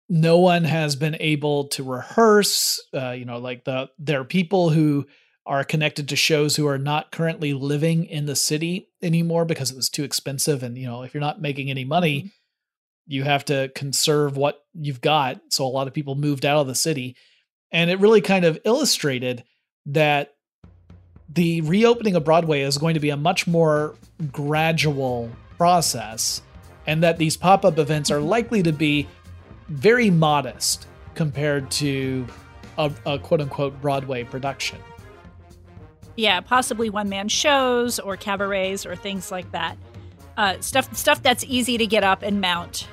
no 0.09 0.39
one 0.39 0.65
has 0.65 0.97
been 0.97 1.17
able 1.21 1.69
to 1.69 1.83
rehearse 1.83 2.83
uh, 2.95 3.11
you 3.11 3.25
know 3.25 3.39
like 3.39 3.65
the 3.65 3.89
there 3.99 4.21
are 4.21 4.25
people 4.25 4.71
who 4.71 5.07
are 5.47 5.65
connected 5.65 6.09
to 6.09 6.17
shows 6.17 6.57
who 6.57 6.67
are 6.67 6.79
not 6.79 7.11
currently 7.11 7.55
living 7.55 8.05
in 8.05 8.27
the 8.27 8.37
city 8.37 8.89
anymore 9.03 9.45
because 9.45 9.71
it 9.71 9.77
was 9.77 9.89
too 9.89 10.05
expensive 10.05 10.63
and 10.63 10.79
you 10.79 10.87
know 10.87 11.03
if 11.03 11.13
you're 11.13 11.21
not 11.21 11.41
making 11.43 11.71
any 11.71 11.85
money 11.85 12.33
you 13.09 13.25
have 13.25 13.45
to 13.47 13.73
conserve 13.75 14.37
what 14.37 14.63
you've 14.75 15.01
got. 15.01 15.41
So 15.49 15.67
a 15.67 15.69
lot 15.69 15.89
of 15.89 15.95
people 15.95 16.15
moved 16.15 16.47
out 16.47 16.59
of 16.59 16.67
the 16.69 16.75
city. 16.75 17.17
And 17.73 17.91
it 17.91 17.99
really 17.99 18.21
kind 18.21 18.45
of 18.45 18.59
illustrated 18.65 19.43
that 19.87 20.35
the 21.29 21.63
reopening 21.63 22.17
of 22.17 22.25
Broadway 22.25 22.61
is 22.61 22.79
going 22.79 22.95
to 22.95 23.01
be 23.01 23.11
a 23.11 23.17
much 23.17 23.47
more 23.47 23.97
gradual 24.33 25.31
process, 25.57 26.43
and 26.87 27.03
that 27.03 27.19
these 27.19 27.37
pop 27.37 27.65
up 27.65 27.79
events 27.79 28.11
are 28.11 28.21
likely 28.21 28.63
to 28.63 28.73
be 28.73 29.07
very 29.69 30.11
modest 30.11 30.87
compared 31.15 31.71
to 31.71 32.27
a, 32.79 32.91
a 33.05 33.19
quote 33.19 33.41
unquote 33.41 33.81
Broadway 33.83 34.25
production. 34.25 34.79
Yeah, 36.17 36.41
possibly 36.41 36.91
one 36.91 37.09
man 37.09 37.29
shows 37.29 37.99
or 37.99 38.17
cabarets 38.17 38.87
or 38.87 38.97
things 38.97 39.31
like 39.31 39.51
that. 39.53 39.77
Uh, 40.37 40.61
stuff 40.61 40.95
stuff 40.97 41.23
that's 41.23 41.45
easy 41.45 41.77
to 41.79 41.87
get 41.87 42.05
up 42.05 42.23
and 42.23 42.41
mount. 42.41 42.89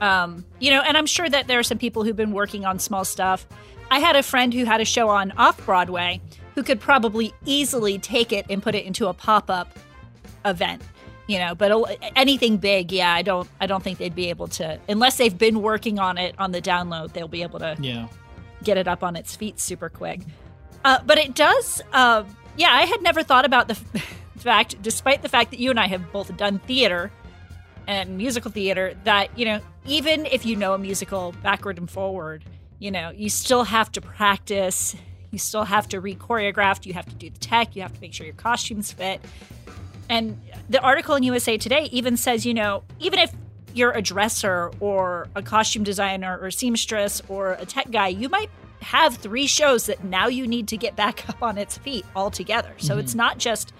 Um, 0.00 0.44
you 0.58 0.70
know, 0.70 0.80
and 0.82 0.96
I'm 0.96 1.06
sure 1.06 1.28
that 1.28 1.46
there 1.46 1.58
are 1.58 1.62
some 1.62 1.78
people 1.78 2.04
who've 2.04 2.16
been 2.16 2.32
working 2.32 2.64
on 2.64 2.78
small 2.78 3.04
stuff. 3.04 3.46
I 3.90 3.98
had 3.98 4.16
a 4.16 4.22
friend 4.22 4.54
who 4.54 4.64
had 4.64 4.80
a 4.80 4.84
show 4.84 5.08
on 5.08 5.32
off 5.32 5.64
Broadway 5.66 6.20
who 6.54 6.62
could 6.62 6.80
probably 6.80 7.32
easily 7.44 7.98
take 7.98 8.32
it 8.32 8.46
and 8.48 8.62
put 8.62 8.74
it 8.74 8.84
into 8.84 9.08
a 9.08 9.14
pop 9.14 9.50
up 9.50 9.68
event. 10.44 10.82
You 11.26 11.38
know, 11.38 11.54
but 11.54 11.70
anything 12.16 12.56
big, 12.56 12.90
yeah, 12.90 13.12
I 13.14 13.22
don't, 13.22 13.48
I 13.60 13.66
don't 13.68 13.84
think 13.84 13.98
they'd 13.98 14.14
be 14.16 14.30
able 14.30 14.48
to, 14.48 14.80
unless 14.88 15.16
they've 15.16 15.36
been 15.36 15.62
working 15.62 16.00
on 16.00 16.18
it 16.18 16.34
on 16.38 16.50
the 16.50 16.60
download. 16.60 17.12
They'll 17.12 17.28
be 17.28 17.42
able 17.42 17.60
to 17.60 17.76
Yeah. 17.78 18.08
get 18.64 18.76
it 18.78 18.88
up 18.88 19.04
on 19.04 19.14
its 19.14 19.36
feet 19.36 19.60
super 19.60 19.88
quick. 19.88 20.22
Uh, 20.84 20.98
but 21.06 21.18
it 21.18 21.34
does, 21.36 21.82
uh, 21.92 22.24
yeah, 22.56 22.70
I 22.72 22.82
had 22.84 23.00
never 23.02 23.22
thought 23.22 23.44
about 23.44 23.68
the 23.68 23.74
f- 23.94 24.16
fact, 24.38 24.82
despite 24.82 25.22
the 25.22 25.28
fact 25.28 25.50
that 25.52 25.60
you 25.60 25.70
and 25.70 25.78
I 25.78 25.86
have 25.86 26.10
both 26.10 26.36
done 26.36 26.58
theater 26.60 27.12
and 27.90 28.16
musical 28.16 28.52
theater, 28.52 28.94
that, 29.02 29.36
you 29.36 29.44
know, 29.44 29.60
even 29.84 30.24
if 30.26 30.46
you 30.46 30.54
know 30.54 30.74
a 30.74 30.78
musical 30.78 31.34
backward 31.42 31.76
and 31.76 31.90
forward, 31.90 32.44
you 32.78 32.88
know, 32.88 33.10
you 33.10 33.28
still 33.28 33.64
have 33.64 33.90
to 33.90 34.00
practice, 34.00 34.94
you 35.32 35.40
still 35.40 35.64
have 35.64 35.88
to 35.88 36.00
re 36.00 36.14
choreograph, 36.14 36.86
you 36.86 36.92
have 36.92 37.06
to 37.06 37.16
do 37.16 37.28
the 37.30 37.38
tech, 37.40 37.74
you 37.74 37.82
have 37.82 37.92
to 37.92 38.00
make 38.00 38.14
sure 38.14 38.24
your 38.24 38.36
costumes 38.36 38.92
fit. 38.92 39.20
And 40.08 40.40
the 40.68 40.80
article 40.80 41.16
in 41.16 41.24
USA 41.24 41.58
Today 41.58 41.88
even 41.90 42.16
says, 42.16 42.46
you 42.46 42.54
know, 42.54 42.84
even 43.00 43.18
if 43.18 43.32
you're 43.74 43.90
a 43.90 44.02
dresser 44.02 44.70
or 44.78 45.26
a 45.34 45.42
costume 45.42 45.82
designer 45.82 46.38
or 46.40 46.52
seamstress 46.52 47.20
or 47.28 47.54
a 47.54 47.66
tech 47.66 47.90
guy, 47.90 48.06
you 48.06 48.28
might 48.28 48.50
have 48.82 49.16
three 49.16 49.48
shows 49.48 49.86
that 49.86 50.04
now 50.04 50.28
you 50.28 50.46
need 50.46 50.68
to 50.68 50.76
get 50.76 50.94
back 50.94 51.28
up 51.28 51.42
on 51.42 51.58
its 51.58 51.76
feet 51.76 52.06
altogether. 52.14 52.72
So 52.78 52.92
mm-hmm. 52.92 53.00
it's 53.00 53.16
not 53.16 53.38
just 53.38 53.72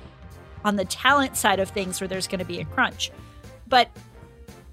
on 0.64 0.74
the 0.74 0.84
talent 0.84 1.36
side 1.36 1.60
of 1.60 1.70
things 1.70 2.00
where 2.00 2.08
there's 2.08 2.26
going 2.26 2.40
to 2.40 2.44
be 2.44 2.58
a 2.58 2.64
crunch. 2.64 3.12
But 3.70 3.88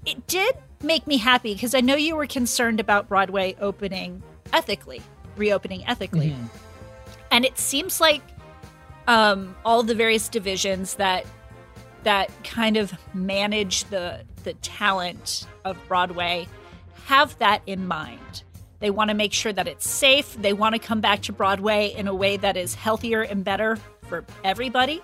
it 0.04 0.26
did 0.26 0.54
make 0.82 1.06
me 1.06 1.16
happy 1.16 1.54
because 1.54 1.74
I 1.74 1.80
know 1.80 1.96
you 1.96 2.14
were 2.16 2.26
concerned 2.26 2.80
about 2.80 3.08
Broadway 3.08 3.56
opening 3.60 4.22
ethically, 4.52 5.00
reopening 5.36 5.86
ethically. 5.86 6.34
And 7.30 7.44
it 7.44 7.58
seems 7.58 8.00
like 8.00 8.22
um, 9.06 9.56
all 9.64 9.82
the 9.82 9.94
various 9.94 10.28
divisions 10.28 10.94
that 10.96 11.24
that 12.04 12.30
kind 12.44 12.76
of 12.76 12.92
manage 13.12 13.84
the 13.84 14.20
the 14.44 14.52
talent 14.54 15.46
of 15.64 15.76
Broadway 15.88 16.46
have 17.06 17.36
that 17.38 17.62
in 17.66 17.88
mind. 17.88 18.42
They 18.80 18.90
want 18.90 19.08
to 19.08 19.14
make 19.14 19.32
sure 19.32 19.52
that 19.52 19.66
it's 19.66 19.88
safe. 19.88 20.34
They 20.34 20.52
want 20.52 20.74
to 20.74 20.78
come 20.78 21.00
back 21.00 21.22
to 21.22 21.32
Broadway 21.32 21.92
in 21.96 22.06
a 22.06 22.14
way 22.14 22.36
that 22.36 22.56
is 22.56 22.74
healthier 22.74 23.22
and 23.22 23.42
better 23.42 23.78
for 24.08 24.24
everybody. 24.44 25.02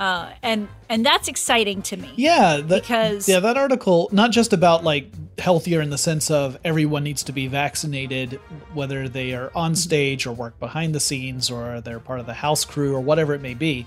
Uh, 0.00 0.30
and 0.42 0.68
and 0.88 1.06
that's 1.06 1.28
exciting 1.28 1.80
to 1.82 1.96
me. 1.96 2.12
Yeah, 2.16 2.56
that, 2.56 2.82
because 2.82 3.28
yeah, 3.28 3.40
that 3.40 3.56
article 3.56 4.08
not 4.12 4.32
just 4.32 4.52
about 4.52 4.82
like 4.82 5.12
healthier 5.38 5.80
in 5.80 5.90
the 5.90 5.98
sense 5.98 6.30
of 6.30 6.58
everyone 6.64 7.04
needs 7.04 7.22
to 7.24 7.32
be 7.32 7.46
vaccinated, 7.46 8.40
whether 8.72 9.08
they 9.08 9.34
are 9.34 9.52
on 9.54 9.74
stage 9.74 10.26
or 10.26 10.32
work 10.32 10.58
behind 10.58 10.94
the 10.94 11.00
scenes 11.00 11.50
or 11.50 11.80
they're 11.80 12.00
part 12.00 12.20
of 12.20 12.26
the 12.26 12.34
house 12.34 12.64
crew 12.64 12.94
or 12.94 13.00
whatever 13.00 13.34
it 13.34 13.40
may 13.40 13.54
be. 13.54 13.86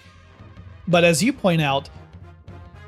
But 0.87 1.03
as 1.03 1.21
you 1.21 1.33
point 1.33 1.61
out, 1.61 1.89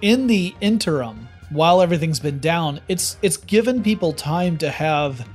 in 0.01 0.27
the 0.27 0.55
interim, 0.61 1.27
while 1.49 1.81
everything's 1.81 2.19
been 2.19 2.39
down, 2.39 2.79
it's 2.87 3.17
it's 3.21 3.37
given 3.37 3.83
people 3.83 4.13
time 4.13 4.57
to 4.59 4.69
have 4.69 5.27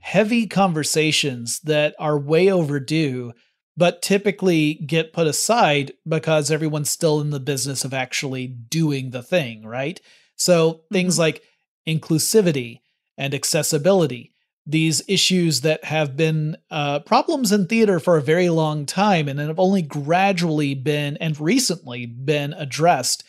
heavy 0.00 0.46
conversations 0.46 1.60
that 1.60 1.94
are 1.98 2.18
way 2.18 2.50
overdue 2.50 3.32
but 3.78 4.02
typically 4.02 4.74
get 4.74 5.12
put 5.12 5.28
aside 5.28 5.92
because 6.06 6.50
everyone's 6.50 6.90
still 6.90 7.20
in 7.20 7.30
the 7.30 7.38
business 7.38 7.84
of 7.84 7.94
actually 7.94 8.48
doing 8.48 9.10
the 9.10 9.22
thing, 9.22 9.64
right? 9.64 10.00
So 10.34 10.80
things 10.92 11.16
like 11.16 11.44
inclusivity 11.86 12.80
and 13.16 13.32
accessibility, 13.32 14.32
these 14.66 15.00
issues 15.06 15.60
that 15.60 15.84
have 15.84 16.16
been 16.16 16.56
uh, 16.72 16.98
problems 17.00 17.52
in 17.52 17.68
theater 17.68 18.00
for 18.00 18.16
a 18.16 18.22
very 18.22 18.48
long 18.48 18.84
time 18.84 19.28
and 19.28 19.38
have 19.38 19.60
only 19.60 19.82
gradually 19.82 20.74
been 20.74 21.16
and 21.18 21.40
recently 21.40 22.04
been 22.04 22.54
addressed. 22.54 23.22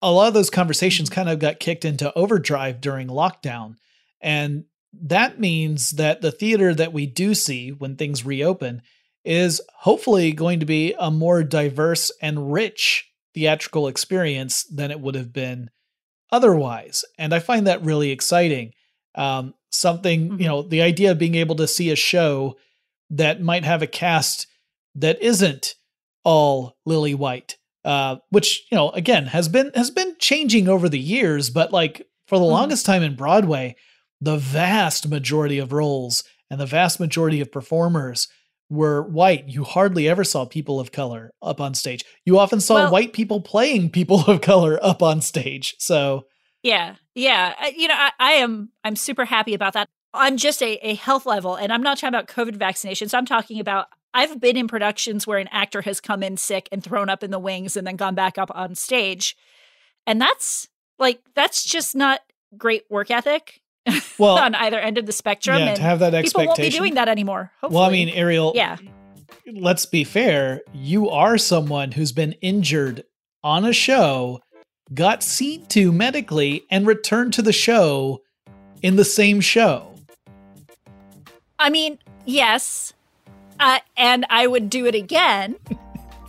A 0.00 0.12
lot 0.12 0.28
of 0.28 0.34
those 0.34 0.50
conversations 0.50 1.10
kind 1.10 1.28
of 1.28 1.40
got 1.40 1.58
kicked 1.58 1.84
into 1.84 2.16
overdrive 2.16 2.80
during 2.80 3.08
lockdown. 3.08 3.74
And 4.20 4.66
that 4.92 5.40
means 5.40 5.90
that 5.90 6.20
the 6.20 6.30
theater 6.30 6.72
that 6.72 6.92
we 6.92 7.06
do 7.06 7.34
see 7.34 7.70
when 7.70 7.96
things 7.96 8.24
reopen 8.24 8.80
is 9.24 9.60
hopefully 9.78 10.32
going 10.32 10.60
to 10.60 10.66
be 10.66 10.94
a 10.98 11.10
more 11.10 11.42
diverse 11.42 12.12
and 12.20 12.52
rich 12.52 13.10
theatrical 13.34 13.88
experience 13.88 14.64
than 14.64 14.90
it 14.90 15.00
would 15.00 15.14
have 15.14 15.32
been 15.32 15.70
otherwise. 16.30 17.04
And 17.18 17.34
I 17.34 17.38
find 17.38 17.66
that 17.66 17.84
really 17.84 18.10
exciting. 18.10 18.72
Um, 19.14 19.54
something, 19.70 20.38
you 20.40 20.46
know, 20.46 20.62
the 20.62 20.82
idea 20.82 21.12
of 21.12 21.18
being 21.18 21.34
able 21.34 21.56
to 21.56 21.68
see 21.68 21.90
a 21.90 21.96
show 21.96 22.56
that 23.10 23.42
might 23.42 23.64
have 23.64 23.82
a 23.82 23.86
cast 23.86 24.46
that 24.94 25.20
isn't 25.22 25.74
all 26.24 26.76
lily 26.86 27.14
white, 27.14 27.56
uh, 27.84 28.16
which, 28.30 28.66
you 28.70 28.76
know, 28.76 28.90
again, 28.90 29.26
has 29.26 29.48
been 29.48 29.70
has 29.74 29.90
been 29.90 30.16
changing 30.18 30.68
over 30.68 30.88
the 30.88 30.98
years, 30.98 31.50
but 31.50 31.72
like 31.72 32.06
for 32.26 32.38
the 32.38 32.44
longest 32.44 32.86
time 32.86 33.02
in 33.02 33.16
Broadway, 33.16 33.76
the 34.20 34.38
vast 34.38 35.08
majority 35.08 35.58
of 35.58 35.72
roles 35.72 36.24
and 36.50 36.60
the 36.60 36.66
vast 36.66 36.98
majority 36.98 37.40
of 37.40 37.52
performers 37.52 38.28
were 38.70 39.02
white. 39.02 39.48
You 39.48 39.64
hardly 39.64 40.08
ever 40.08 40.24
saw 40.24 40.44
people 40.44 40.80
of 40.80 40.90
color 40.92 41.32
up 41.42 41.60
on 41.60 41.74
stage. 41.74 42.04
You 42.24 42.38
often 42.38 42.60
saw 42.60 42.74
Well- 42.74 42.92
white 42.92 43.12
people 43.12 43.40
playing 43.40 43.90
people 43.90 44.24
of 44.26 44.40
color 44.40 44.78
up 44.82 45.02
on 45.02 45.20
stage. 45.20 45.74
So, 45.78 46.26
Yeah, 46.62 46.96
yeah. 47.14 47.54
You 47.76 47.88
know, 47.88 47.94
I, 47.94 48.10
I 48.18 48.32
am. 48.32 48.70
I'm 48.82 48.96
super 48.96 49.26
happy 49.26 49.52
about 49.54 49.74
that 49.74 49.88
on 50.14 50.36
just 50.38 50.62
a, 50.62 50.74
a 50.76 50.94
health 50.94 51.26
level, 51.26 51.56
and 51.56 51.72
I'm 51.72 51.82
not 51.82 51.98
talking 51.98 52.08
about 52.14 52.28
COVID 52.28 52.56
vaccinations. 52.56 53.12
I'm 53.12 53.26
talking 53.26 53.60
about 53.60 53.88
I've 54.14 54.40
been 54.40 54.56
in 54.56 54.68
productions 54.68 55.26
where 55.26 55.38
an 55.38 55.48
actor 55.50 55.82
has 55.82 56.00
come 56.00 56.22
in 56.22 56.36
sick 56.36 56.68
and 56.72 56.82
thrown 56.82 57.08
up 57.10 57.22
in 57.24 57.32
the 57.32 57.38
wings 57.38 57.76
and 57.76 57.84
then 57.86 57.96
gone 57.96 58.14
back 58.14 58.38
up 58.38 58.50
on 58.54 58.76
stage, 58.76 59.36
and 60.06 60.20
that's 60.20 60.68
like 60.98 61.20
that's 61.34 61.64
just 61.64 61.94
not 61.94 62.20
great 62.56 62.84
work 62.88 63.10
ethic. 63.10 63.60
Well, 64.16 64.38
on 64.38 64.54
either 64.54 64.78
end 64.78 64.96
of 64.96 65.06
the 65.06 65.12
spectrum, 65.12 65.58
yeah, 65.58 65.66
and 65.66 65.76
to 65.76 65.82
have 65.82 65.98
that 65.98 66.14
expectation. 66.14 66.30
people 66.30 66.46
won't 66.46 66.72
be 66.72 66.78
doing 66.78 66.94
that 66.94 67.08
anymore. 67.08 67.50
Hopefully. 67.60 67.80
well, 67.80 67.88
I 67.88 67.90
mean, 67.90 68.08
Ariel, 68.10 68.52
yeah. 68.54 68.76
let's 69.52 69.86
be 69.86 70.04
fair. 70.04 70.62
You 70.72 71.10
are 71.10 71.36
someone 71.36 71.90
who's 71.92 72.12
been 72.12 72.32
injured 72.40 73.02
on 73.42 73.64
a 73.64 73.72
show, 73.72 74.40
got 74.94 75.24
seen 75.24 75.66
to 75.66 75.90
medically, 75.90 76.64
and 76.70 76.86
returned 76.86 77.32
to 77.34 77.42
the 77.42 77.52
show 77.52 78.22
in 78.82 78.94
the 78.94 79.04
same 79.04 79.40
show. 79.40 79.94
I 81.58 81.70
mean, 81.70 81.98
yes, 82.24 82.92
uh, 83.58 83.80
and 83.96 84.26
I 84.30 84.46
would 84.46 84.70
do 84.70 84.86
it 84.86 84.94
again. 84.94 85.56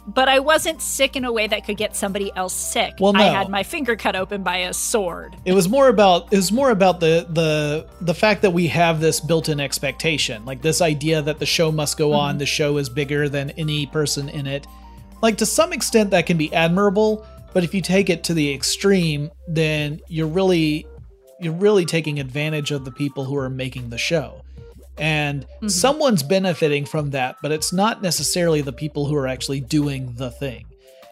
But 0.07 0.27
I 0.27 0.39
wasn't 0.39 0.81
sick 0.81 1.15
in 1.15 1.25
a 1.25 1.31
way 1.31 1.47
that 1.47 1.65
could 1.65 1.77
get 1.77 1.95
somebody 1.95 2.31
else 2.35 2.53
sick. 2.53 2.93
Well, 2.99 3.15
I 3.15 3.23
had 3.23 3.49
my 3.49 3.63
finger 3.63 3.95
cut 3.95 4.15
open 4.15 4.43
by 4.43 4.57
a 4.57 4.73
sword. 4.73 5.35
It 5.45 5.53
was 5.53 5.67
more 5.67 5.89
about 5.89 6.31
it 6.31 6.37
was 6.37 6.51
more 6.51 6.69
about 6.69 6.99
the 6.99 7.25
the 7.29 7.87
the 8.01 8.13
fact 8.13 8.41
that 8.43 8.51
we 8.51 8.67
have 8.67 8.99
this 8.99 9.19
built-in 9.19 9.59
expectation, 9.59 10.45
like 10.45 10.61
this 10.61 10.81
idea 10.81 11.21
that 11.23 11.39
the 11.39 11.45
show 11.45 11.71
must 11.71 11.97
go 11.97 12.13
on, 12.13 12.33
mm-hmm. 12.33 12.39
the 12.39 12.45
show 12.45 12.77
is 12.77 12.87
bigger 12.87 13.27
than 13.29 13.49
any 13.51 13.87
person 13.87 14.29
in 14.29 14.45
it. 14.45 14.67
Like 15.21 15.37
to 15.37 15.45
some 15.45 15.73
extent 15.73 16.11
that 16.11 16.27
can 16.27 16.37
be 16.37 16.53
admirable, 16.53 17.25
but 17.53 17.63
if 17.63 17.73
you 17.73 17.81
take 17.81 18.09
it 18.09 18.23
to 18.25 18.33
the 18.33 18.53
extreme, 18.53 19.31
then 19.47 20.01
you're 20.07 20.27
really 20.27 20.85
you're 21.39 21.53
really 21.53 21.85
taking 21.85 22.19
advantage 22.19 22.71
of 22.71 22.85
the 22.85 22.91
people 22.91 23.25
who 23.25 23.35
are 23.37 23.49
making 23.49 23.89
the 23.89 23.97
show. 23.97 24.44
And 24.97 25.43
mm-hmm. 25.43 25.67
someone's 25.67 26.23
benefiting 26.23 26.85
from 26.85 27.11
that, 27.11 27.37
but 27.41 27.51
it's 27.51 27.73
not 27.73 28.01
necessarily 28.01 28.61
the 28.61 28.73
people 28.73 29.07
who 29.07 29.15
are 29.15 29.27
actually 29.27 29.59
doing 29.59 30.13
the 30.15 30.31
thing. 30.31 30.65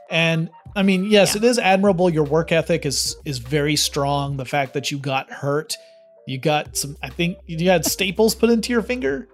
And 0.10 0.50
I 0.76 0.84
mean, 0.84 1.06
yes, 1.06 1.36
it 1.36 1.44
is 1.44 1.60
admirable. 1.60 2.10
Your 2.10 2.24
work 2.24 2.52
ethic 2.52 2.86
is 2.86 3.18
is 3.26 3.40
very 3.40 3.76
strong. 3.76 4.38
The 4.38 4.46
fact 4.46 4.74
that 4.74 4.92
you 4.92 4.98
got 4.98 5.30
hurt, 5.32 5.76
you 6.28 6.38
got 6.38 6.78
some. 6.78 6.98
I 7.02 7.10
think 7.10 7.38
you 7.46 7.70
had 7.70 7.86
staples 7.86 8.36
put 8.36 8.50
into 8.50 8.72
your 8.72 8.84
finger. 8.84 9.28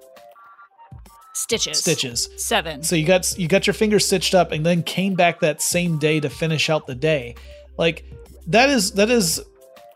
Stitches. 1.34 1.80
Stitches. 1.80 2.30
Seven. 2.38 2.84
So 2.84 2.96
you 2.96 3.06
got 3.06 3.38
you 3.38 3.48
got 3.48 3.68
your 3.68 3.74
finger 3.74 4.00
stitched 4.00 4.36
up, 4.36 4.52
and 4.52 4.66
then 4.66 4.84
came 4.84 5.16
back 5.16 5.40
that 5.42 5.62
same 5.62 5.98
day 5.98 6.20
to 6.20 6.30
finish 6.30 6.70
out 6.70 6.88
the 6.88 6.96
day. 6.96 7.36
Like 7.78 8.06
that 8.48 8.70
is 8.70 8.92
that 8.92 9.10
is 9.10 9.42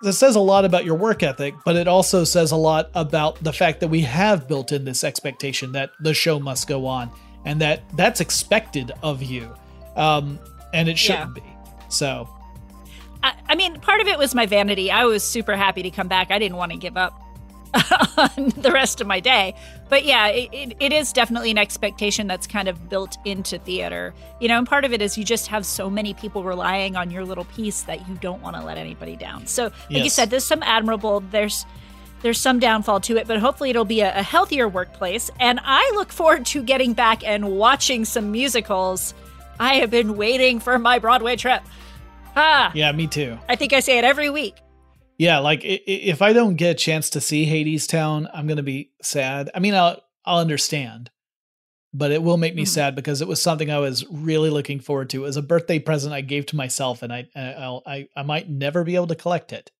that 0.04 0.14
says 0.14 0.36
a 0.36 0.40
lot 0.40 0.66
about 0.66 0.86
your 0.86 0.96
work 0.96 1.24
ethic, 1.24 1.56
but 1.66 1.76
it 1.76 1.88
also 1.88 2.24
says 2.24 2.52
a 2.52 2.56
lot 2.56 2.90
about 2.94 3.44
the 3.44 3.54
fact 3.54 3.80
that 3.80 3.88
we 3.88 4.02
have 4.02 4.48
built 4.48 4.72
in 4.72 4.86
this 4.86 5.04
expectation 5.04 5.72
that 5.72 5.92
the 6.00 6.14
show 6.14 6.40
must 6.40 6.68
go 6.68 6.86
on, 6.86 7.10
and 7.46 7.60
that 7.62 7.84
that's 7.96 8.22
expected 8.22 8.92
of 9.02 9.24
you, 9.24 9.54
um, 9.96 10.38
and 10.74 10.88
it 10.88 10.98
shouldn't 10.98 11.34
be. 11.34 11.44
So 11.90 12.30
I, 13.24 13.34
I 13.48 13.56
mean, 13.56 13.80
part 13.80 14.02
of 14.02 14.08
it 14.08 14.18
was 14.18 14.36
my 14.36 14.46
vanity. 14.46 14.92
I 14.92 15.06
was 15.06 15.24
super 15.24 15.56
happy 15.56 15.82
to 15.84 15.90
come 15.90 16.08
back. 16.08 16.32
I 16.32 16.40
didn't 16.40 16.58
want 16.58 16.72
to 16.74 16.78
give 16.78 16.98
up 16.98 17.23
on 18.18 18.54
the 18.58 18.72
rest 18.72 19.02
of 19.02 19.08
my 19.08 19.20
day. 19.20 19.56
But 19.90 20.06
yeah, 20.06 20.28
it, 20.28 20.76
it, 20.80 20.94
is 20.94 21.12
definitely 21.12 21.52
an 21.52 21.58
expectation 21.58 22.28
that's 22.28 22.46
kind 22.46 22.68
of 22.68 22.90
built 22.90 23.18
into 23.26 23.58
theater. 23.60 24.14
You 24.40 24.48
know, 24.48 24.60
and 24.60 24.68
part 24.68 24.86
of 24.86 24.94
it 24.94 25.02
is 25.02 25.18
you 25.18 25.24
just 25.24 25.48
have 25.48 25.66
so 25.66 25.90
many 25.90 26.14
people 26.14 26.44
relying 26.44 26.96
on 26.96 27.10
your 27.10 27.26
little 27.26 27.46
piece 27.46 27.82
that 27.84 28.08
you 28.08 28.16
don't 28.16 28.42
want 28.42 28.56
to 28.56 28.64
let 28.64 28.78
anybody 28.78 29.16
down. 29.16 29.48
So, 29.48 29.72
like 29.90 30.04
you 30.04 30.10
said, 30.10 30.30
there's 30.30 30.46
some 30.46 30.62
admirable, 30.64 31.22
there's 31.32 31.66
there's 32.22 32.40
some 32.40 32.60
downfall 32.60 33.02
to 33.02 33.18
it, 33.18 33.28
but 33.28 33.40
hopefully 33.40 33.70
it'll 33.70 33.86
be 33.86 34.00
a, 34.00 34.18
a 34.18 34.24
healthier 34.24 34.68
workplace. 34.68 35.30
And 35.40 35.60
I 35.62 35.92
look 35.94 36.12
forward 36.12 36.46
to 36.48 36.64
getting 36.64 36.94
back 36.94 37.28
and 37.28 37.58
watching 37.58 38.06
some 38.06 38.32
musicals. 38.32 39.14
I 39.60 39.76
have 39.76 39.92
been 39.92 40.16
waiting 40.16 40.60
for 40.60 40.80
my 40.80 41.00
Broadway 41.00 41.36
trip. 41.36 41.62
Ah, 42.36 42.72
yeah, 42.74 42.92
me 42.94 43.08
too. 43.08 43.38
I 43.50 43.56
think 43.56 43.74
I 43.74 43.82
say 43.82 43.98
it 43.98 44.06
every 44.06 44.30
week. 44.30 44.63
Yeah, 45.18 45.40
like 45.40 45.62
if 45.64 46.22
I 46.22 46.34
don't 46.34 46.56
get 46.56 46.72
a 46.72 46.76
chance 46.76 47.10
to 47.12 47.22
see 47.22 47.46
Hadestown, 47.46 48.30
I'm 48.34 48.48
gonna 48.48 48.64
be 48.64 48.92
sad. 49.02 49.50
I 49.54 49.60
mean, 49.60 49.76
I'll 49.76 50.02
I'll 50.26 50.40
understand, 50.40 51.12
but 51.94 52.12
it 52.12 52.24
will 52.24 52.38
make 52.38 52.56
me 52.56 52.64
mm-hmm. 52.64 52.70
sad 52.70 52.96
because 52.96 53.22
it 53.22 53.28
was 53.28 53.42
something 53.42 53.70
I 53.70 53.80
was 53.80 54.06
really 54.10 54.50
looking 54.50 54.80
forward 54.80 55.10
to. 55.12 55.24
It 55.24 55.28
was 55.28 55.38
a 55.38 55.42
birthday 55.42 55.80
present 55.80 56.14
I 56.14 56.22
gave 56.22 56.46
to 56.48 56.56
myself, 56.56 57.04
and 57.04 57.14
I 57.14 57.28
I 57.36 57.54
I'll, 57.54 57.84
I, 57.86 58.08
I 58.16 58.24
might 58.24 58.50
never 58.50 58.84
be 58.84 58.96
able 58.96 59.08
to 59.08 59.16
collect 59.16 59.54
it. 59.54 59.72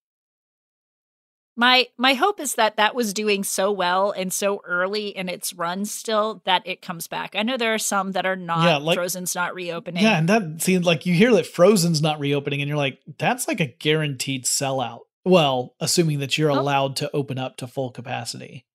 My 1.56 1.88
my 1.98 2.16
hope 2.16 2.40
is 2.40 2.56
that 2.56 2.78
that 2.78 2.96
was 2.96 3.14
doing 3.14 3.44
so 3.44 3.72
well 3.72 4.12
and 4.12 4.34
so 4.34 4.62
early 4.66 5.10
in 5.10 5.30
its 5.30 5.54
run 5.54 5.86
still 5.86 6.42
that 6.46 6.64
it 6.66 6.82
comes 6.82 7.08
back. 7.08 7.36
I 7.36 7.44
know 7.44 7.58
there 7.58 7.76
are 7.76 7.80
some 7.80 8.14
that 8.14 8.26
are 8.26 8.36
not 8.36 8.66
Yeah, 8.66 8.78
like- 8.78 8.98
Frozen's 8.98 9.36
not 9.36 9.54
reopening. 9.54 10.04
Yeah, 10.04 10.18
and 10.18 10.30
that 10.30 10.62
seems 10.62 10.86
like 10.86 11.06
you 11.06 11.14
hear 11.14 11.32
that 11.34 11.46
Frozen's 11.46 12.02
not 12.02 12.20
reopening, 12.20 12.62
and 12.62 12.68
you're 12.68 12.78
like, 12.78 13.00
that's 13.20 13.48
like 13.48 13.60
a 13.60 13.68
guaranteed 13.68 14.46
sellout. 14.46 15.02
Well, 15.26 15.76
assuming 15.80 16.20
that 16.20 16.38
you're 16.38 16.50
allowed 16.50 16.96
to 16.98 17.10
open 17.14 17.38
up 17.38 17.58
to 17.58 17.68
full 17.68 17.92
capacity. 17.92 18.66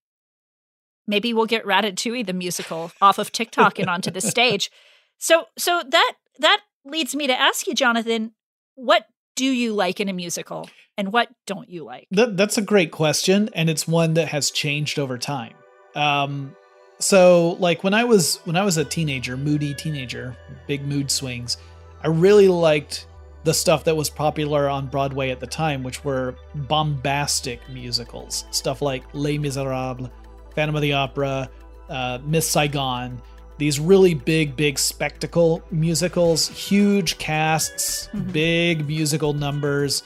Maybe 1.07 1.33
we'll 1.33 1.47
get 1.47 1.65
Ratatouille 1.65 2.27
the 2.27 2.33
musical 2.33 2.93
off 3.01 3.19
of 3.19 3.33
TikTok 3.33 3.79
and 3.79 3.89
onto 3.89 4.11
the 4.11 4.21
stage. 4.21 4.71
So 5.19 5.47
so 5.57 5.83
that 5.87 6.15
that 6.39 6.61
leads 6.85 7.15
me 7.15 7.27
to 7.27 7.39
ask 7.39 7.67
you, 7.67 7.75
Jonathan, 7.75 8.33
what 8.75 9.07
do 9.37 9.47
you 9.47 9.73
like 9.73 10.01
in 10.01 10.09
a 10.09 10.13
musical 10.13 10.69
and 10.97 11.13
what 11.13 11.29
don't 11.47 11.69
you 11.69 11.85
like? 11.85 12.09
That, 12.11 12.37
that's 12.37 12.59
a 12.59 12.63
great 12.63 12.91
question, 12.91 13.51
and 13.55 13.71
it's 13.71 13.87
one 13.87 14.15
that 14.15 14.29
has 14.29 14.51
changed 14.51 14.99
over 14.99 15.17
time. 15.17 15.55
Um, 15.95 16.57
so, 16.99 17.57
like 17.61 17.85
when 17.85 17.95
I 17.95 18.05
was 18.05 18.41
when 18.45 18.57
I 18.57 18.65
was 18.65 18.77
a 18.77 18.85
teenager, 18.85 19.37
moody 19.37 19.75
teenager, 19.75 20.37
big 20.67 20.85
mood 20.87 21.11
swings, 21.11 21.57
I 22.03 22.09
really 22.09 22.49
liked 22.49 23.07
the 23.45 23.55
stuff 23.55 23.85
that 23.85 23.97
was 23.97 24.11
popular 24.11 24.69
on 24.69 24.87
Broadway 24.87 25.31
at 25.31 25.41
the 25.41 25.47
time, 25.47 25.83
which 25.83 26.05
were 26.05 26.35
bombastic 26.55 27.67
musicals, 27.69 28.45
stuff 28.51 28.83
like 28.83 29.05
Les 29.13 29.39
Miserables, 29.39 30.11
Phantom 30.55 30.77
of 30.77 30.83
the 30.83 30.93
Opera, 30.93 31.49
uh, 31.89 32.19
Miss 32.25 32.49
Saigon. 32.49 33.23
These 33.59 33.81
really 33.81 34.15
big, 34.15 34.57
big 34.57 34.79
spectacle 34.79 35.63
musicals, 35.71 36.49
huge 36.49 37.19
casts, 37.19 38.09
big 38.33 38.87
musical 38.87 39.33
numbers 39.33 40.03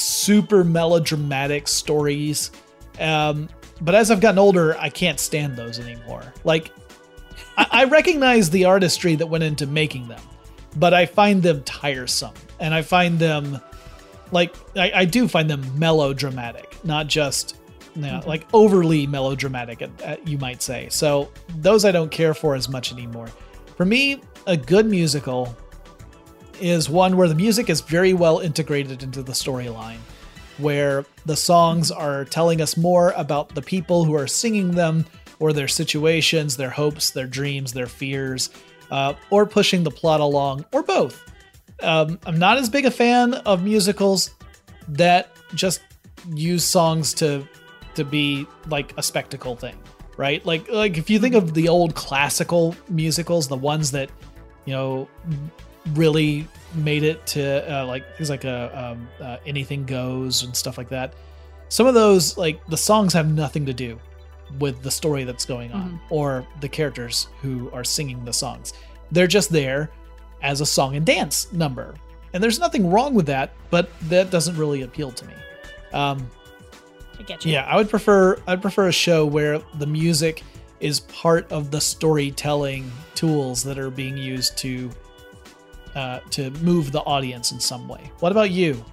super 0.00 0.64
melodramatic 0.64 1.68
stories. 1.68 2.50
Um, 2.98 3.48
but 3.80 3.94
as 3.94 4.10
I've 4.10 4.20
gotten 4.20 4.38
older, 4.38 4.76
I 4.78 4.88
can't 4.88 5.20
stand 5.20 5.56
those 5.56 5.78
anymore. 5.78 6.32
Like, 6.44 6.72
I, 7.56 7.66
I 7.70 7.84
recognize 7.84 8.50
the 8.50 8.64
artistry 8.64 9.14
that 9.16 9.26
went 9.26 9.44
into 9.44 9.66
making 9.66 10.08
them, 10.08 10.20
but 10.76 10.94
I 10.94 11.06
find 11.06 11.42
them 11.42 11.62
tiresome. 11.64 12.34
And 12.60 12.74
I 12.74 12.82
find 12.82 13.18
them, 13.18 13.60
like, 14.32 14.54
I, 14.76 14.92
I 14.94 15.04
do 15.04 15.28
find 15.28 15.48
them 15.48 15.64
melodramatic, 15.78 16.76
not 16.84 17.06
just, 17.06 17.56
you 17.94 18.02
know, 18.02 18.18
mm-hmm. 18.18 18.28
like 18.28 18.46
overly 18.52 19.06
melodramatic, 19.06 19.88
you 20.24 20.38
might 20.38 20.62
say. 20.62 20.88
So 20.90 21.30
those 21.56 21.84
I 21.84 21.92
don't 21.92 22.10
care 22.10 22.34
for 22.34 22.54
as 22.54 22.68
much 22.68 22.92
anymore. 22.92 23.28
For 23.76 23.84
me, 23.84 24.20
a 24.46 24.56
good 24.56 24.86
musical 24.86 25.56
is 26.60 26.90
one 26.90 27.16
where 27.16 27.28
the 27.28 27.34
music 27.34 27.70
is 27.70 27.80
very 27.80 28.12
well 28.12 28.40
integrated 28.40 29.02
into 29.04 29.22
the 29.22 29.32
storyline. 29.32 29.98
where 30.58 31.04
the 31.24 31.36
songs 31.36 31.90
mm-hmm. 31.90 32.00
are 32.00 32.24
telling 32.24 32.60
us 32.60 32.76
more 32.76 33.12
about 33.16 33.54
the 33.54 33.62
people 33.62 34.04
who 34.04 34.14
are 34.14 34.26
singing 34.26 34.72
them 34.72 35.06
or 35.38 35.52
their 35.52 35.68
situations, 35.68 36.56
their 36.56 36.70
hopes, 36.70 37.10
their 37.10 37.26
dreams, 37.26 37.72
their 37.72 37.86
fears, 37.86 38.50
uh, 38.90 39.14
or 39.30 39.46
pushing 39.46 39.82
the 39.82 39.90
plot 39.90 40.20
along, 40.20 40.64
or 40.72 40.82
both. 40.82 41.22
Um, 41.82 42.18
I'm 42.26 42.38
not 42.38 42.58
as 42.58 42.68
big 42.68 42.86
a 42.86 42.90
fan 42.90 43.34
of 43.34 43.62
musicals 43.62 44.34
that 44.88 45.30
just 45.54 45.80
use 46.30 46.64
songs 46.64 47.14
to 47.14 47.46
to 47.94 48.04
be 48.04 48.46
like 48.68 48.94
a 48.96 49.02
spectacle 49.02 49.56
thing, 49.56 49.76
right? 50.16 50.44
Like 50.44 50.70
like 50.70 50.98
if 50.98 51.08
you 51.10 51.18
think 51.18 51.34
of 51.34 51.54
the 51.54 51.68
old 51.68 51.94
classical 51.94 52.74
musicals, 52.88 53.48
the 53.48 53.56
ones 53.56 53.90
that 53.92 54.10
you 54.64 54.72
know 54.72 55.08
really 55.94 56.46
made 56.74 57.02
it 57.02 57.24
to 57.26 57.72
uh, 57.72 57.86
like 57.86 58.16
things 58.16 58.30
like 58.30 58.44
uh, 58.44 58.70
um, 58.72 59.08
uh, 59.20 59.38
anything 59.46 59.84
goes 59.84 60.42
and 60.42 60.54
stuff 60.56 60.78
like 60.78 60.88
that. 60.88 61.14
Some 61.68 61.86
of 61.86 61.94
those 61.94 62.36
like 62.36 62.64
the 62.66 62.76
songs 62.76 63.12
have 63.12 63.30
nothing 63.30 63.66
to 63.66 63.72
do 63.72 63.98
with 64.58 64.82
the 64.82 64.90
story 64.90 65.24
that's 65.24 65.44
going 65.44 65.72
on 65.72 65.90
Mhm. 65.92 66.00
or 66.10 66.46
the 66.60 66.68
characters 66.68 67.28
who 67.42 67.70
are 67.72 67.84
singing 67.84 68.24
the 68.24 68.32
songs. 68.32 68.72
They're 69.12 69.26
just 69.26 69.50
there 69.50 69.90
as 70.42 70.60
a 70.60 70.66
song 70.66 70.96
and 70.96 71.04
dance 71.04 71.48
number. 71.52 71.94
And 72.32 72.42
there's 72.42 72.58
nothing 72.58 72.90
wrong 72.90 73.14
with 73.14 73.26
that, 73.26 73.52
but 73.70 73.90
that 74.08 74.30
doesn't 74.30 74.56
really 74.56 74.82
appeal 74.82 75.10
to 75.12 75.26
me. 75.26 75.32
Um, 75.92 76.30
I 77.18 77.22
get 77.22 77.44
you. 77.44 77.52
yeah, 77.52 77.64
I 77.64 77.76
would 77.76 77.88
prefer 77.90 78.38
I'd 78.46 78.62
prefer 78.62 78.88
a 78.88 78.92
show 78.92 79.24
where 79.26 79.60
the 79.78 79.86
music 79.86 80.42
is 80.80 81.00
part 81.00 81.50
of 81.50 81.70
the 81.70 81.80
storytelling 81.80 82.92
tools 83.16 83.62
that 83.64 83.78
are 83.78 83.90
being 83.90 84.16
used 84.16 84.56
to 84.58 84.90
uh, 85.96 86.20
to 86.30 86.50
move 86.62 86.92
the 86.92 87.00
audience 87.00 87.50
in 87.50 87.58
some 87.58 87.88
way. 87.88 88.12
What 88.20 88.30
about 88.30 88.50
you? 88.50 88.84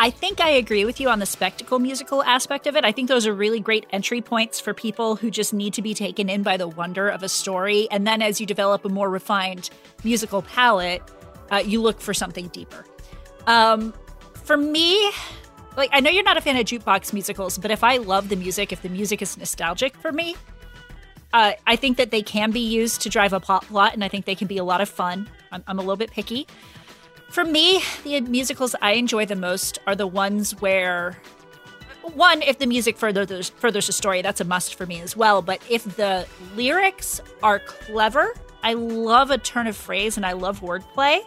I 0.00 0.10
think 0.10 0.40
I 0.40 0.50
agree 0.50 0.84
with 0.84 1.00
you 1.00 1.08
on 1.08 1.18
the 1.18 1.26
spectacle 1.26 1.80
musical 1.80 2.22
aspect 2.22 2.68
of 2.68 2.76
it. 2.76 2.84
I 2.84 2.92
think 2.92 3.08
those 3.08 3.26
are 3.26 3.34
really 3.34 3.58
great 3.58 3.84
entry 3.90 4.20
points 4.20 4.60
for 4.60 4.72
people 4.72 5.16
who 5.16 5.28
just 5.28 5.52
need 5.52 5.74
to 5.74 5.82
be 5.82 5.92
taken 5.92 6.28
in 6.28 6.44
by 6.44 6.56
the 6.56 6.68
wonder 6.68 7.08
of 7.08 7.24
a 7.24 7.28
story. 7.28 7.88
And 7.90 8.06
then 8.06 8.22
as 8.22 8.40
you 8.40 8.46
develop 8.46 8.84
a 8.84 8.88
more 8.88 9.10
refined 9.10 9.70
musical 10.04 10.42
palette, 10.42 11.02
uh, 11.50 11.62
you 11.64 11.82
look 11.82 12.00
for 12.00 12.14
something 12.14 12.46
deeper. 12.48 12.84
Um, 13.48 13.92
for 14.34 14.56
me, 14.56 15.10
like, 15.76 15.90
I 15.92 15.98
know 15.98 16.10
you're 16.10 16.22
not 16.22 16.36
a 16.36 16.40
fan 16.40 16.56
of 16.56 16.64
jukebox 16.64 17.12
musicals, 17.12 17.58
but 17.58 17.72
if 17.72 17.82
I 17.82 17.96
love 17.96 18.28
the 18.28 18.36
music, 18.36 18.72
if 18.72 18.82
the 18.82 18.88
music 18.88 19.20
is 19.20 19.36
nostalgic 19.36 19.96
for 19.96 20.12
me, 20.12 20.36
uh, 21.32 21.52
I 21.66 21.76
think 21.76 21.96
that 21.96 22.10
they 22.10 22.22
can 22.22 22.52
be 22.52 22.60
used 22.60 23.00
to 23.02 23.08
drive 23.08 23.32
a 23.32 23.40
plot, 23.40 23.94
and 23.94 24.04
I 24.04 24.08
think 24.08 24.26
they 24.26 24.34
can 24.34 24.46
be 24.46 24.58
a 24.58 24.64
lot 24.64 24.80
of 24.80 24.88
fun. 24.88 25.28
I'm, 25.52 25.62
I'm 25.66 25.78
a 25.78 25.82
little 25.82 25.96
bit 25.96 26.10
picky. 26.10 26.46
For 27.30 27.44
me, 27.44 27.82
the 28.04 28.20
musicals 28.22 28.74
I 28.80 28.92
enjoy 28.92 29.26
the 29.26 29.36
most 29.36 29.78
are 29.86 29.94
the 29.94 30.06
ones 30.06 30.60
where, 30.60 31.16
one, 32.14 32.42
if 32.42 32.58
the 32.58 32.66
music 32.66 32.96
furthers 32.96 33.50
furthers 33.50 33.86
the 33.86 33.92
story, 33.92 34.22
that's 34.22 34.40
a 34.40 34.44
must 34.44 34.74
for 34.74 34.86
me 34.86 35.00
as 35.00 35.16
well. 35.16 35.42
But 35.42 35.60
if 35.68 35.84
the 35.96 36.26
lyrics 36.56 37.20
are 37.42 37.58
clever, 37.60 38.34
I 38.62 38.72
love 38.72 39.30
a 39.30 39.38
turn 39.38 39.66
of 39.66 39.76
phrase 39.76 40.16
and 40.16 40.24
I 40.24 40.32
love 40.32 40.60
wordplay. 40.60 41.20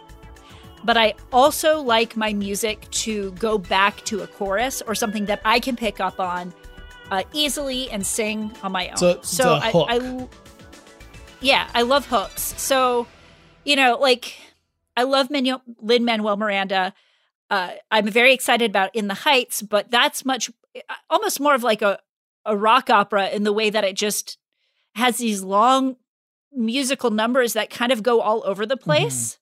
But 0.84 0.96
I 0.96 1.14
also 1.32 1.80
like 1.80 2.16
my 2.16 2.32
music 2.32 2.90
to 2.90 3.30
go 3.32 3.56
back 3.56 4.04
to 4.06 4.22
a 4.22 4.26
chorus 4.26 4.82
or 4.82 4.96
something 4.96 5.26
that 5.26 5.40
I 5.44 5.60
can 5.60 5.76
pick 5.76 6.00
up 6.00 6.18
on 6.18 6.52
uh, 7.12 7.22
easily 7.32 7.88
and 7.90 8.04
sing 8.04 8.50
on 8.64 8.72
my 8.72 8.88
own. 8.88 9.22
So 9.22 9.54
a 9.54 9.58
I. 9.58 9.72
I 9.96 10.28
yeah, 11.40 11.68
I 11.74 11.82
love 11.82 12.06
hooks. 12.06 12.54
So, 12.56 13.06
you 13.64 13.76
know, 13.76 13.98
like 14.00 14.36
I 14.96 15.04
love 15.04 15.30
Lin 15.30 16.04
Manuel 16.04 16.36
Miranda. 16.36 16.94
Uh, 17.50 17.72
I'm 17.90 18.08
very 18.08 18.32
excited 18.32 18.70
about 18.70 18.94
In 18.94 19.08
the 19.08 19.14
Heights, 19.14 19.62
but 19.62 19.90
that's 19.90 20.24
much 20.24 20.50
almost 21.10 21.40
more 21.40 21.54
of 21.54 21.62
like 21.62 21.82
a 21.82 21.98
a 22.44 22.56
rock 22.56 22.90
opera 22.90 23.28
in 23.28 23.44
the 23.44 23.52
way 23.52 23.70
that 23.70 23.84
it 23.84 23.94
just 23.94 24.36
has 24.94 25.18
these 25.18 25.42
long 25.42 25.96
musical 26.52 27.10
numbers 27.10 27.52
that 27.52 27.70
kind 27.70 27.92
of 27.92 28.02
go 28.02 28.20
all 28.20 28.42
over 28.44 28.66
the 28.66 28.76
place. 28.76 29.38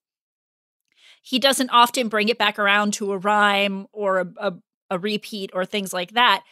He 1.23 1.39
doesn't 1.39 1.71
often 1.71 2.09
bring 2.09 2.29
it 2.29 2.39
back 2.39 2.59
around 2.59 2.93
to 2.95 3.13
a 3.13 3.19
rhyme 3.19 3.87
or 3.93 4.21
a, 4.21 4.27
a, 4.37 4.53
a 4.91 4.99
repeat 4.99 5.51
or 5.55 5.65
things 5.65 5.93
like 5.93 6.13
that, 6.13 6.43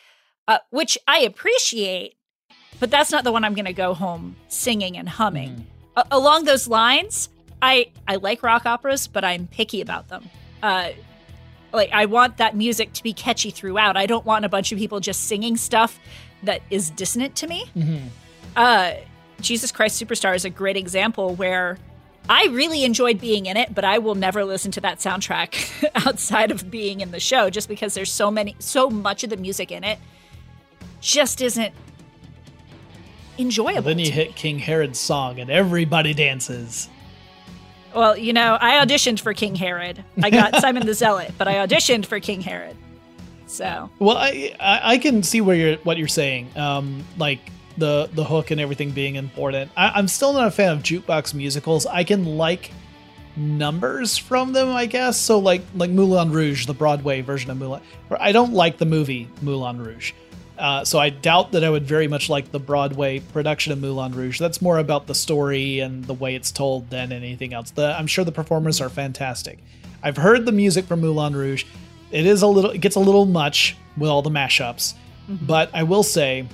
uh, 0.47 0.59
which 0.71 0.99
I 1.07 1.21
appreciate. 1.21 2.15
But 2.81 2.91
that's 2.91 3.11
not 3.11 3.25
the 3.25 3.33
one 3.33 3.45
I'm 3.45 3.55
going 3.55 3.65
to 3.65 3.73
go 3.73 3.95
home 3.95 4.37
singing 4.49 4.97
and 4.97 5.09
humming. 5.09 5.67
A- 5.97 6.07
along 6.11 6.45
those 6.45 6.69
lines, 6.69 7.29
I 7.61 7.91
I 8.07 8.17
like 8.17 8.43
rock 8.43 8.67
operas, 8.67 9.07
but 9.07 9.25
I'm 9.25 9.47
picky 9.47 9.81
about 9.81 10.09
them. 10.09 10.29
Uh, 10.63 10.91
like 11.73 11.91
I 11.93 12.07
want 12.07 12.39
that 12.39 12.57
music 12.57 12.93
to 12.95 13.03
be 13.03 13.13
catchy 13.13 13.51
throughout. 13.51 13.97
I 13.97 14.07
don't 14.07 14.25
want 14.25 14.45
a 14.45 14.49
bunch 14.49 14.73
of 14.73 14.79
people 14.79 15.01
just 15.01 15.25
singing 15.25 15.57
stuff 15.57 15.99
that 16.43 16.63
is 16.71 16.91
dissonant 16.91 17.37
to 17.37 17.47
me. 17.47 17.65
Uh, 18.57 18.93
Jesus 19.41 19.71
Christ 19.73 20.03
Superstar 20.03 20.35
is 20.35 20.45
a 20.45 20.51
great 20.51 20.77
example 20.77 21.35
where 21.35 21.79
I 22.29 22.47
really 22.47 22.85
enjoyed 22.85 23.21
being 23.21 23.47
in 23.47 23.57
it, 23.57 23.75
but 23.75 23.85
I 23.85 23.99
will 23.99 24.15
never 24.15 24.45
listen 24.45 24.71
to 24.73 24.81
that 24.83 24.99
soundtrack 24.99 25.85
outside 26.07 26.51
of 26.51 26.71
being 26.71 27.01
in 27.01 27.11
the 27.11 27.21
show 27.21 27.51
just 27.51 27.69
because 27.69 27.95
there's 27.95 28.13
so 28.13 28.31
many 28.31 28.55
so 28.59 28.91
much 28.91 29.25
of 29.25 29.31
the 29.31 29.37
music 29.37 29.71
in 29.73 29.85
it 29.85 29.99
just 31.01 31.41
isn't 31.41 31.73
enjoyable. 33.39 33.83
then 33.83 33.99
you 33.99 34.11
hit 34.11 34.35
King 34.35 34.59
Herod's 34.59 34.99
song 34.99 35.39
and 35.39 35.51
everybody 35.51 36.13
dances. 36.13 36.89
Well, 37.95 38.17
you 38.17 38.33
know, 38.33 38.59
I 38.61 38.85
auditioned 38.85 39.21
for 39.21 39.33
King 39.35 39.55
Herod. 39.55 40.05
I 40.23 40.31
got 40.31 40.57
Simon 40.61 40.87
the 40.87 40.95
Zealot, 40.95 41.33
but 41.39 41.49
I 41.49 41.67
auditioned 41.67 42.07
for 42.07 42.21
King 42.21 42.41
Herod. 42.41 42.77
So, 43.47 43.91
Well, 43.99 44.17
I 44.17 44.55
I, 44.61 44.81
I 44.95 44.99
can 44.99 45.23
see 45.23 45.41
where 45.41 45.57
you're 45.57 45.77
what 45.79 45.97
you're 45.97 46.09
saying. 46.09 46.51
Um, 46.57 47.05
like 47.17 47.41
the 47.79 48.11
the 48.13 48.25
hook 48.25 48.51
and 48.51 48.61
everything 48.61 48.91
being 48.91 49.15
important. 49.15 49.71
I, 49.77 49.89
I'm 49.91 50.09
still 50.09 50.33
not 50.33 50.49
a 50.49 50.51
fan 50.51 50.73
of 50.73 50.83
jukebox 50.83 51.33
musicals. 51.33 51.87
I 51.87 52.05
can 52.05 52.25
like 52.37 52.73
numbers 53.37 54.19
from 54.19 54.53
them, 54.53 54.69
I 54.69 54.87
guess. 54.87 55.17
So 55.17 55.39
like 55.39 55.63
like 55.75 55.91
Moulin 55.91 56.31
Rouge, 56.31 56.67
the 56.67 56.75
Broadway 56.75 57.23
version 57.23 57.51
of 57.51 57.57
Moulin. 57.57 57.81
I 58.21 58.33
don't 58.33 58.53
like 58.53 58.79
the 58.79 58.87
movie 58.87 59.29
Moulin 59.41 59.79
Rouge. 59.81 60.13
Uh, 60.59 60.85
so 60.85 60.99
I 60.99 61.11
doubt 61.11 61.53
that 61.53 61.63
I 61.63 61.71
would 61.71 61.85
very 61.85 62.09
much 62.09 62.29
like 62.29 62.51
the 62.51 62.59
Broadway 62.59 63.21
production 63.21 63.73
of 63.73 63.79
Moulin 63.79 64.13
Rouge. 64.13 64.41
That's 64.41 64.61
more 64.61 64.79
about 64.79 65.07
the 65.07 65.15
story 65.15 65.79
and 65.79 66.05
the 66.05 66.15
way 66.15 66.35
it's 66.35 66.51
told 66.51 66.91
than 66.91 67.13
anything 67.13 67.55
else. 67.55 67.71
The, 67.71 67.97
I'm 67.97 68.09
sure 68.09 68.25
the 68.25 68.33
performers 68.33 68.81
are 68.81 68.89
fantastic. 68.89 69.59
I've 70.03 70.17
heard 70.17 70.47
the 70.47 70.53
music 70.53 70.87
from 70.87 71.01
Moulin 71.01 71.37
Rouge. 71.37 71.65
It 72.11 72.27
is 72.27 72.43
a 72.43 72.47
little, 72.47 72.73
it 72.73 72.81
gets 72.81 72.97
a 72.97 73.01
little 73.01 73.25
much 73.25 73.77
with 73.97 74.11
all 74.11 74.23
the 74.23 74.31
mashups, 74.31 74.95
but 75.29 75.71
I 75.73 75.85
will 75.85 76.03
say 76.03 76.47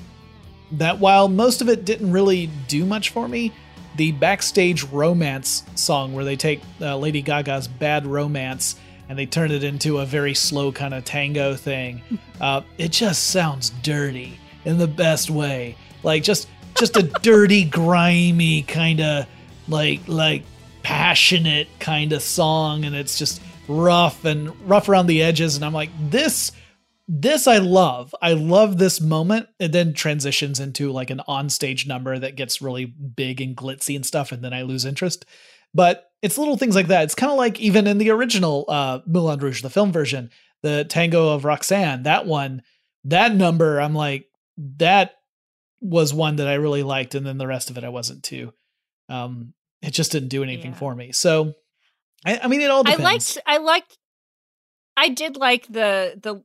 that 0.73 0.99
while 0.99 1.29
most 1.29 1.63
of 1.63 1.69
it 1.69 1.85
didn't 1.85 2.11
really 2.13 2.51
do 2.69 2.85
much 2.85 3.11
for 3.11 3.29
me, 3.29 3.53
the 3.97 4.13
backstage 4.13 4.83
romance 4.85 5.63
song 5.77 6.15
where 6.15 6.25
they 6.25 6.37
take 6.37 6.61
uh, 6.81 6.97
Lady 6.97 7.23
Gaga's 7.23 7.69
"Bad 7.69 8.07
Romance" 8.07 8.77
and 9.09 9.19
they 9.19 9.27
turn 9.27 9.51
it 9.51 9.65
into 9.65 9.99
a 9.99 10.07
very 10.07 10.35
slow 10.35 10.73
kind 10.73 10.95
of 10.95 11.05
tango 11.05 11.55
thing. 11.55 12.03
Uh, 12.41 12.63
it 12.79 12.91
just 12.91 13.29
sounds 13.29 13.71
dirty 13.83 14.39
in 14.65 14.77
the 14.77 14.89
best 14.89 15.31
way, 15.31 15.77
like 16.03 16.25
just 16.25 16.49
just 16.75 16.97
a 16.97 17.03
dirty, 17.23 17.65
grimy 17.71 18.63
kind 18.63 19.01
of 19.01 19.27
like 19.69 20.01
like 20.09 20.43
passionate 20.83 21.69
kind 21.79 22.13
of 22.13 22.21
song, 22.21 22.85
and 22.85 22.95
it's 22.95 23.17
just 23.17 23.41
rough 23.69 24.25
and 24.25 24.51
rough 24.69 24.89
around 24.89 25.07
the 25.07 25.23
edges. 25.23 25.55
And 25.55 25.65
I'm 25.65 25.73
like, 25.73 25.91
this 26.11 26.51
this 27.07 27.47
I 27.47 27.59
love. 27.59 28.15
I 28.23 28.33
love 28.33 28.79
this 28.79 29.01
moment. 29.01 29.49
It 29.59 29.73
then 29.73 29.93
transitions 29.93 30.59
into 30.59 30.91
like 30.91 31.11
an 31.11 31.21
onstage 31.29 31.87
number 31.87 32.19
that 32.19 32.37
gets 32.37 32.63
really 32.63 32.87
big 32.87 33.41
and 33.41 33.57
glitzy 33.57 33.95
and 33.95 34.05
stuff, 34.05 34.33
and 34.33 34.43
then 34.43 34.53
I 34.53 34.63
lose 34.63 34.85
interest. 34.85 35.25
But 35.75 36.11
it's 36.23 36.39
little 36.39 36.57
things 36.57 36.75
like 36.75 36.87
that. 36.89 37.05
It's 37.05 37.15
kind 37.15 37.33
of 37.33 37.39
like 37.39 37.61
even 37.61 37.87
in 37.87 37.99
the 37.99 38.11
original 38.11 38.65
uh, 38.69 39.01
Moulin 39.07 39.41
Rouge, 39.41 39.63
the 39.63 39.71
film 39.71 39.93
version, 39.93 40.31
the 40.63 40.85
Tango 40.85 41.31
of 41.31 41.45
Roxanne, 41.45 42.05
that 42.05 42.27
one, 42.27 42.63
that 43.05 43.35
number, 43.35 43.81
I'm 43.81 43.95
like, 43.95 44.27
that 44.79 45.17
was 45.81 46.15
one 46.15 46.37
that 46.37 46.49
I 46.49 46.55
really 46.55 46.83
liked, 46.83 47.15
and 47.15 47.27
then 47.27 47.37
the 47.37 47.47
rest 47.47 47.69
of 47.69 47.77
it 47.77 47.85
I 47.85 47.91
wasn't 47.91 48.23
too. 48.23 48.55
Um, 49.09 49.53
it 49.83 49.91
just 49.91 50.13
didn't 50.13 50.31
do 50.31 50.43
anything 50.43 50.73
for 50.73 50.95
me. 50.95 51.13
So, 51.13 51.53
I, 52.25 52.41
I 52.45 52.49
mean, 52.49 52.63
it 52.63 52.71
all 52.71 52.85
depends. 52.85 53.03
I 53.03 53.05
liked 53.05 53.39
I 53.45 53.59
liked 53.59 53.99
I 54.97 55.09
did 55.11 55.37
like 55.37 55.67
the 55.67 56.19
the 56.23 56.43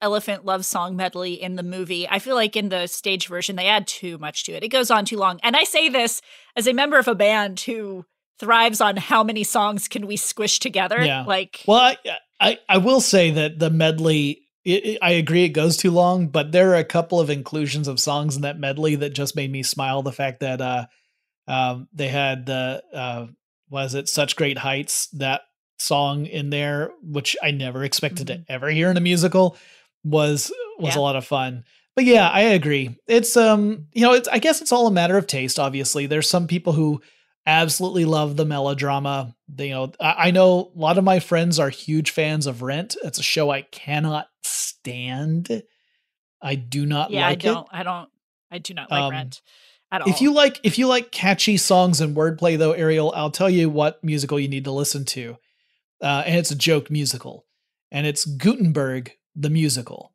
elephant 0.00 0.44
love 0.44 0.64
song 0.64 0.94
medley 0.94 1.32
in 1.32 1.56
the 1.56 1.62
movie. 1.62 2.08
I 2.08 2.20
feel 2.20 2.36
like 2.36 2.54
in 2.54 2.68
the 2.68 2.86
stage 2.86 3.26
version 3.26 3.56
they 3.56 3.66
add 3.66 3.86
too 3.86 4.18
much 4.18 4.44
to 4.44 4.52
it. 4.52 4.62
It 4.62 4.68
goes 4.68 4.90
on 4.90 5.04
too 5.04 5.16
long. 5.16 5.40
And 5.42 5.56
I 5.56 5.64
say 5.64 5.88
this 5.88 6.20
as 6.54 6.68
a 6.68 6.72
member 6.72 6.98
of 6.98 7.08
a 7.08 7.14
band 7.14 7.58
who 7.60 8.04
thrives 8.38 8.80
on 8.80 8.96
how 8.96 9.22
many 9.24 9.44
songs 9.44 9.88
can 9.88 10.06
we 10.06 10.16
squish 10.16 10.58
together. 10.58 11.02
Yeah. 11.02 11.24
Like 11.24 11.62
well, 11.66 11.78
I, 11.80 11.96
I 12.40 12.58
I 12.68 12.78
will 12.78 13.00
say 13.00 13.30
that 13.32 13.58
the 13.58 13.70
medley. 13.70 14.42
It, 14.64 14.84
it- 14.84 14.98
I 15.00 15.12
agree 15.12 15.44
it 15.44 15.50
goes 15.50 15.76
too 15.76 15.92
long, 15.92 16.26
but 16.26 16.50
there 16.50 16.72
are 16.72 16.76
a 16.76 16.84
couple 16.84 17.20
of 17.20 17.30
inclusions 17.30 17.86
of 17.86 18.00
songs 18.00 18.34
in 18.34 18.42
that 18.42 18.58
medley 18.58 18.96
that 18.96 19.10
just 19.10 19.36
made 19.36 19.52
me 19.52 19.62
smile. 19.62 20.02
The 20.02 20.10
fact 20.12 20.40
that 20.40 20.60
uh, 20.60 20.86
um, 21.46 21.86
they 21.92 22.08
had 22.08 22.46
the 22.46 22.82
uh, 22.92 23.26
was 23.70 23.94
it 23.94 24.08
such 24.08 24.34
great 24.34 24.58
heights 24.58 25.06
that 25.14 25.42
song 25.78 26.26
in 26.26 26.50
there, 26.50 26.90
which 27.02 27.36
I 27.42 27.52
never 27.52 27.84
expected 27.84 28.26
to 28.28 28.44
ever 28.48 28.68
hear 28.70 28.90
in 28.90 28.96
a 28.96 29.00
musical, 29.00 29.56
was 30.02 30.52
was 30.78 30.94
Yeah. 30.96 31.00
a 31.00 31.02
lot 31.02 31.16
of 31.16 31.24
fun. 31.24 31.64
But 31.94 32.04
yeah, 32.04 32.28
I 32.28 32.40
agree. 32.40 32.98
It's 33.06 33.36
um, 33.36 33.86
you 33.92 34.02
know, 34.02 34.14
it's 34.14 34.26
I 34.28 34.38
guess 34.40 34.60
it's 34.60 34.72
all 34.72 34.86
a 34.88 34.90
matter 34.92 35.16
of 35.16 35.26
taste. 35.28 35.58
Obviously, 35.60 36.06
there's 36.06 36.28
some 36.28 36.46
people 36.48 36.72
who 36.72 37.00
absolutely 37.46 38.04
love 38.04 38.36
the 38.36 38.44
melodrama. 38.44 39.34
You 39.56 39.70
know, 39.70 39.92
I, 40.00 40.30
know 40.30 40.72
a 40.74 40.78
lot 40.78 40.98
of 40.98 41.04
my 41.04 41.20
friends 41.20 41.58
are 41.58 41.70
huge 41.70 42.10
fans 42.10 42.46
of 42.46 42.62
Rent. 42.62 42.96
It's 43.04 43.18
a 43.18 43.22
show 43.22 43.50
I 43.50 43.62
cannot 43.62 44.28
stand. 44.42 45.62
I 46.42 46.54
do 46.56 46.84
not 46.84 47.10
yeah, 47.10 47.28
like 47.28 47.38
I 47.44 47.48
don't. 47.48 47.68
I 47.72 47.82
don't. 47.82 48.08
I 48.50 48.58
do 48.58 48.74
not 48.74 48.90
like 48.90 49.02
Um, 49.02 49.10
Rent 49.12 49.40
at 49.90 50.02
all. 50.02 50.08
If 50.08 50.20
you 50.20 50.32
like 50.32 50.60
if 50.62 50.78
you 50.78 50.86
like 50.86 51.12
catchy 51.12 51.56
songs 51.56 52.00
and 52.00 52.16
wordplay 52.16 52.58
though, 52.58 52.72
Ariel, 52.72 53.12
I'll 53.14 53.30
tell 53.30 53.50
you 53.50 53.70
what 53.70 54.02
musical 54.02 54.38
you 54.38 54.48
need 54.48 54.64
to 54.64 54.72
listen 54.72 55.04
to. 55.06 55.36
Uh, 56.02 56.24
and 56.26 56.36
it's 56.36 56.50
a 56.50 56.56
joke 56.56 56.90
musical. 56.90 57.46
And 57.90 58.06
it's 58.06 58.24
Gutenberg 58.24 59.12
the 59.34 59.50
musical. 59.50 60.12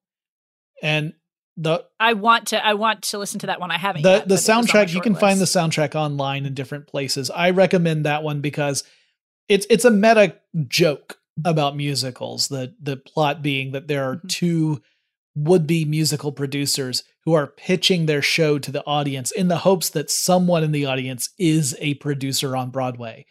And 0.84 1.14
the 1.58 1.86
I 2.00 2.14
want 2.14 2.48
to. 2.48 2.66
I 2.66 2.74
want 2.74 3.04
to 3.04 3.18
listen 3.18 3.40
to 3.40 3.48
that 3.48 3.60
one. 3.60 3.72
I 3.72 3.78
haven't. 3.78 4.04
the 4.04 4.10
yet, 4.10 4.28
the 4.28 4.30
but 4.30 4.32
it 4.32 4.34
was 4.34 4.50
on 4.50 4.56
my 4.56 4.72
soundtrack 4.72 4.94
you 4.94 5.02
can 5.02 5.16
find 5.16 5.40
the 5.40 5.46
soundtrack 5.46 5.96
online 5.96 6.46
in 6.46 6.54
different 6.54 6.88
places. 6.88 7.30
I 7.30 7.52
recommend 7.52 8.06
that 8.06 8.24
one 8.24 8.42
because 8.42 8.84
it's 9.48 9.66
it's 9.70 9.86
a 9.86 9.92
meta 9.92 10.38
joke 10.68 11.18
about 11.46 11.76
musicals. 11.76 12.48
The 12.48 12.74
the 12.82 12.98
plot 12.98 13.42
being 13.42 13.72
that 13.72 13.88
there 13.88 14.04
are 14.04 14.16
Mm-hmm. 14.18 14.28
two 14.28 14.82
would 15.36 15.66
be 15.66 15.86
musical 15.86 16.32
producers 16.32 17.04
who 17.24 17.34
are 17.34 17.48
pitching 17.48 18.06
their 18.06 18.22
show 18.22 18.60
to 18.60 18.72
the 18.72 18.86
audience 18.86 19.32
in 19.32 19.48
the 19.48 19.60
hopes 19.60 19.90
that 19.90 20.12
someone 20.12 20.64
in 20.64 20.72
the 20.72 20.86
audience 20.86 21.30
is 21.38 21.76
a 21.80 21.94
producer 21.96 22.56
on 22.56 22.70
Broadway. 22.70 23.26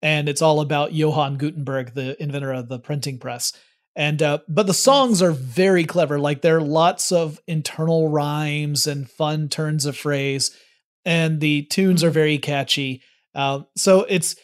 And 0.00 0.28
it's 0.28 0.42
all 0.42 0.60
about 0.60 0.94
Johann 0.94 1.36
Gutenberg, 1.36 1.94
the 1.94 2.20
inventor 2.22 2.52
of 2.52 2.68
the 2.68 2.78
printing 2.78 3.18
press. 3.18 3.52
And 3.94 4.22
uh, 4.22 4.38
but 4.48 4.66
the 4.66 4.74
songs 4.74 5.20
are 5.22 5.32
very 5.32 5.84
clever. 5.84 6.18
Like 6.18 6.40
there 6.40 6.56
are 6.56 6.62
lots 6.62 7.12
of 7.12 7.40
internal 7.46 8.08
rhymes 8.08 8.86
and 8.86 9.10
fun 9.10 9.48
turns 9.48 9.84
of 9.84 9.96
phrase, 9.96 10.56
and 11.04 11.40
the 11.40 11.62
tunes 11.64 12.02
are 12.02 12.10
very 12.10 12.38
catchy. 12.38 13.02
Uh, 13.34 13.60
so 13.76 14.06
it's 14.08 14.36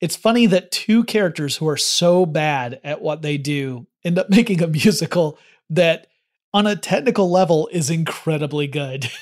it's 0.00 0.16
funny 0.16 0.46
that 0.46 0.70
two 0.70 1.04
characters 1.04 1.56
who 1.56 1.68
are 1.68 1.76
so 1.76 2.24
bad 2.24 2.80
at 2.82 3.02
what 3.02 3.22
they 3.22 3.36
do 3.36 3.86
end 4.04 4.18
up 4.18 4.30
making 4.30 4.62
a 4.62 4.66
musical 4.66 5.38
that 5.70 6.06
on 6.54 6.66
a 6.66 6.76
technical 6.76 7.30
level 7.30 7.68
is 7.72 7.90
incredibly 7.90 8.66
good. 8.66 9.10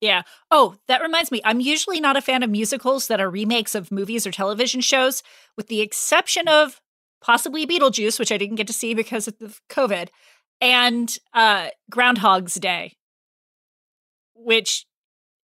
Yeah. 0.00 0.22
Oh, 0.50 0.76
that 0.88 1.00
reminds 1.00 1.30
me. 1.32 1.40
I'm 1.44 1.60
usually 1.60 2.00
not 2.00 2.16
a 2.16 2.20
fan 2.20 2.42
of 2.42 2.50
musicals 2.50 3.08
that 3.08 3.20
are 3.20 3.30
remakes 3.30 3.74
of 3.74 3.90
movies 3.90 4.26
or 4.26 4.30
television 4.30 4.82
shows, 4.82 5.22
with 5.56 5.68
the 5.68 5.80
exception 5.80 6.48
of 6.48 6.80
possibly 7.26 7.66
Beetlejuice, 7.66 8.20
which 8.20 8.30
I 8.30 8.38
didn't 8.38 8.54
get 8.54 8.68
to 8.68 8.72
see 8.72 8.94
because 8.94 9.26
of 9.26 9.36
the 9.38 9.54
COVID, 9.68 10.08
and 10.60 11.14
uh, 11.34 11.68
Groundhog's 11.90 12.54
Day, 12.54 12.96
which 14.34 14.86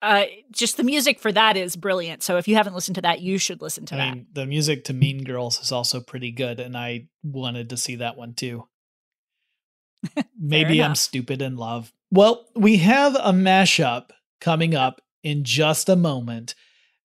uh, 0.02 0.24
just 0.50 0.76
the 0.76 0.84
music 0.84 1.18
for 1.18 1.32
that 1.32 1.56
is 1.56 1.74
brilliant. 1.74 2.22
So 2.22 2.36
if 2.36 2.46
you 2.46 2.56
haven't 2.56 2.74
listened 2.74 2.96
to 2.96 3.02
that, 3.02 3.22
you 3.22 3.38
should 3.38 3.62
listen 3.62 3.86
to 3.86 3.94
I 3.94 3.98
that. 3.98 4.14
mean, 4.14 4.26
the 4.32 4.46
music 4.46 4.84
to 4.84 4.92
Mean 4.92 5.24
Girls 5.24 5.58
is 5.60 5.72
also 5.72 6.00
pretty 6.00 6.30
good, 6.30 6.60
and 6.60 6.76
I 6.76 7.08
wanted 7.22 7.70
to 7.70 7.76
see 7.78 7.96
that 7.96 8.18
one 8.18 8.34
too. 8.34 8.68
Maybe 10.38 10.82
I'm 10.82 10.94
stupid 10.94 11.40
in 11.40 11.56
love. 11.56 11.92
Well, 12.10 12.46
we 12.54 12.78
have 12.78 13.14
a 13.14 13.32
mashup 13.32 14.10
coming 14.40 14.74
up 14.74 15.00
in 15.22 15.44
just 15.44 15.88
a 15.88 15.96
moment, 15.96 16.54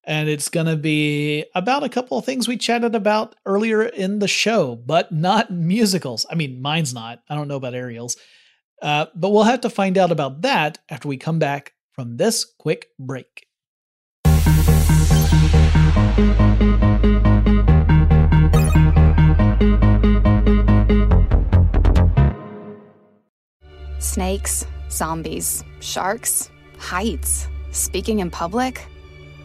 and 0.07 0.29
it's 0.29 0.47
going 0.47 0.65
to 0.65 0.77
be 0.77 1.43
about 1.53 1.83
a 1.83 1.89
couple 1.89 2.17
of 2.17 2.23
things 2.23 2.47
we 2.47 2.55
chatted 2.55 2.95
about 2.95 3.35
earlier 3.45 3.83
in 3.83 4.19
the 4.19 4.27
show, 4.27 4.73
but 4.73 5.11
not 5.11 5.51
musicals. 5.51 6.25
I 6.31 6.35
mean, 6.35 6.61
mine's 6.61 6.93
not. 6.93 7.21
I 7.29 7.35
don't 7.35 7.49
know 7.49 7.57
about 7.57 7.75
Ariel's. 7.75 8.15
Uh, 8.81 9.07
but 9.13 9.31
we'll 9.31 9.43
have 9.43 9.61
to 9.61 9.69
find 9.69 9.97
out 9.97 10.11
about 10.11 10.43
that 10.43 10.77
after 10.89 11.09
we 11.09 11.17
come 11.17 11.39
back 11.39 11.73
from 11.91 12.15
this 12.15 12.45
quick 12.45 12.87
break. 12.97 13.47
Snakes, 23.99 24.65
zombies, 24.89 25.65
sharks, 25.81 26.49
heights, 26.79 27.49
speaking 27.71 28.19
in 28.19 28.31
public. 28.31 28.87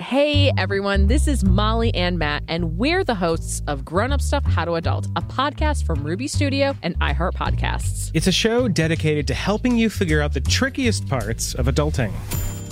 Hey 0.00 0.52
everyone, 0.56 1.08
this 1.08 1.26
is 1.26 1.42
Molly 1.42 1.92
and 1.92 2.20
Matt, 2.20 2.44
and 2.46 2.78
we're 2.78 3.02
the 3.02 3.16
hosts 3.16 3.62
of 3.66 3.84
Grown 3.84 4.12
Up 4.12 4.22
Stuff 4.22 4.44
How 4.44 4.64
to 4.64 4.74
Adult, 4.74 5.06
a 5.16 5.22
podcast 5.22 5.84
from 5.84 6.04
Ruby 6.04 6.28
Studio 6.28 6.76
and 6.84 6.96
iHeart 7.00 7.32
Podcasts. 7.32 8.12
It's 8.14 8.28
a 8.28 8.32
show 8.32 8.68
dedicated 8.68 9.26
to 9.26 9.34
helping 9.34 9.76
you 9.76 9.90
figure 9.90 10.22
out 10.22 10.34
the 10.34 10.40
trickiest 10.40 11.08
parts 11.08 11.56
of 11.56 11.66
adulting. 11.66 12.12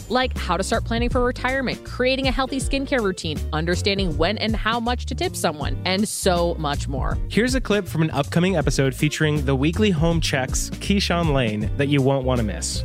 Like 0.08 0.38
how 0.38 0.56
to 0.56 0.62
start 0.62 0.84
planning 0.84 1.10
for 1.10 1.20
retirement, 1.24 1.84
creating 1.84 2.28
a 2.28 2.30
healthy 2.30 2.60
skincare 2.60 3.02
routine, 3.02 3.40
understanding 3.52 4.16
when 4.16 4.38
and 4.38 4.54
how 4.54 4.78
much 4.78 5.04
to 5.06 5.16
tip 5.16 5.34
someone, 5.34 5.76
and 5.84 6.08
so 6.08 6.54
much 6.54 6.86
more. 6.86 7.18
Here's 7.28 7.56
a 7.56 7.60
clip 7.60 7.88
from 7.88 8.02
an 8.02 8.12
upcoming 8.12 8.54
episode 8.56 8.94
featuring 8.94 9.44
the 9.44 9.56
weekly 9.56 9.90
home 9.90 10.20
checks, 10.20 10.70
Keyshawn 10.70 11.34
Lane, 11.34 11.72
that 11.76 11.88
you 11.88 12.00
won't 12.00 12.24
want 12.24 12.38
to 12.38 12.44
miss. 12.44 12.84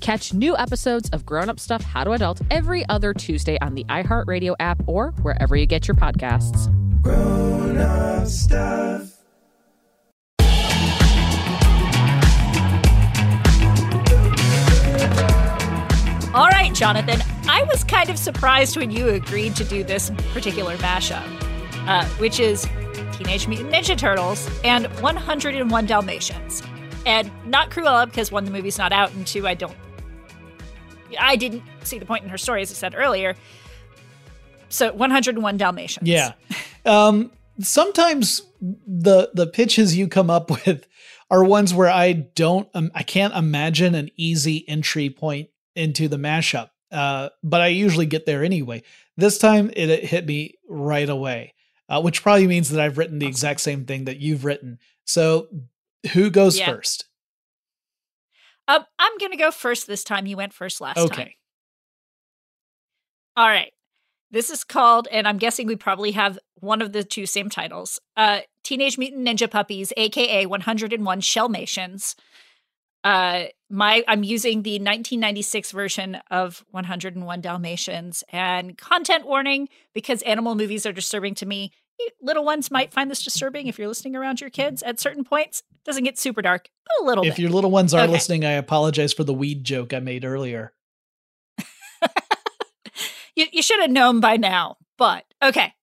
Catch 0.00 0.32
new 0.32 0.56
episodes 0.56 1.10
of 1.10 1.26
Grown 1.26 1.50
Up 1.50 1.60
Stuff 1.60 1.82
How 1.82 2.04
to 2.04 2.12
Adult 2.12 2.40
every 2.50 2.88
other 2.88 3.12
Tuesday 3.12 3.58
on 3.60 3.74
the 3.74 3.84
iHeartRadio 3.84 4.56
app 4.58 4.80
or 4.86 5.10
wherever 5.20 5.54
you 5.54 5.66
get 5.66 5.86
your 5.86 5.94
podcasts. 5.94 6.68
Grown 7.02 7.76
up 7.76 8.26
stuff. 8.26 9.18
All 16.32 16.48
right, 16.48 16.70
Jonathan. 16.72 17.20
I 17.46 17.64
was 17.64 17.84
kind 17.84 18.08
of 18.08 18.18
surprised 18.18 18.78
when 18.78 18.90
you 18.90 19.10
agreed 19.10 19.54
to 19.56 19.64
do 19.64 19.84
this 19.84 20.10
particular 20.32 20.76
mashup, 20.78 21.26
uh, 21.86 22.06
which 22.16 22.40
is 22.40 22.66
Teenage 23.12 23.48
Mutant 23.48 23.70
Ninja 23.70 23.98
Turtles 23.98 24.48
and 24.64 24.86
101 25.02 25.86
Dalmatians. 25.86 26.62
And 27.04 27.30
not 27.44 27.70
Cruella 27.70 28.06
because 28.06 28.32
one, 28.32 28.44
the 28.46 28.50
movie's 28.50 28.78
not 28.78 28.92
out, 28.92 29.12
and 29.12 29.26
two, 29.26 29.46
I 29.46 29.54
don't. 29.54 29.76
I 31.18 31.36
didn't 31.36 31.62
see 31.84 31.98
the 31.98 32.06
point 32.06 32.24
in 32.24 32.30
her 32.30 32.38
story, 32.38 32.62
as 32.62 32.70
I 32.70 32.74
said 32.74 32.94
earlier. 32.94 33.34
So 34.68 34.92
101 34.92 35.56
Dalmatians. 35.56 36.08
Yeah. 36.08 36.32
Um, 36.86 37.30
sometimes 37.58 38.40
the 38.62 39.30
the 39.34 39.46
pitches 39.46 39.94
you 39.98 40.08
come 40.08 40.30
up 40.30 40.50
with 40.66 40.86
are 41.30 41.44
ones 41.44 41.74
where 41.74 41.90
I 41.90 42.12
don't 42.12 42.70
um, 42.72 42.90
I 42.94 43.02
can't 43.02 43.34
imagine 43.34 43.94
an 43.94 44.10
easy 44.16 44.66
entry 44.66 45.10
point 45.10 45.50
into 45.76 46.08
the 46.08 46.16
mashup. 46.16 46.70
Uh, 46.90 47.28
but 47.42 47.60
I 47.60 47.66
usually 47.66 48.06
get 48.06 48.24
there 48.24 48.42
anyway. 48.42 48.82
This 49.18 49.36
time 49.36 49.68
it, 49.76 49.90
it 49.90 50.04
hit 50.04 50.24
me 50.24 50.54
right 50.70 51.06
away, 51.06 51.52
uh, 51.90 52.00
which 52.00 52.22
probably 52.22 52.46
means 52.46 52.70
that 52.70 52.80
I've 52.80 52.96
written 52.96 53.18
the 53.18 53.26
exact 53.26 53.60
same 53.60 53.84
thing 53.84 54.06
that 54.06 54.20
you've 54.20 54.46
written. 54.46 54.78
So 55.04 55.48
who 56.14 56.30
goes 56.30 56.58
Yeah. 56.58 56.72
first? 56.72 57.04
Um, 58.70 58.84
I'm 58.98 59.18
going 59.18 59.32
to 59.32 59.36
go 59.36 59.50
first 59.50 59.86
this 59.86 60.04
time. 60.04 60.26
You 60.26 60.36
went 60.36 60.52
first 60.52 60.80
last 60.80 60.96
time. 60.96 61.06
Okay. 61.06 61.36
All 63.36 63.48
right. 63.48 63.72
This 64.30 64.48
is 64.48 64.62
called, 64.62 65.08
and 65.10 65.26
I'm 65.26 65.38
guessing 65.38 65.66
we 65.66 65.74
probably 65.74 66.12
have 66.12 66.38
one 66.60 66.80
of 66.80 66.92
the 66.92 67.02
two 67.02 67.26
same 67.26 67.50
titles 67.50 67.98
uh, 68.16 68.40
Teenage 68.62 68.96
Mutant 68.96 69.26
Ninja 69.26 69.50
Puppies, 69.50 69.92
aka 69.96 70.46
101 70.46 71.20
Shellmations. 71.20 72.14
Uh, 73.02 73.44
my 73.68 74.04
I'm 74.06 74.22
using 74.22 74.62
the 74.62 74.74
1996 74.74 75.72
version 75.72 76.18
of 76.30 76.64
101 76.70 77.40
Dalmatians, 77.40 78.22
and 78.28 78.78
content 78.78 79.26
warning 79.26 79.68
because 79.94 80.22
animal 80.22 80.54
movies 80.54 80.86
are 80.86 80.92
disturbing 80.92 81.34
to 81.36 81.46
me. 81.46 81.72
Little 82.22 82.44
ones 82.44 82.70
might 82.70 82.92
find 82.92 83.10
this 83.10 83.22
disturbing 83.22 83.66
if 83.66 83.78
you're 83.78 83.88
listening 83.88 84.16
around 84.16 84.40
your 84.40 84.50
kids 84.50 84.82
at 84.82 85.00
certain 85.00 85.24
points. 85.24 85.62
Doesn't 85.84 86.04
get 86.04 86.18
super 86.18 86.42
dark, 86.42 86.68
but 86.84 87.02
a 87.02 87.06
little 87.06 87.24
If 87.24 87.36
bit. 87.36 87.42
your 87.42 87.50
little 87.50 87.70
ones 87.70 87.94
are 87.94 88.02
Okay. 88.02 88.12
listening, 88.12 88.44
I 88.44 88.52
apologize 88.52 89.12
for 89.12 89.24
the 89.24 89.32
weed 89.34 89.64
joke 89.64 89.92
I 89.94 89.98
made 90.00 90.24
earlier. 90.24 90.72
you, 93.36 93.46
you 93.52 93.62
should 93.62 93.80
have 93.80 93.90
known 93.90 94.20
by 94.20 94.36
now. 94.36 94.76
But 94.98 95.24
okay. 95.42 95.74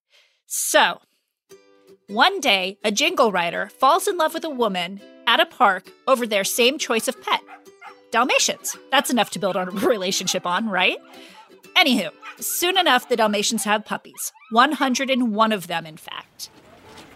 So, 0.45 0.99
one 2.07 2.39
day, 2.39 2.77
a 2.83 2.91
jingle 2.91 3.31
writer 3.31 3.69
falls 3.69 4.07
in 4.07 4.17
love 4.17 4.33
with 4.33 4.43
a 4.45 4.49
woman 4.49 5.01
at 5.25 5.39
a 5.39 5.45
park 5.45 5.89
over 6.07 6.25
their 6.27 6.43
same 6.43 6.77
choice 6.77 7.07
of 7.07 7.21
pet 7.21 7.41
Dalmatians. 8.11 8.77
That's 8.91 9.09
enough 9.09 9.31
to 9.31 9.39
build 9.39 9.55
a 9.57 9.65
relationship 9.65 10.45
on, 10.45 10.69
right? 10.69 10.97
Anywho, 11.77 12.09
soon 12.39 12.75
enough, 12.75 13.07
the 13.07 13.15
Dalmatians 13.15 13.63
have 13.65 13.85
puppies 13.85 14.33
101 14.49 15.51
of 15.51 15.67
them, 15.67 15.85
in 15.85 15.95
fact. 15.95 16.49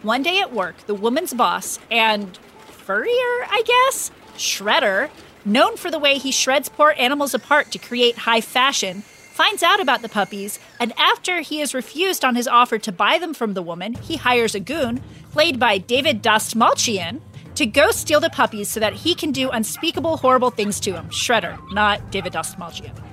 One 0.03 0.22
day 0.22 0.39
at 0.39 0.53
work, 0.53 0.78
the 0.86 0.93
woman's 0.93 1.34
boss 1.34 1.80
and 1.89 2.38
furrier, 2.68 3.09
I 3.49 3.64
guess, 3.66 4.12
Shredder, 4.38 5.09
known 5.45 5.78
for 5.78 5.89
the 5.89 5.97
way 5.97 6.20
he 6.20 6.32
shreds 6.32 6.70
poor 6.70 6.93
animals 6.95 7.34
apart 7.34 7.72
to 7.72 7.80
create 7.80 8.20
high 8.20 8.41
fashion, 8.41 9.01
finds 9.01 9.64
out 9.64 9.82
about 9.82 10.03
the 10.03 10.09
puppies, 10.09 10.59
and 10.80 10.93
after 10.95 11.41
he 11.41 11.59
is 11.59 11.74
refused 11.74 12.24
on 12.24 12.36
his 12.36 12.47
offer 12.47 12.78
to 12.78 12.91
buy 12.91 13.18
them 13.18 13.34
from 13.34 13.55
the 13.55 13.64
woman, 13.64 13.95
he 13.95 14.18
hires 14.18 14.53
a 14.53 14.59
goon, 14.59 15.01
played 15.32 15.59
by 15.59 15.80
David 15.80 16.22
Dastmalchian, 16.22 17.20
to 17.55 17.66
go 17.66 17.89
steal 17.89 18.20
the 18.20 18.30
puppies 18.30 18.70
so 18.70 18.80
that 18.80 18.93
he 18.93 19.16
can 19.16 19.32
do 19.32 19.49
unspeakable, 19.49 20.18
horrible 20.18 20.51
things 20.51 20.80
to 20.82 20.91
them. 20.91 21.09
Shredder, 21.09 21.57
not 21.72 22.12
David 22.12 22.34
Dastmalchian. 22.34 23.11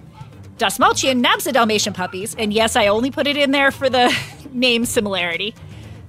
Dastmalchian 0.59 1.19
nabs 1.19 1.45
the 1.45 1.53
Dalmatian 1.53 1.93
puppies, 1.93 2.35
and 2.37 2.53
yes, 2.53 2.75
I 2.75 2.89
only 2.89 3.13
put 3.13 3.27
it 3.27 3.37
in 3.37 3.53
there 3.53 3.71
for 3.71 3.89
the 3.89 4.15
name 4.53 4.85
similarity. 4.85 5.55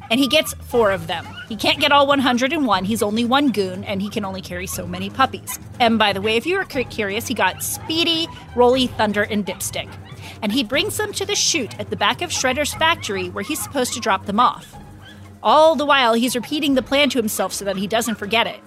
And 0.10 0.20
he 0.20 0.28
gets 0.28 0.56
four 0.56 0.90
of 0.90 1.06
them. 1.06 1.24
He 1.48 1.56
can't 1.56 1.80
get 1.80 1.92
all 1.92 2.08
101. 2.08 2.84
He's 2.84 3.04
only 3.04 3.26
one 3.26 3.52
goon, 3.52 3.84
and 3.84 4.02
he 4.02 4.10
can 4.10 4.26
only 4.26 4.42
carry 4.42 4.66
so 4.66 4.88
many 4.88 5.12
puppies. 5.12 5.60
And 5.80 6.00
by 6.00 6.14
the 6.14 6.22
way, 6.22 6.36
if 6.36 6.48
you 6.48 6.58
were 6.58 6.66
curious, 6.66 7.28
he 7.28 7.36
got 7.36 7.62
Speedy, 7.62 8.28
Rolly, 8.56 8.88
Thunder, 8.88 9.22
and 9.22 9.46
Dipstick. 9.46 9.88
And 10.42 10.52
he 10.52 10.64
brings 10.64 10.98
them 10.98 11.14
to 11.14 11.26
the 11.28 11.36
chute 11.36 11.80
at 11.80 11.92
the 11.92 11.96
back 11.96 12.24
of 12.24 12.32
Shredder's 12.32 12.74
factory 12.74 13.30
where 13.30 13.44
he's 13.44 13.62
supposed 13.62 13.94
to 13.94 14.00
drop 14.00 14.26
them 14.26 14.40
off. 14.40 14.76
All 15.44 15.76
the 15.76 15.86
while, 15.86 16.16
he's 16.16 16.36
repeating 16.36 16.74
the 16.74 16.82
plan 16.82 17.12
to 17.12 17.20
himself 17.20 17.54
so 17.54 17.66
that 17.66 17.78
he 17.78 17.86
doesn't 17.86 18.16
forget 18.16 18.48
it. 18.48 18.60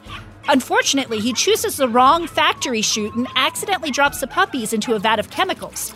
Unfortunately, 0.48 1.20
he 1.20 1.32
chooses 1.32 1.76
the 1.76 1.88
wrong 1.88 2.26
factory 2.26 2.82
chute 2.82 3.14
and 3.14 3.28
accidentally 3.36 3.90
drops 3.90 4.20
the 4.20 4.26
puppies 4.26 4.72
into 4.72 4.94
a 4.94 4.98
vat 4.98 5.18
of 5.18 5.30
chemicals. 5.30 5.94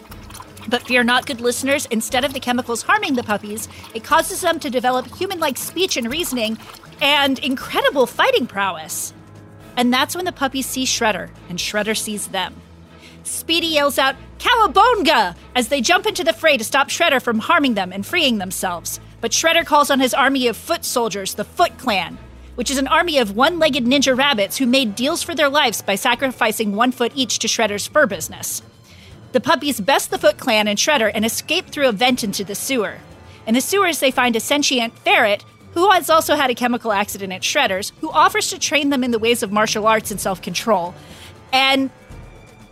But 0.68 0.82
fear 0.82 1.04
not, 1.04 1.26
good 1.26 1.40
listeners, 1.40 1.86
instead 1.86 2.24
of 2.24 2.32
the 2.32 2.40
chemicals 2.40 2.82
harming 2.82 3.14
the 3.14 3.22
puppies, 3.22 3.68
it 3.94 4.04
causes 4.04 4.40
them 4.40 4.58
to 4.60 4.70
develop 4.70 5.06
human 5.14 5.38
like 5.38 5.56
speech 5.56 5.96
and 5.96 6.10
reasoning 6.10 6.58
and 7.00 7.38
incredible 7.40 8.06
fighting 8.06 8.46
prowess. 8.46 9.12
And 9.76 9.92
that's 9.92 10.16
when 10.16 10.24
the 10.24 10.32
puppies 10.32 10.66
see 10.66 10.84
Shredder, 10.84 11.30
and 11.48 11.58
Shredder 11.58 11.96
sees 11.96 12.28
them. 12.28 12.54
Speedy 13.24 13.66
yells 13.66 13.98
out, 13.98 14.16
Cowabunga! 14.38 15.36
as 15.54 15.68
they 15.68 15.80
jump 15.80 16.06
into 16.06 16.24
the 16.24 16.32
fray 16.32 16.56
to 16.56 16.64
stop 16.64 16.88
Shredder 16.88 17.20
from 17.20 17.40
harming 17.40 17.74
them 17.74 17.92
and 17.92 18.06
freeing 18.06 18.38
themselves. 18.38 19.00
But 19.20 19.32
Shredder 19.32 19.64
calls 19.64 19.90
on 19.90 20.00
his 20.00 20.14
army 20.14 20.46
of 20.46 20.56
foot 20.56 20.84
soldiers, 20.84 21.34
the 21.34 21.44
Foot 21.44 21.76
Clan, 21.78 22.18
which 22.56 22.70
is 22.70 22.78
an 22.78 22.88
army 22.88 23.18
of 23.18 23.36
one 23.36 23.58
legged 23.58 23.84
ninja 23.84 24.16
rabbits 24.16 24.56
who 24.56 24.66
made 24.66 24.96
deals 24.96 25.22
for 25.22 25.34
their 25.34 25.48
lives 25.48 25.80
by 25.80 25.94
sacrificing 25.94 26.74
one 26.74 26.90
foot 26.90 27.12
each 27.14 27.38
to 27.38 27.46
Shredder's 27.46 27.86
fur 27.86 28.06
business. 28.06 28.62
The 29.32 29.40
puppies 29.40 29.80
best 29.80 30.10
the 30.10 30.18
Foot 30.18 30.38
Clan 30.38 30.66
and 30.66 30.78
Shredder 30.78 31.10
and 31.14 31.24
escape 31.24 31.66
through 31.66 31.88
a 31.88 31.92
vent 31.92 32.24
into 32.24 32.42
the 32.42 32.54
sewer. 32.54 32.98
In 33.46 33.54
the 33.54 33.60
sewers, 33.60 34.00
they 34.00 34.10
find 34.10 34.34
a 34.34 34.40
sentient 34.40 34.98
ferret 34.98 35.44
who 35.74 35.90
has 35.90 36.08
also 36.08 36.36
had 36.36 36.50
a 36.50 36.54
chemical 36.54 36.90
accident 36.90 37.34
at 37.34 37.42
Shredder's, 37.42 37.92
who 38.00 38.10
offers 38.10 38.48
to 38.48 38.58
train 38.58 38.88
them 38.88 39.04
in 39.04 39.10
the 39.10 39.18
ways 39.18 39.42
of 39.42 39.52
martial 39.52 39.86
arts 39.86 40.10
and 40.10 40.18
self 40.18 40.40
control. 40.40 40.94
And 41.52 41.90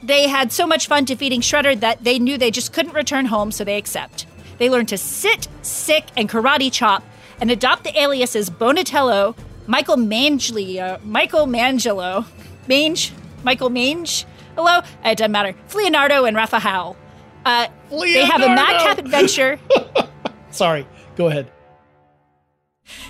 they 0.02 0.26
had 0.28 0.52
so 0.52 0.66
much 0.66 0.86
fun 0.86 1.04
defeating 1.04 1.42
Shredder 1.42 1.78
that 1.80 2.02
they 2.02 2.18
knew 2.18 2.38
they 2.38 2.50
just 2.50 2.72
couldn't 2.72 2.94
return 2.94 3.26
home, 3.26 3.52
so 3.52 3.62
they 3.62 3.76
accept. 3.76 4.26
They 4.56 4.70
learn 4.70 4.86
to 4.86 4.96
sit, 4.96 5.48
sick, 5.60 6.04
and 6.16 6.30
karate 6.30 6.72
chop, 6.72 7.02
and 7.40 7.50
adopt 7.50 7.84
the 7.84 8.00
aliases 8.00 8.48
Donatello, 8.48 9.34
Michael 9.66 9.96
Mangelo, 9.96 11.02
Michael 11.04 11.46
Mangelo, 11.46 12.26
Mange, 12.68 13.12
Michael 13.42 13.70
Mange, 13.70 14.26
hello, 14.56 14.80
it 15.04 15.18
doesn't 15.18 15.32
matter, 15.32 15.54
Leonardo 15.74 16.24
and 16.24 16.36
Raphael. 16.36 16.96
Uh, 17.44 17.68
they 17.90 18.24
have 18.24 18.42
a 18.42 18.48
madcap 18.48 18.98
adventure. 18.98 19.58
Sorry, 20.50 20.86
go 21.16 21.28
ahead. 21.28 21.50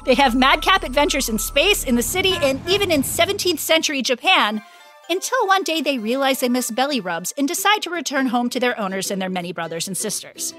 They 0.04 0.14
have 0.14 0.34
madcap 0.36 0.84
adventures 0.84 1.28
in 1.28 1.38
space, 1.38 1.84
in 1.84 1.96
the 1.96 2.02
city, 2.02 2.34
and 2.34 2.60
even 2.68 2.90
in 2.90 3.02
17th 3.02 3.58
century 3.58 4.02
Japan. 4.02 4.62
Until 5.10 5.46
one 5.46 5.64
day 5.64 5.82
they 5.82 5.98
realize 5.98 6.40
they 6.40 6.48
miss 6.48 6.70
belly 6.70 7.00
rubs 7.00 7.34
and 7.36 7.46
decide 7.46 7.82
to 7.82 7.90
return 7.90 8.26
home 8.26 8.48
to 8.50 8.60
their 8.60 8.78
owners 8.78 9.10
and 9.10 9.20
their 9.20 9.28
many 9.28 9.52
brothers 9.52 9.86
and 9.86 9.96
sisters. 9.96 10.54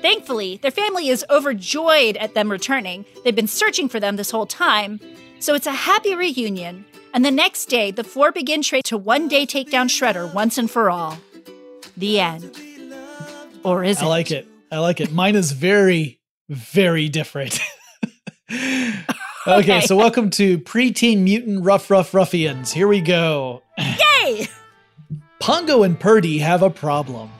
Thankfully, 0.00 0.58
their 0.62 0.70
family 0.70 1.08
is 1.08 1.24
overjoyed 1.28 2.16
at 2.16 2.34
them 2.34 2.50
returning. 2.50 3.04
They've 3.24 3.34
been 3.34 3.48
searching 3.48 3.88
for 3.88 4.00
them 4.00 4.16
this 4.16 4.30
whole 4.30 4.46
time, 4.46 5.00
so 5.40 5.54
it's 5.54 5.66
a 5.66 5.72
happy 5.72 6.14
reunion. 6.14 6.84
And 7.12 7.24
the 7.24 7.30
next 7.30 7.66
day, 7.66 7.90
the 7.90 8.04
four 8.04 8.30
begin 8.30 8.62
trade 8.62 8.84
to 8.84 8.96
one 8.96 9.26
day 9.26 9.46
take 9.46 9.70
down 9.70 9.88
Shredder 9.88 10.32
once 10.32 10.58
and 10.58 10.70
for 10.70 10.90
all. 10.90 11.18
The 11.96 12.20
end. 12.20 12.56
Or 13.64 13.82
is 13.82 13.98
I 13.98 14.02
it? 14.02 14.04
I 14.04 14.08
like 14.08 14.30
it. 14.30 14.48
I 14.70 14.78
like 14.78 15.00
it. 15.00 15.12
Mine 15.12 15.34
is 15.34 15.52
very, 15.52 16.20
very 16.48 17.08
different. 17.08 17.58
okay, 19.46 19.80
so 19.80 19.96
welcome 19.96 20.30
to 20.30 20.58
Preteen 20.58 21.22
Mutant 21.22 21.64
Rough 21.64 21.90
Rough 21.90 22.14
Ruffians. 22.14 22.72
Here 22.72 22.86
we 22.86 23.00
go. 23.00 23.62
Yay! 23.78 24.46
Pongo 25.40 25.82
and 25.82 25.98
Purdy 25.98 26.38
have 26.38 26.62
a 26.62 26.70
problem. 26.70 27.30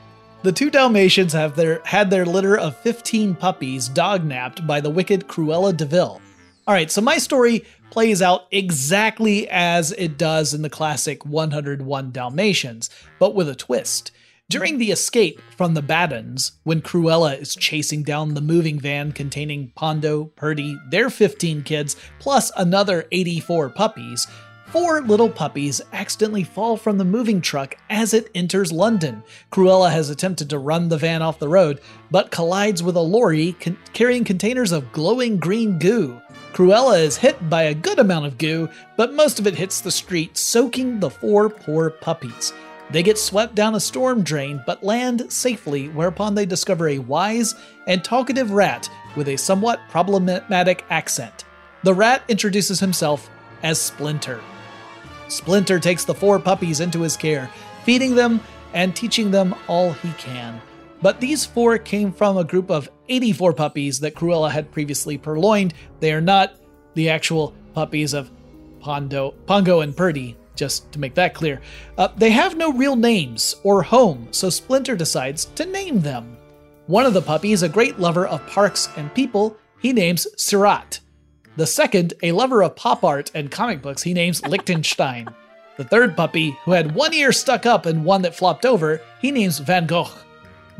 The 0.43 0.51
two 0.51 0.71
Dalmatians 0.71 1.33
have 1.33 1.55
their 1.55 1.81
had 1.85 2.09
their 2.09 2.25
litter 2.25 2.57
of 2.57 2.75
15 2.77 3.35
puppies 3.35 3.87
dognapped 3.87 4.65
by 4.65 4.81
the 4.81 4.89
wicked 4.89 5.27
Cruella 5.27 5.75
de 5.75 5.85
Vil. 5.85 6.19
All 6.67 6.73
right, 6.73 6.89
so 6.89 7.01
my 7.01 7.17
story 7.17 7.63
plays 7.91 8.21
out 8.21 8.47
exactly 8.49 9.47
as 9.49 9.91
it 9.91 10.17
does 10.17 10.53
in 10.53 10.63
the 10.63 10.69
classic 10.69 11.23
101 11.25 12.11
Dalmatians, 12.11 12.89
but 13.19 13.35
with 13.35 13.47
a 13.47 13.53
twist. 13.55 14.11
During 14.49 14.79
the 14.79 14.91
escape 14.91 15.39
from 15.55 15.75
the 15.75 15.83
Baduns, 15.83 16.53
when 16.63 16.81
Cruella 16.81 17.39
is 17.39 17.55
chasing 17.55 18.03
down 18.03 18.33
the 18.33 18.41
moving 18.41 18.79
van 18.79 19.11
containing 19.11 19.71
Pondo, 19.75 20.25
Purdy, 20.35 20.77
their 20.89 21.09
15 21.09 21.63
kids, 21.63 21.95
plus 22.19 22.51
another 22.57 23.05
84 23.11 23.69
puppies, 23.69 24.27
Four 24.71 25.01
little 25.01 25.29
puppies 25.29 25.81
accidentally 25.91 26.45
fall 26.45 26.77
from 26.77 26.97
the 26.97 27.03
moving 27.03 27.41
truck 27.41 27.75
as 27.89 28.13
it 28.13 28.31
enters 28.33 28.71
London. 28.71 29.21
Cruella 29.51 29.91
has 29.91 30.09
attempted 30.09 30.49
to 30.49 30.59
run 30.59 30.87
the 30.87 30.97
van 30.97 31.21
off 31.21 31.39
the 31.39 31.49
road, 31.49 31.81
but 32.09 32.31
collides 32.31 32.81
with 32.81 32.95
a 32.95 33.01
lorry 33.01 33.51
con- 33.59 33.77
carrying 33.91 34.23
containers 34.23 34.71
of 34.71 34.93
glowing 34.93 35.39
green 35.39 35.77
goo. 35.77 36.21
Cruella 36.61 37.01
is 37.01 37.17
hit 37.17 37.49
by 37.49 37.63
a 37.63 37.73
good 37.73 37.97
amount 37.97 38.27
of 38.27 38.37
goo, 38.37 38.69
but 38.95 39.15
most 39.15 39.39
of 39.39 39.47
it 39.47 39.55
hits 39.55 39.81
the 39.81 39.89
street, 39.89 40.37
soaking 40.37 40.99
the 40.99 41.09
four 41.09 41.49
poor 41.49 41.89
puppies. 41.89 42.53
They 42.91 43.01
get 43.01 43.17
swept 43.17 43.55
down 43.55 43.73
a 43.73 43.79
storm 43.79 44.21
drain, 44.21 44.61
but 44.67 44.83
land 44.83 45.33
safely, 45.33 45.89
whereupon 45.89 46.35
they 46.35 46.45
discover 46.45 46.89
a 46.89 46.99
wise 46.99 47.55
and 47.87 48.03
talkative 48.03 48.51
rat 48.51 48.87
with 49.15 49.29
a 49.29 49.37
somewhat 49.37 49.79
problematic 49.89 50.85
accent. 50.91 51.45
The 51.81 51.95
rat 51.95 52.21
introduces 52.27 52.79
himself 52.79 53.27
as 53.63 53.81
Splinter. 53.81 54.39
Splinter 55.29 55.79
takes 55.79 56.05
the 56.05 56.13
four 56.13 56.37
puppies 56.37 56.79
into 56.79 57.01
his 57.01 57.17
care, 57.17 57.49
feeding 57.85 58.13
them 58.13 58.39
and 58.71 58.95
teaching 58.95 59.31
them 59.31 59.55
all 59.67 59.93
he 59.93 60.11
can. 60.19 60.61
But 61.01 61.19
these 61.19 61.45
four 61.45 61.77
came 61.77 62.11
from 62.11 62.37
a 62.37 62.43
group 62.43 62.69
of 62.69 62.89
84 63.09 63.53
puppies 63.53 63.99
that 63.99 64.15
Cruella 64.15 64.51
had 64.51 64.71
previously 64.71 65.17
purloined. 65.17 65.73
They 65.99 66.13
are 66.13 66.21
not 66.21 66.55
the 66.93 67.09
actual 67.09 67.55
puppies 67.73 68.13
of 68.13 68.31
Pondo, 68.79 69.31
Pongo 69.45 69.81
and 69.81 69.95
Purdy, 69.95 70.37
just 70.55 70.91
to 70.91 70.99
make 70.99 71.15
that 71.15 71.33
clear. 71.33 71.61
Uh, 71.97 72.09
they 72.17 72.29
have 72.29 72.57
no 72.57 72.71
real 72.71 72.95
names 72.95 73.55
or 73.63 73.81
home, 73.81 74.27
so 74.31 74.49
Splinter 74.49 74.95
decides 74.95 75.45
to 75.45 75.65
name 75.65 76.01
them. 76.01 76.37
One 76.87 77.05
of 77.05 77.13
the 77.13 77.21
puppies, 77.21 77.63
a 77.63 77.69
great 77.69 77.99
lover 77.99 78.27
of 78.27 78.45
parks 78.47 78.89
and 78.97 79.13
people, 79.13 79.57
he 79.79 79.93
names 79.93 80.27
Seurat. 80.37 80.99
The 81.57 81.67
second, 81.67 82.13
a 82.21 82.31
lover 82.31 82.63
of 82.63 82.75
pop 82.75 83.03
art 83.03 83.31
and 83.33 83.51
comic 83.51 83.81
books, 83.81 84.03
he 84.03 84.13
names 84.13 84.45
Lichtenstein. 84.45 85.27
The 85.77 85.83
third 85.83 86.15
puppy, 86.15 86.57
who 86.63 86.71
had 86.71 86.93
one 86.93 87.13
ear 87.13 87.31
stuck 87.31 87.65
up 87.65 87.85
and 87.85 88.05
one 88.05 88.21
that 88.21 88.35
flopped 88.35 88.65
over, 88.65 89.01
he 89.21 89.31
names 89.31 89.59
Van 89.59 89.85
Gogh. 89.87 90.09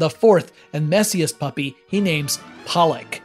The 0.01 0.09
fourth 0.09 0.51
and 0.73 0.91
messiest 0.91 1.37
puppy, 1.37 1.77
he 1.85 2.01
names 2.01 2.39
Pollock. 2.65 3.21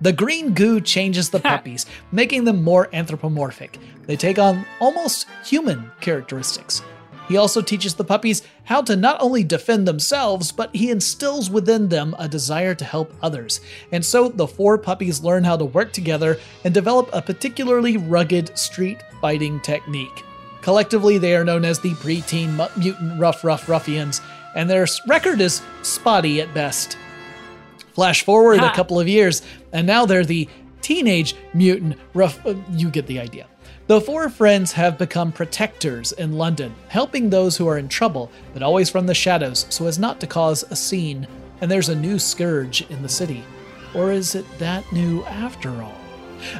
The 0.00 0.14
green 0.14 0.54
goo 0.54 0.80
changes 0.80 1.28
the 1.28 1.38
puppies, 1.38 1.84
making 2.12 2.44
them 2.44 2.62
more 2.62 2.88
anthropomorphic. 2.94 3.78
They 4.06 4.16
take 4.16 4.38
on 4.38 4.64
almost 4.80 5.26
human 5.44 5.90
characteristics. 6.00 6.80
He 7.28 7.36
also 7.36 7.60
teaches 7.60 7.94
the 7.94 8.04
puppies 8.04 8.42
how 8.64 8.80
to 8.84 8.96
not 8.96 9.20
only 9.20 9.44
defend 9.44 9.86
themselves, 9.86 10.50
but 10.50 10.74
he 10.74 10.90
instills 10.90 11.50
within 11.50 11.90
them 11.90 12.16
a 12.18 12.26
desire 12.26 12.74
to 12.74 12.86
help 12.86 13.12
others. 13.20 13.60
And 13.92 14.02
so 14.02 14.30
the 14.30 14.46
four 14.46 14.78
puppies 14.78 15.22
learn 15.22 15.44
how 15.44 15.58
to 15.58 15.66
work 15.66 15.92
together 15.92 16.38
and 16.64 16.72
develop 16.72 17.10
a 17.12 17.20
particularly 17.20 17.98
rugged 17.98 18.56
street 18.56 19.02
fighting 19.20 19.60
technique. 19.60 20.24
Collectively, 20.62 21.18
they 21.18 21.36
are 21.36 21.44
known 21.44 21.66
as 21.66 21.80
the 21.80 21.90
preteen 21.90 22.54
mu- 22.56 22.82
mutant 22.82 23.20
rough 23.20 23.44
rough 23.44 23.68
ruffians, 23.68 24.22
and 24.54 24.68
their 24.68 24.86
record 25.06 25.40
is 25.40 25.62
spotty 25.82 26.40
at 26.40 26.52
best. 26.54 26.96
Flash 27.92 28.24
forward 28.24 28.60
a 28.60 28.72
couple 28.72 28.98
of 28.98 29.08
years, 29.08 29.42
and 29.72 29.86
now 29.86 30.04
they're 30.06 30.24
the 30.24 30.48
teenage 30.80 31.34
mutant 31.54 31.96
rough. 32.12 32.44
uh, 32.44 32.54
you 32.72 32.90
get 32.90 33.06
the 33.06 33.20
idea. 33.20 33.46
The 33.86 34.00
four 34.00 34.30
friends 34.30 34.72
have 34.72 34.96
become 34.96 35.30
protectors 35.30 36.12
in 36.12 36.32
London, 36.32 36.74
helping 36.88 37.28
those 37.28 37.56
who 37.56 37.68
are 37.68 37.76
in 37.78 37.88
trouble, 37.88 38.30
but 38.52 38.62
always 38.62 38.88
from 38.88 39.06
the 39.06 39.14
shadows 39.14 39.66
so 39.68 39.86
as 39.86 39.98
not 39.98 40.20
to 40.20 40.26
cause 40.26 40.64
a 40.70 40.76
scene. 40.76 41.26
And 41.60 41.70
there's 41.70 41.90
a 41.90 41.94
new 41.94 42.18
scourge 42.18 42.82
in 42.90 43.02
the 43.02 43.08
city. 43.08 43.44
Or 43.94 44.10
is 44.10 44.34
it 44.34 44.46
that 44.58 44.90
new 44.90 45.22
after 45.24 45.70
all? 45.82 45.94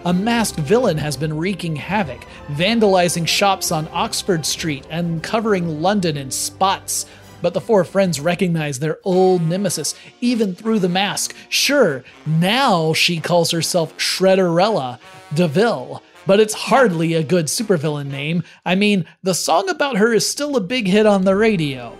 A 0.04 0.12
masked 0.12 0.58
villain 0.60 0.98
has 0.98 1.16
been 1.16 1.36
wreaking 1.36 1.76
havoc, 1.76 2.24
vandalizing 2.52 3.26
shops 3.26 3.72
on 3.72 3.88
Oxford 3.92 4.46
Street 4.46 4.86
and 4.90 5.22
covering 5.22 5.82
London 5.82 6.16
in 6.16 6.30
spots. 6.30 7.06
But 7.44 7.52
the 7.52 7.60
four 7.60 7.84
friends 7.84 8.20
recognize 8.20 8.78
their 8.78 9.00
old 9.04 9.42
nemesis, 9.42 9.94
even 10.22 10.54
through 10.54 10.78
the 10.78 10.88
mask. 10.88 11.36
Sure, 11.50 12.02
now 12.24 12.94
she 12.94 13.20
calls 13.20 13.50
herself 13.50 13.94
Shredderella 13.98 14.98
DeVille, 15.34 16.02
but 16.26 16.40
it's 16.40 16.54
hardly 16.54 17.12
a 17.12 17.22
good 17.22 17.48
supervillain 17.48 18.06
name. 18.06 18.44
I 18.64 18.76
mean, 18.76 19.04
the 19.22 19.34
song 19.34 19.68
about 19.68 19.98
her 19.98 20.14
is 20.14 20.26
still 20.26 20.56
a 20.56 20.60
big 20.62 20.86
hit 20.86 21.04
on 21.04 21.26
the 21.26 21.36
radio. 21.36 21.94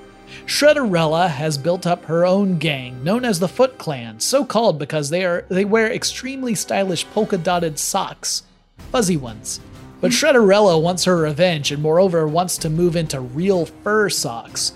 Shredderella 0.47 1.29
has 1.29 1.59
built 1.59 1.87
up 1.87 2.07
her 2.07 2.25
own 2.25 2.57
gang, 2.57 3.05
known 3.05 3.27
as 3.27 3.39
the 3.39 3.47
Foot 3.47 3.77
Clan, 3.77 4.21
so 4.21 4.47
called 4.47 4.79
because 4.79 5.11
they 5.11 5.27
are 5.27 5.45
they 5.51 5.67
wear 5.67 5.93
extremely 5.93 6.55
stylish 6.55 7.07
polka-dotted 7.11 7.79
socks, 7.79 8.45
fuzzy 8.91 9.19
ones. 9.19 9.61
But 10.01 10.11
Shredderella 10.13 10.81
wants 10.81 11.05
her 11.05 11.19
revenge 11.19 11.71
and 11.71 11.83
moreover 11.83 12.27
wants 12.27 12.57
to 12.59 12.71
move 12.71 12.97
into 12.97 13.21
real 13.21 13.67
fur 13.67 14.09
socks. 14.09 14.73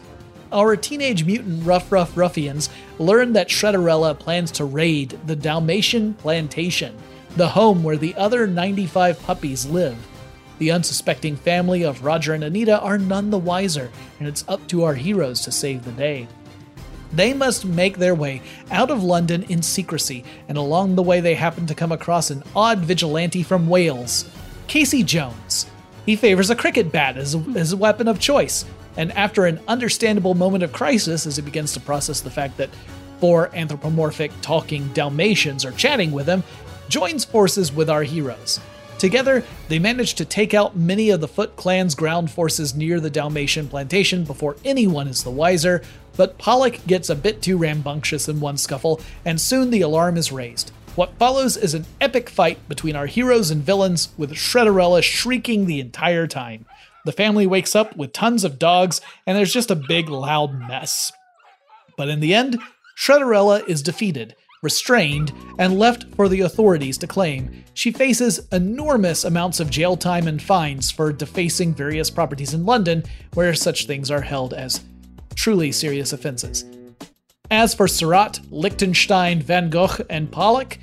Our 0.50 0.76
teenage 0.76 1.24
mutant 1.24 1.66
Rough 1.66 1.92
Rough 1.92 2.16
Ruffians 2.16 2.70
learn 2.98 3.34
that 3.34 3.48
Shredderella 3.48 4.18
plans 4.18 4.50
to 4.52 4.64
raid 4.64 5.18
the 5.26 5.36
Dalmatian 5.36 6.14
Plantation, 6.14 6.96
the 7.36 7.48
home 7.48 7.82
where 7.82 7.98
the 7.98 8.14
other 8.14 8.46
95 8.46 9.22
puppies 9.22 9.66
live. 9.66 9.98
The 10.58 10.70
unsuspecting 10.70 11.36
family 11.36 11.82
of 11.82 12.02
Roger 12.02 12.32
and 12.32 12.42
Anita 12.42 12.80
are 12.80 12.98
none 12.98 13.28
the 13.28 13.38
wiser, 13.38 13.90
and 14.18 14.26
it's 14.26 14.44
up 14.48 14.66
to 14.68 14.84
our 14.84 14.94
heroes 14.94 15.42
to 15.42 15.52
save 15.52 15.84
the 15.84 15.92
day. 15.92 16.26
They 17.12 17.34
must 17.34 17.64
make 17.64 17.98
their 17.98 18.14
way 18.14 18.42
out 18.70 18.90
of 18.90 19.04
London 19.04 19.44
in 19.44 19.62
secrecy, 19.62 20.24
and 20.48 20.56
along 20.56 20.94
the 20.94 21.02
way, 21.02 21.20
they 21.20 21.34
happen 21.34 21.66
to 21.66 21.74
come 21.74 21.92
across 21.92 22.30
an 22.30 22.42
odd 22.56 22.80
vigilante 22.80 23.42
from 23.42 23.68
Wales, 23.68 24.24
Casey 24.66 25.02
Jones. 25.02 25.66
He 26.06 26.16
favors 26.16 26.50
a 26.50 26.56
cricket 26.56 26.90
bat 26.90 27.18
as 27.18 27.36
as 27.54 27.72
a 27.72 27.76
weapon 27.76 28.08
of 28.08 28.18
choice, 28.18 28.64
and 28.98 29.12
after 29.12 29.46
an 29.46 29.60
understandable 29.68 30.34
moment 30.34 30.64
of 30.64 30.72
crisis, 30.72 31.24
as 31.24 31.36
he 31.36 31.42
begins 31.42 31.72
to 31.72 31.80
process 31.80 32.20
the 32.20 32.30
fact 32.30 32.58
that 32.58 32.68
four 33.20 33.48
anthropomorphic 33.54 34.32
talking 34.42 34.88
Dalmatians 34.88 35.64
are 35.64 35.72
chatting 35.72 36.10
with 36.12 36.26
him, 36.26 36.42
joins 36.88 37.24
forces 37.24 37.72
with 37.72 37.88
our 37.88 38.02
heroes. 38.02 38.60
Together, 38.98 39.44
they 39.68 39.78
manage 39.78 40.14
to 40.14 40.24
take 40.24 40.52
out 40.52 40.76
many 40.76 41.10
of 41.10 41.20
the 41.20 41.28
Foot 41.28 41.54
Clan's 41.54 41.94
ground 41.94 42.32
forces 42.32 42.74
near 42.74 42.98
the 42.98 43.08
Dalmatian 43.10 43.68
plantation 43.68 44.24
before 44.24 44.56
anyone 44.64 45.06
is 45.06 45.22
the 45.22 45.30
wiser, 45.30 45.82
but 46.16 46.36
Pollock 46.36 46.84
gets 46.84 47.08
a 47.08 47.14
bit 47.14 47.40
too 47.40 47.56
rambunctious 47.56 48.28
in 48.28 48.40
one 48.40 48.56
scuffle, 48.56 49.00
and 49.24 49.40
soon 49.40 49.70
the 49.70 49.82
alarm 49.82 50.16
is 50.16 50.32
raised. 50.32 50.72
What 50.96 51.16
follows 51.16 51.56
is 51.56 51.74
an 51.74 51.86
epic 52.00 52.28
fight 52.28 52.68
between 52.68 52.96
our 52.96 53.06
heroes 53.06 53.52
and 53.52 53.62
villains, 53.62 54.08
with 54.18 54.32
Shredderella 54.32 55.04
shrieking 55.04 55.66
the 55.66 55.78
entire 55.78 56.26
time. 56.26 56.66
The 57.08 57.12
family 57.12 57.46
wakes 57.46 57.74
up 57.74 57.96
with 57.96 58.12
tons 58.12 58.44
of 58.44 58.58
dogs, 58.58 59.00
and 59.26 59.34
there's 59.34 59.54
just 59.54 59.70
a 59.70 59.74
big, 59.74 60.10
loud 60.10 60.52
mess. 60.52 61.10
But 61.96 62.10
in 62.10 62.20
the 62.20 62.34
end, 62.34 62.58
Shredderella 62.98 63.66
is 63.66 63.80
defeated, 63.80 64.36
restrained, 64.62 65.32
and 65.58 65.78
left 65.78 66.04
for 66.16 66.28
the 66.28 66.42
authorities 66.42 66.98
to 66.98 67.06
claim. 67.06 67.64
She 67.72 67.92
faces 67.92 68.46
enormous 68.52 69.24
amounts 69.24 69.58
of 69.58 69.70
jail 69.70 69.96
time 69.96 70.28
and 70.28 70.42
fines 70.42 70.90
for 70.90 71.10
defacing 71.10 71.72
various 71.72 72.10
properties 72.10 72.52
in 72.52 72.66
London, 72.66 73.04
where 73.32 73.54
such 73.54 73.86
things 73.86 74.10
are 74.10 74.20
held 74.20 74.52
as 74.52 74.84
truly 75.34 75.72
serious 75.72 76.12
offenses. 76.12 76.66
As 77.50 77.72
for 77.72 77.88
Seurat, 77.88 78.38
Lichtenstein, 78.50 79.40
Van 79.40 79.70
Gogh, 79.70 80.04
and 80.10 80.30
Pollock, 80.30 80.76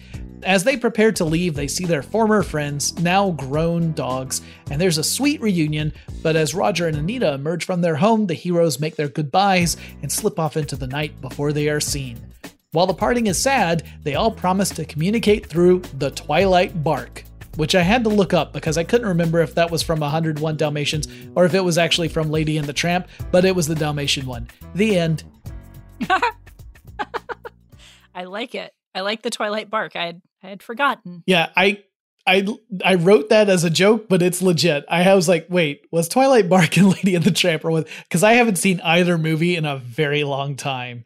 as 0.44 0.64
they 0.64 0.78
prepare 0.78 1.12
to 1.14 1.26
leave, 1.26 1.56
they 1.56 1.68
see 1.68 1.86
their 1.86 2.04
former 2.04 2.44
friends, 2.44 2.98
now 3.00 3.32
grown 3.32 3.94
dogs, 3.94 4.42
and 4.70 4.80
there's 4.80 4.98
a 4.98 5.04
sweet 5.04 5.42
reunion. 5.42 5.94
But 6.22 6.36
as 6.36 6.54
Roger 6.56 6.88
and 6.88 6.98
Anita 6.98 7.34
emerge 7.34 7.66
from 7.66 7.82
their 7.82 7.96
home, 7.96 8.28
the 8.28 8.34
heroes 8.34 8.80
make 8.80 8.96
their 8.96 9.10
goodbyes 9.10 9.78
and 10.02 10.12
slip 10.12 10.40
off 10.40 10.58
into 10.58 10.76
the 10.76 10.88
night 10.88 11.20
before 11.22 11.54
they 11.54 11.70
are 11.70 11.80
seen. 11.80 12.20
While 12.72 12.88
the 12.88 12.94
parting 12.94 13.28
is 13.28 13.42
sad, 13.42 13.84
they 14.04 14.16
all 14.16 14.32
promise 14.32 14.70
to 14.72 14.86
communicate 14.86 15.46
through 15.46 15.80
the 15.98 16.12
Twilight 16.12 16.84
Bark, 16.84 17.24
which 17.56 17.74
I 17.74 17.82
had 17.82 18.04
to 18.04 18.10
look 18.10 18.34
up 18.34 18.52
because 18.52 18.78
I 18.78 18.84
couldn't 18.84 19.08
remember 19.08 19.40
if 19.42 19.56
that 19.56 19.72
was 19.72 19.82
from 19.82 20.02
101 20.02 20.58
Dalmatians 20.58 21.08
or 21.36 21.46
if 21.46 21.54
it 21.54 21.64
was 21.64 21.78
actually 21.78 22.10
from 22.10 22.30
Lady 22.30 22.58
and 22.58 22.68
the 22.68 22.74
Tramp, 22.74 23.08
but 23.32 23.46
it 23.46 23.56
was 23.56 23.68
the 23.68 23.76
Dalmatian 23.76 24.26
one. 24.26 24.50
The 24.74 25.00
end. 25.00 25.24
I 28.14 28.24
like 28.26 28.56
it. 28.56 28.74
I 28.96 29.02
like 29.02 29.22
the 29.22 29.30
Twilight 29.30 29.70
Bark. 29.70 29.96
I 29.96 30.06
had 30.06 30.22
I 30.42 30.50
had 30.50 30.64
forgotten. 30.64 31.24
Yeah, 31.28 31.50
I 31.56 31.84
I 32.26 32.48
I 32.84 32.96
wrote 32.96 33.30
that 33.30 33.50
as 33.50 33.64
a 33.64 33.70
joke, 33.70 34.08
but 34.10 34.22
it's 34.22 34.42
legit. 34.42 34.86
I 34.90 35.14
was 35.14 35.28
like, 35.28 35.48
wait, 35.50 35.86
was 35.92 36.08
Twilight 36.08 36.50
Bark 36.50 36.78
and 36.78 36.90
Lady 36.94 37.14
and 37.16 37.24
the 37.24 37.32
Tramp 37.32 37.66
or 37.66 37.72
was 37.72 37.86
because 38.04 38.24
I 38.24 38.34
haven't 38.34 38.58
seen 38.58 38.80
either 38.82 39.18
movie 39.18 39.56
in 39.56 39.66
a 39.66 39.78
very 39.78 40.24
long 40.24 40.56
time. 40.56 41.06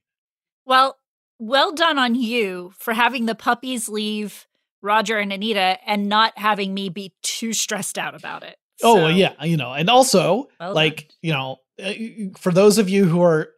Well, 0.66 0.98
well 1.40 1.74
done 1.74 1.98
on 1.98 2.16
you 2.16 2.72
for 2.78 2.94
having 2.94 3.26
the 3.26 3.36
puppies 3.36 3.90
leave 3.90 4.48
Roger 4.82 5.18
and 5.18 5.34
Anita 5.34 5.78
and 5.86 6.08
not 6.08 6.38
having 6.38 6.74
me 6.74 6.90
be 6.90 7.14
too 7.24 7.54
stressed 7.54 7.98
out 7.98 8.16
about 8.16 8.44
it. 8.44 8.58
Oh 8.82 8.96
So, 8.96 9.04
well, 9.04 9.12
yeah, 9.12 9.44
you 9.44 9.58
know, 9.58 9.74
and 9.74 9.90
also 9.90 10.48
Well 10.60 10.74
like 10.74 11.12
you 11.22 11.34
know, 11.34 11.58
uh, 11.84 11.94
for 12.38 12.52
those 12.52 12.78
of 12.78 12.88
you 12.88 13.06
who 13.06 13.22
are 13.24 13.50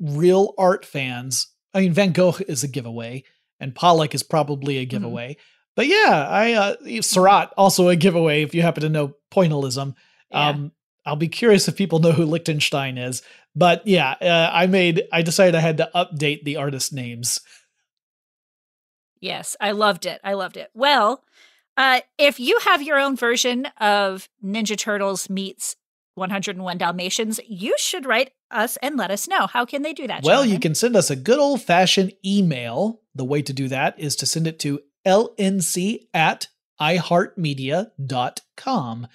real 0.00 0.54
art 0.58 0.84
fans, 0.84 1.48
I 1.72 1.80
mean, 1.80 1.92
Van 1.92 2.12
Gogh 2.12 2.36
is 2.48 2.64
a 2.64 2.68
giveaway, 2.68 3.24
and 3.64 3.74
Pollock 3.74 4.14
is 4.14 4.22
probably 4.22 4.74
Mm-hmm. 4.74 4.82
a 4.82 4.86
giveaway. 4.86 5.36
But 5.74 5.86
yeah, 5.88 6.26
I 6.28 6.52
uh, 6.52 7.00
Seurat 7.00 7.52
also 7.56 7.88
a 7.88 7.96
giveaway 7.96 8.42
if 8.42 8.54
you 8.54 8.62
happen 8.62 8.82
to 8.82 8.88
know 8.88 9.16
pointillism. 9.32 9.94
Um, 10.30 10.70
I'll 11.04 11.16
be 11.16 11.28
curious 11.28 11.66
if 11.66 11.76
people 11.76 11.98
know 11.98 12.12
who 12.12 12.24
Lichtenstein 12.24 12.96
is. 12.98 13.22
But 13.56 13.86
yeah, 13.86 14.14
uh, 14.20 14.50
I 14.52 14.66
made 14.66 15.02
I 15.12 15.22
decided 15.22 15.54
I 15.56 15.60
had 15.60 15.78
to 15.78 15.90
update 15.94 16.44
the 16.44 16.56
artist 16.56 16.92
names. 16.92 17.40
Yes, 19.20 19.56
I 19.60 19.72
loved 19.72 20.06
it. 20.06 20.20
I 20.22 20.34
loved 20.34 20.56
it. 20.56 20.70
Well, 20.74 21.24
uh, 21.76 22.00
if 22.18 22.38
you 22.38 22.58
have 22.64 22.82
your 22.82 22.98
own 22.98 23.16
version 23.16 23.66
of 23.80 24.28
Ninja 24.44 24.76
Turtles 24.78 25.28
meets 25.30 25.76
101 26.14 26.78
Dalmatians, 26.78 27.40
you 27.46 27.74
should 27.78 28.06
write 28.06 28.30
us 28.50 28.76
and 28.82 28.96
let 28.96 29.10
us 29.10 29.28
know. 29.28 29.46
How 29.46 29.64
can 29.64 29.82
they 29.82 29.92
do 29.92 30.06
that? 30.06 30.22
Well, 30.22 30.44
you 30.44 30.60
can 30.60 30.74
send 30.74 30.96
us 30.96 31.10
a 31.10 31.16
good 31.16 31.38
old 31.38 31.62
fashioned 31.62 32.12
email. 32.24 33.00
The 33.14 33.24
way 33.24 33.42
to 33.42 33.52
do 33.52 33.68
that 33.68 33.98
is 33.98 34.16
to 34.16 34.26
send 34.26 34.46
it 34.46 34.58
to 34.60 34.80
lnc 35.06 35.98
at 36.12 36.48
iheartmedia.com. 36.80 39.06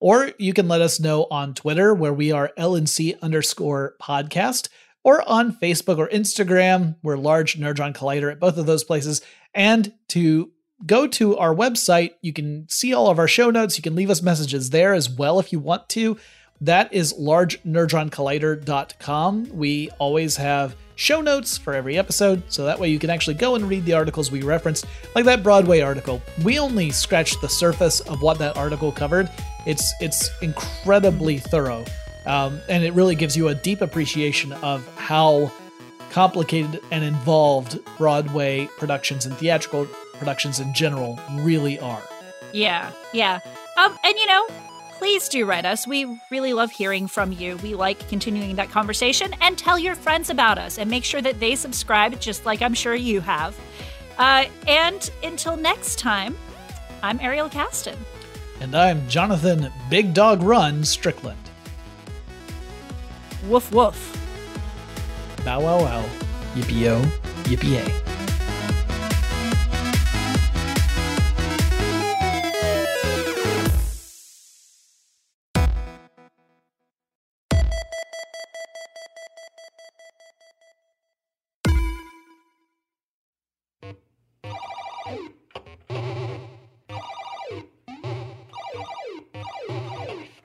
Or 0.00 0.30
you 0.38 0.52
can 0.52 0.68
let 0.68 0.80
us 0.80 1.00
know 1.00 1.26
on 1.30 1.54
Twitter, 1.54 1.92
where 1.92 2.12
we 2.12 2.30
are 2.30 2.52
LNC 2.56 3.20
underscore 3.20 3.96
podcast, 4.00 4.68
or 5.02 5.28
on 5.28 5.52
Facebook 5.52 5.98
or 5.98 6.08
Instagram. 6.08 6.94
We're 7.02 7.16
Large 7.16 7.58
Nerdron 7.58 7.94
Collider 7.94 8.30
at 8.30 8.38
both 8.38 8.58
of 8.58 8.66
those 8.66 8.84
places. 8.84 9.22
And 9.54 9.92
to 10.08 10.52
go 10.86 11.08
to 11.08 11.36
our 11.36 11.54
website, 11.54 12.12
you 12.22 12.32
can 12.32 12.68
see 12.68 12.94
all 12.94 13.08
of 13.08 13.18
our 13.18 13.26
show 13.26 13.50
notes. 13.50 13.76
You 13.76 13.82
can 13.82 13.96
leave 13.96 14.10
us 14.10 14.22
messages 14.22 14.70
there 14.70 14.94
as 14.94 15.10
well 15.10 15.40
if 15.40 15.52
you 15.52 15.58
want 15.58 15.88
to. 15.90 16.16
That 16.60 16.92
is 16.92 17.14
largenerdroncollider.com. 17.14 19.50
We 19.52 19.90
always 19.98 20.36
have 20.36 20.74
show 20.96 21.20
notes 21.20 21.56
for 21.56 21.72
every 21.74 21.96
episode, 21.96 22.42
so 22.48 22.64
that 22.64 22.80
way 22.80 22.88
you 22.88 22.98
can 22.98 23.10
actually 23.10 23.34
go 23.34 23.54
and 23.54 23.68
read 23.68 23.84
the 23.84 23.92
articles 23.92 24.32
we 24.32 24.42
referenced, 24.42 24.84
like 25.14 25.24
that 25.24 25.44
Broadway 25.44 25.80
article. 25.80 26.20
We 26.42 26.58
only 26.58 26.90
scratched 26.90 27.40
the 27.40 27.48
surface 27.48 28.00
of 28.00 28.22
what 28.22 28.40
that 28.40 28.56
article 28.56 28.90
covered. 28.90 29.30
It's 29.66 29.92
it's 30.00 30.30
incredibly 30.42 31.38
thorough, 31.38 31.84
um, 32.26 32.60
and 32.68 32.82
it 32.82 32.92
really 32.94 33.14
gives 33.14 33.36
you 33.36 33.46
a 33.48 33.54
deep 33.54 33.80
appreciation 33.80 34.52
of 34.54 34.84
how 34.96 35.52
complicated 36.10 36.80
and 36.90 37.04
involved 37.04 37.78
Broadway 37.96 38.66
productions 38.78 39.26
and 39.26 39.36
theatrical 39.36 39.86
productions 40.14 40.58
in 40.58 40.74
general 40.74 41.20
really 41.42 41.78
are. 41.78 42.02
Yeah, 42.52 42.90
yeah. 43.12 43.38
Um, 43.76 43.96
and 44.02 44.18
you 44.18 44.26
know, 44.26 44.48
please 44.98 45.28
do 45.28 45.46
write 45.46 45.64
us. 45.64 45.86
We 45.86 46.18
really 46.30 46.52
love 46.52 46.70
hearing 46.72 47.06
from 47.06 47.30
you. 47.32 47.56
We 47.58 47.74
like 47.74 48.08
continuing 48.08 48.56
that 48.56 48.70
conversation 48.70 49.32
and 49.40 49.56
tell 49.56 49.78
your 49.78 49.94
friends 49.94 50.28
about 50.28 50.58
us 50.58 50.76
and 50.76 50.90
make 50.90 51.04
sure 51.04 51.22
that 51.22 51.38
they 51.38 51.54
subscribe, 51.54 52.20
just 52.20 52.44
like 52.44 52.62
I'm 52.62 52.74
sure 52.74 52.96
you 52.96 53.20
have. 53.20 53.56
Uh, 54.18 54.46
and 54.66 55.08
until 55.22 55.56
next 55.56 56.00
time, 56.00 56.36
I'm 57.02 57.20
Ariel 57.20 57.48
Casten. 57.48 57.96
And 58.60 58.74
I'm 58.74 59.08
Jonathan 59.08 59.72
Big 59.88 60.12
Dog 60.14 60.42
Run 60.42 60.84
Strickland. 60.84 61.38
Woof 63.44 63.70
woof. 63.72 64.14
Bow 65.44 65.60
wow 65.60 65.80
wow. 65.80 66.04
Yippee 66.54 66.80
yo. 66.80 67.00
Yippee 67.44 67.70
yay. 67.70 68.17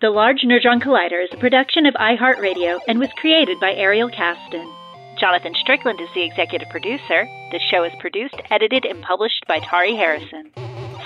The 0.04 0.10
Large 0.10 0.42
Nerdron 0.44 0.84
Collider 0.84 1.24
is 1.24 1.30
a 1.32 1.38
production 1.38 1.86
of 1.86 1.94
iHeartRadio 1.94 2.78
and 2.90 3.00
was 3.00 3.08
created 3.16 3.58
by 3.62 3.72
Ariel 3.72 4.10
Casten. 4.10 4.70
Jonathan 5.18 5.54
Strickland 5.62 6.02
is 6.02 6.10
the 6.14 6.24
executive 6.24 6.68
producer. 6.68 7.26
The 7.54 7.62
show 7.72 7.86
is 7.86 7.94
produced, 8.02 8.36
edited, 8.52 8.84
and 8.84 9.02
published 9.02 9.46
by 9.48 9.60
Tari 9.60 9.96
Harrison. 9.96 10.52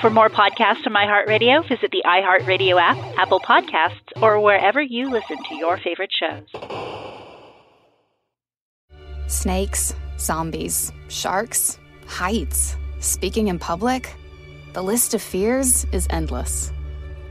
For 0.01 0.09
more 0.09 0.31
podcasts 0.31 0.81
from 0.83 0.95
iHeartRadio, 0.95 1.69
visit 1.69 1.91
the 1.91 2.01
iHeartRadio 2.07 2.81
app, 2.81 2.97
Apple 3.19 3.39
Podcasts, 3.39 4.19
or 4.19 4.39
wherever 4.39 4.81
you 4.81 5.11
listen 5.11 5.37
to 5.47 5.55
your 5.55 5.77
favorite 5.77 6.09
shows. 6.19 6.47
Snakes, 9.27 9.93
zombies, 10.17 10.91
sharks, 11.07 11.77
heights, 12.07 12.75
speaking 12.99 13.49
in 13.49 13.59
public. 13.59 14.15
The 14.73 14.81
list 14.81 15.13
of 15.13 15.21
fears 15.21 15.85
is 15.91 16.07
endless. 16.09 16.71